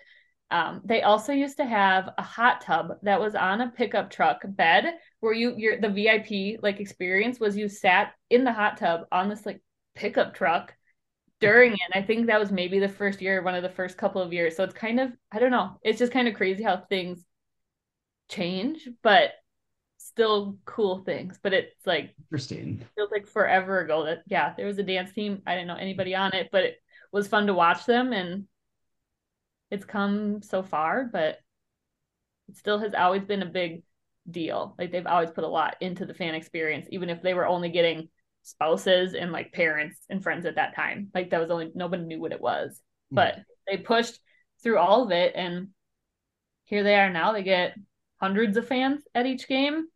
Um, 0.51 0.83
they 0.85 1.03
also 1.03 1.33
used 1.33 1.57
to 1.57 1.65
have 1.65 2.11
a 2.17 2.23
hot 2.23 2.61
tub 2.61 2.93
that 3.03 3.21
was 3.21 3.35
on 3.35 3.61
a 3.61 3.71
pickup 3.71 4.11
truck 4.11 4.43
bed 4.45 4.95
where 5.21 5.33
you 5.33 5.55
your 5.57 5.81
the 5.81 5.89
VIP 5.89 6.59
like 6.63 6.81
experience 6.81 7.41
was 7.41 7.57
you 7.57 7.69
sat 7.69 8.13
in 8.31 8.45
the 8.45 8.53
hot 8.53 8.77
tub 8.77 9.07
on 9.11 9.29
this 9.29 9.45
like 9.45 9.61
pickup 9.95 10.35
truck 10.35 10.75
during 11.45 11.73
it. 11.73 11.81
I 11.95 12.03
think 12.03 12.27
that 12.27 12.41
was 12.41 12.53
maybe 12.53 12.79
the 12.79 12.89
first 12.89 13.21
year, 13.23 13.43
one 13.43 13.55
of 13.55 13.63
the 13.63 13.69
first 13.69 13.99
couple 13.99 14.23
of 14.23 14.33
years. 14.33 14.57
So 14.57 14.65
it's 14.65 14.75
kind 14.75 15.01
of 15.01 15.13
I 15.33 15.39
don't 15.39 15.51
know. 15.51 15.79
It's 15.83 15.99
just 15.99 16.13
kind 16.13 16.29
of 16.29 16.35
crazy 16.35 16.63
how 16.63 16.83
things 16.89 17.25
change, 18.29 18.89
but 19.03 19.33
still 19.99 20.59
cool 20.65 20.99
things. 20.99 21.39
But 21.43 21.53
it's 21.55 21.87
like 21.87 22.15
interesting? 22.31 22.85
feels 22.97 23.11
like 23.11 23.27
forever 23.27 23.81
ago 23.81 24.05
that 24.05 24.23
yeah 24.27 24.55
there 24.57 24.67
was 24.67 24.79
a 24.79 24.83
dance 24.83 25.13
team 25.13 25.43
i 25.47 25.55
didn't 25.55 25.69
know 25.69 25.77
anybody 25.77 26.15
on 26.15 26.33
it 26.35 26.49
but 26.53 26.65
it 26.65 26.77
was 27.13 27.29
fun 27.29 27.47
to 27.47 27.55
watch 27.55 27.87
them 27.87 28.13
and 28.13 28.47
it's 29.71 29.85
come 29.85 30.43
so 30.43 30.63
far 30.63 31.09
but 31.13 31.39
it 32.49 32.57
still 32.57 32.79
has 32.79 32.95
always 32.95 33.25
been 33.25 33.43
a 33.43 33.47
big 33.47 33.83
deal 34.31 34.75
like 34.79 34.91
they've 34.91 35.07
always 35.07 35.31
put 35.31 35.45
a 35.45 35.49
lot 35.49 35.77
into 35.81 36.07
the 36.07 36.15
fan 36.15 36.35
experience 36.35 36.87
even 36.91 37.11
if 37.11 37.23
they 37.23 37.35
were 37.35 37.47
only 37.47 37.69
getting 37.69 38.09
spouses 38.45 39.15
and 39.15 39.33
like 39.33 39.53
parents 39.53 39.99
and 40.11 40.23
friends 40.23 40.47
at 40.47 40.57
that 40.57 40.75
time 40.77 41.09
like 41.15 41.31
that 41.31 41.41
was 41.41 41.51
only 41.51 41.71
nobody 41.75 42.05
knew 42.05 42.21
what 42.21 42.33
it 42.33 42.41
was 42.41 42.81
Hmm. 43.11 43.17
but 43.17 43.39
they 43.67 43.77
pushed 43.77 44.19
through 44.63 44.79
all 44.79 45.03
of 45.05 45.11
it 45.11 45.33
and 45.35 45.69
here 46.65 46.83
they 46.83 46.95
are 46.97 47.11
now 47.11 47.33
they 47.33 47.43
get 47.43 47.75
hundreds 48.21 48.57
of 48.57 48.67
fans 48.67 49.03
at 49.15 49.27
each 49.27 49.49
game 49.49 49.87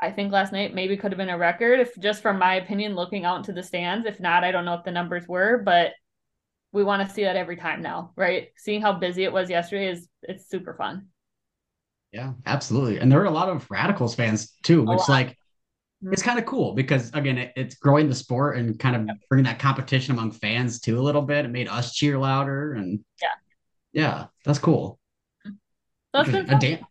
I 0.00 0.10
think 0.10 0.32
last 0.32 0.52
night 0.52 0.74
maybe 0.74 0.96
could 0.96 1.12
have 1.12 1.18
been 1.18 1.30
a 1.30 1.38
record 1.38 1.80
if 1.80 1.98
just 1.98 2.20
from 2.20 2.38
my 2.38 2.56
opinion 2.56 2.94
looking 2.94 3.24
out 3.24 3.36
into 3.38 3.52
the 3.52 3.62
stands. 3.62 4.06
If 4.06 4.20
not, 4.20 4.44
I 4.44 4.50
don't 4.50 4.64
know 4.64 4.74
if 4.74 4.84
the 4.84 4.90
numbers 4.90 5.26
were, 5.28 5.62
but 5.64 5.92
we 6.72 6.82
want 6.82 7.06
to 7.08 7.14
see 7.14 7.22
that 7.22 7.36
every 7.36 7.56
time 7.56 7.80
now, 7.80 8.12
right? 8.16 8.48
Seeing 8.56 8.82
how 8.82 8.92
busy 8.92 9.22
it 9.24 9.32
was 9.32 9.48
yesterday 9.48 9.88
is 9.88 10.08
it's 10.22 10.48
super 10.48 10.74
fun. 10.74 11.06
Yeah, 12.12 12.32
absolutely. 12.44 12.98
And 12.98 13.10
there 13.10 13.20
were 13.20 13.24
a 13.24 13.30
lot 13.30 13.48
of 13.48 13.70
Radicals 13.70 14.14
fans 14.14 14.52
too, 14.62 14.82
which 14.82 14.98
lot. 14.98 15.08
It's 16.12 16.22
kind 16.22 16.38
of 16.38 16.46
cool 16.46 16.74
because 16.74 17.10
again, 17.14 17.38
it, 17.38 17.52
it's 17.56 17.74
growing 17.76 18.08
the 18.08 18.14
sport 18.14 18.56
and 18.58 18.78
kind 18.78 18.96
of 19.10 19.16
bringing 19.28 19.44
that 19.44 19.58
competition 19.58 20.12
among 20.12 20.32
fans 20.32 20.80
too 20.80 20.98
a 20.98 21.02
little 21.02 21.22
bit. 21.22 21.44
It 21.44 21.48
made 21.48 21.68
us 21.68 21.94
cheer 21.94 22.18
louder 22.18 22.74
and 22.74 23.00
Yeah. 23.22 23.28
yeah, 23.92 24.26
that's 24.44 24.58
cool. 24.58 24.98
It's 25.44 26.30
been 26.30 26.46
fun. 26.46 26.56
A 26.56 26.60
dan- 26.60 26.86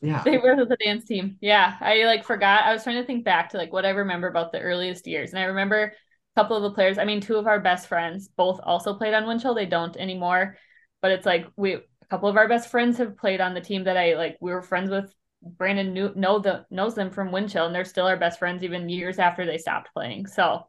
yeah, 0.00 0.22
They 0.22 0.38
were 0.38 0.54
the 0.54 0.76
dance 0.76 1.04
team. 1.06 1.36
Yeah. 1.40 1.76
I 1.80 2.04
like 2.04 2.24
forgot. 2.24 2.64
I 2.64 2.72
was 2.72 2.84
trying 2.84 3.00
to 3.00 3.04
think 3.04 3.24
back 3.24 3.50
to 3.50 3.56
like 3.58 3.72
what 3.72 3.84
I 3.84 3.90
remember 3.90 4.28
about 4.28 4.52
the 4.52 4.60
earliest 4.60 5.06
years. 5.06 5.30
And 5.30 5.40
I 5.40 5.44
remember 5.46 5.92
a 6.36 6.40
couple 6.40 6.56
of 6.56 6.62
the 6.62 6.70
players. 6.70 6.98
I 6.98 7.04
mean, 7.04 7.20
two 7.20 7.36
of 7.36 7.46
our 7.48 7.58
best 7.58 7.88
friends 7.88 8.28
both 8.28 8.60
also 8.62 8.94
played 8.94 9.12
on 9.14 9.26
Wind 9.26 9.40
Chill. 9.42 9.54
They 9.54 9.66
don't 9.66 9.96
anymore, 9.96 10.56
but 11.02 11.10
it's 11.10 11.26
like 11.26 11.46
we 11.56 11.74
a 11.74 11.80
couple 12.08 12.28
of 12.28 12.36
our 12.36 12.48
best 12.48 12.70
friends 12.70 12.98
have 12.98 13.16
played 13.16 13.40
on 13.40 13.54
the 13.54 13.60
team 13.60 13.84
that 13.84 13.96
I 13.96 14.14
like. 14.14 14.36
We 14.40 14.52
were 14.52 14.62
friends 14.62 14.90
with. 14.90 15.12
Brandon 15.42 15.92
knew 15.92 16.12
know 16.14 16.38
the 16.38 16.66
knows 16.70 16.94
them 16.94 17.10
from 17.10 17.32
Wind 17.32 17.50
Chill, 17.50 17.66
and 17.66 17.74
they're 17.74 17.84
still 17.84 18.06
our 18.06 18.16
best 18.16 18.38
friends 18.38 18.62
even 18.62 18.88
years 18.88 19.18
after 19.18 19.46
they 19.46 19.58
stopped 19.58 19.92
playing. 19.92 20.26
So 20.26 20.66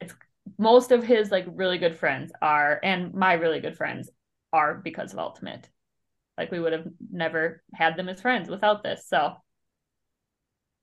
it's 0.00 0.14
most 0.58 0.90
of 0.90 1.04
his 1.04 1.30
like 1.30 1.46
really 1.48 1.78
good 1.78 1.96
friends 1.96 2.32
are, 2.40 2.80
and 2.82 3.14
my 3.14 3.34
really 3.34 3.60
good 3.60 3.76
friends 3.76 4.10
are 4.52 4.74
because 4.74 5.12
of 5.12 5.18
Ultimate. 5.18 5.68
Like 6.38 6.50
we 6.50 6.60
would 6.60 6.72
have 6.72 6.86
never 7.10 7.62
had 7.74 7.96
them 7.96 8.08
as 8.08 8.22
friends 8.22 8.48
without 8.48 8.82
this. 8.82 9.06
So 9.06 9.34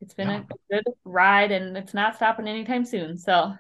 it's 0.01 0.13
been 0.13 0.29
yeah. 0.29 0.41
a 0.41 0.73
good 0.75 0.93
ride 1.03 1.51
and 1.51 1.75
it's 1.75 1.93
not 1.93 2.15
stopping 2.15 2.47
anytime 2.47 2.85
soon. 2.85 3.17
So 3.17 3.53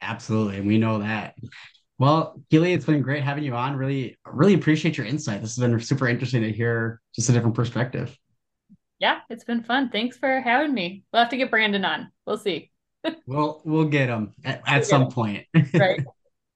absolutely. 0.00 0.60
We 0.60 0.78
know 0.78 0.98
that. 0.98 1.34
Well, 1.98 2.40
Keely, 2.50 2.72
it's 2.72 2.84
been 2.84 3.02
great 3.02 3.22
having 3.22 3.44
you 3.44 3.54
on. 3.54 3.76
Really, 3.76 4.18
really 4.24 4.54
appreciate 4.54 4.96
your 4.96 5.06
insight. 5.06 5.40
This 5.40 5.56
has 5.56 5.62
been 5.62 5.78
super 5.80 6.08
interesting 6.08 6.42
to 6.42 6.52
hear 6.52 7.00
just 7.14 7.28
a 7.28 7.32
different 7.32 7.56
perspective. 7.56 8.16
Yeah, 8.98 9.20
it's 9.28 9.44
been 9.44 9.62
fun. 9.62 9.90
Thanks 9.90 10.16
for 10.16 10.40
having 10.40 10.72
me. 10.72 11.04
We'll 11.12 11.22
have 11.22 11.30
to 11.30 11.36
get 11.36 11.50
Brandon 11.50 11.84
on. 11.84 12.10
We'll 12.26 12.38
see. 12.38 12.70
we'll 13.26 13.60
we'll 13.64 13.88
get 13.88 14.08
him 14.08 14.34
at, 14.44 14.62
at 14.66 14.76
we'll 14.76 14.84
some 14.84 15.02
him. 15.02 15.10
point. 15.10 15.46
right. 15.74 16.00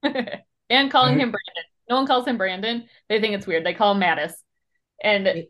and 0.70 0.90
calling 0.90 1.18
him 1.18 1.30
Brandon. 1.30 1.64
No 1.88 1.96
one 1.96 2.06
calls 2.06 2.26
him 2.26 2.38
Brandon. 2.38 2.84
They 3.08 3.20
think 3.20 3.34
it's 3.34 3.46
weird. 3.46 3.64
They 3.64 3.74
call 3.74 3.94
him 3.94 4.00
Matis. 4.00 4.32
And 5.02 5.46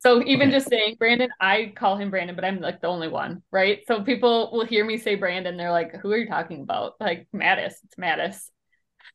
so 0.00 0.22
even 0.24 0.48
okay. 0.48 0.56
just 0.56 0.68
saying 0.68 0.96
Brandon, 0.98 1.30
I 1.40 1.72
call 1.76 1.96
him 1.96 2.10
Brandon, 2.10 2.34
but 2.34 2.44
I'm 2.44 2.60
like 2.60 2.80
the 2.80 2.88
only 2.88 3.08
one, 3.08 3.42
right? 3.52 3.80
So 3.86 4.02
people 4.02 4.50
will 4.52 4.64
hear 4.64 4.84
me 4.84 4.98
say 4.98 5.14
Brandon, 5.14 5.56
they're 5.56 5.70
like, 5.70 5.94
"Who 6.00 6.10
are 6.10 6.16
you 6.16 6.26
talking 6.26 6.62
about?" 6.62 6.94
Like 6.98 7.28
Matis, 7.34 7.74
it's 7.84 7.94
Matis. 8.00 8.48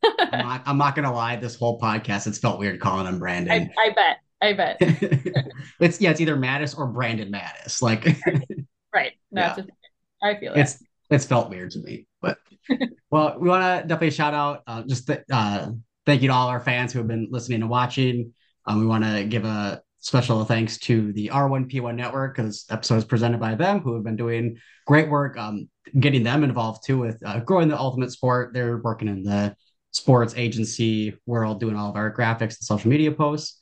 I'm, 0.03 0.39
not, 0.47 0.63
I'm, 0.65 0.77
not, 0.77 0.95
gonna 0.95 1.13
lie. 1.13 1.35
This 1.37 1.55
whole 1.55 1.79
podcast, 1.79 2.27
it's 2.27 2.37
felt 2.37 2.59
weird 2.59 2.79
calling 2.79 3.07
him 3.07 3.19
Brandon. 3.19 3.69
I, 3.77 3.87
I 3.87 3.89
bet. 3.89 4.17
I 4.41 4.53
bet. 4.53 4.77
it's 5.79 5.99
yeah, 5.99 6.11
it's 6.11 6.21
either 6.21 6.35
Matis 6.35 6.77
or 6.77 6.87
Brandon 6.87 7.31
Matis. 7.31 7.81
Like, 7.81 8.05
right? 8.93 9.13
yeah. 9.31 9.55
just. 9.55 9.69
I 10.21 10.35
feel 10.39 10.53
it. 10.53 10.59
it's 10.59 10.83
it's 11.09 11.25
felt 11.25 11.49
weird 11.49 11.71
to 11.71 11.79
me, 11.79 12.05
but 12.21 12.37
well, 13.11 13.37
we 13.39 13.49
want 13.49 13.63
to 13.63 13.87
definitely 13.87 14.11
shout 14.11 14.33
out 14.33 14.63
uh, 14.67 14.83
just 14.83 15.07
the, 15.07 15.23
uh, 15.31 15.71
thank 16.05 16.21
you 16.21 16.27
to 16.27 16.33
all 16.33 16.47
our 16.49 16.59
fans 16.59 16.91
who 16.91 16.99
have 16.99 17.07
been 17.07 17.27
listening 17.31 17.61
and 17.61 17.69
watching. 17.69 18.33
Um, 18.65 18.79
we 18.79 18.85
want 18.85 19.03
to 19.03 19.23
give 19.23 19.45
a 19.45 19.81
special 19.99 20.43
thanks 20.45 20.77
to 20.77 21.11
the 21.13 21.29
R1P1 21.33 21.95
network 21.95 22.35
because 22.35 22.65
episode 22.69 22.97
is 22.97 23.05
presented 23.05 23.39
by 23.39 23.55
them, 23.55 23.79
who 23.79 23.93
have 23.93 24.03
been 24.03 24.15
doing 24.15 24.57
great 24.85 25.09
work, 25.09 25.37
um, 25.37 25.69
getting 25.99 26.23
them 26.23 26.43
involved 26.43 26.85
too 26.85 26.97
with 26.97 27.21
uh, 27.25 27.39
growing 27.39 27.67
the 27.67 27.77
ultimate 27.77 28.11
sport. 28.11 28.53
They're 28.53 28.77
working 28.77 29.07
in 29.07 29.23
the 29.23 29.55
sports 29.91 30.33
agency 30.37 31.17
world, 31.25 31.59
doing 31.59 31.75
all 31.75 31.89
of 31.89 31.95
our 31.95 32.13
graphics 32.13 32.41
and 32.41 32.63
social 32.63 32.89
media 32.89 33.11
posts. 33.11 33.57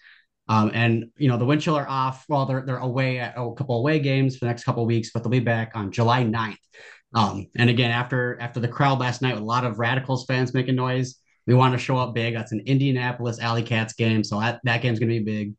Um, 0.48 0.72
and 0.74 1.06
you 1.18 1.28
know 1.28 1.38
the 1.38 1.46
Wind 1.46 1.62
Chill 1.62 1.76
are 1.76 1.88
off. 1.88 2.26
Well, 2.30 2.46
they're 2.46 2.64
they're 2.66 2.78
away 2.78 3.20
at 3.20 3.36
oh, 3.38 3.52
a 3.52 3.56
couple 3.56 3.80
away 3.80 4.00
games 4.00 4.36
for 4.36 4.46
the 4.46 4.50
next 4.50 4.64
couple 4.64 4.84
of 4.84 4.88
weeks, 4.88 5.10
but 5.12 5.24
they'll 5.24 5.32
be 5.32 5.40
back 5.40 5.72
on 5.76 5.92
July 5.92 6.24
9th. 6.24 6.58
Um, 7.16 7.48
and 7.56 7.70
again, 7.70 7.92
after 7.92 8.40
after 8.40 8.60
the 8.60 8.68
crowd 8.68 9.00
last 9.00 9.22
night 9.22 9.34
with 9.34 9.44
a 9.44 9.46
lot 9.46 9.66
of 9.66 9.80
Radicals 9.80 10.26
fans 10.26 10.54
making 10.54 10.76
noise, 10.76 11.16
we 11.48 11.54
want 11.54 11.74
to 11.74 11.80
show 11.80 11.98
up 11.98 12.14
big. 12.14 12.36
That's 12.36 12.52
an 12.52 12.62
Indianapolis 12.66 13.40
Alley 13.40 13.64
Cats 13.64 13.94
game, 13.94 14.24
so 14.24 14.40
that, 14.40 14.60
that 14.66 14.82
game's 14.82 15.00
going 15.00 15.10
to 15.10 15.20
be 15.20 15.24
big. 15.24 15.54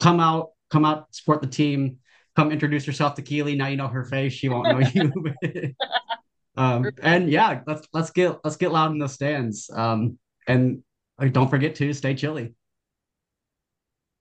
Come 0.00 0.18
out, 0.18 0.50
come 0.70 0.84
out, 0.84 1.14
support 1.14 1.40
the 1.40 1.46
team. 1.46 1.98
Come 2.34 2.50
introduce 2.50 2.86
yourself 2.86 3.14
to 3.14 3.22
Keely. 3.22 3.54
Now 3.54 3.68
you 3.68 3.76
know 3.76 3.88
her 3.88 4.04
face. 4.04 4.32
She 4.32 4.48
won't 4.48 4.68
know 4.68 4.78
you. 4.78 5.74
um, 6.56 6.90
and 7.02 7.30
yeah, 7.30 7.60
let's 7.66 7.86
let's 7.92 8.10
get 8.10 8.38
let's 8.42 8.56
get 8.56 8.72
loud 8.72 8.90
in 8.90 8.98
the 8.98 9.08
stands. 9.08 9.70
Um, 9.72 10.18
and 10.48 10.82
don't 11.32 11.48
forget 11.48 11.76
to 11.76 11.92
stay 11.92 12.14
chilly. 12.14 12.55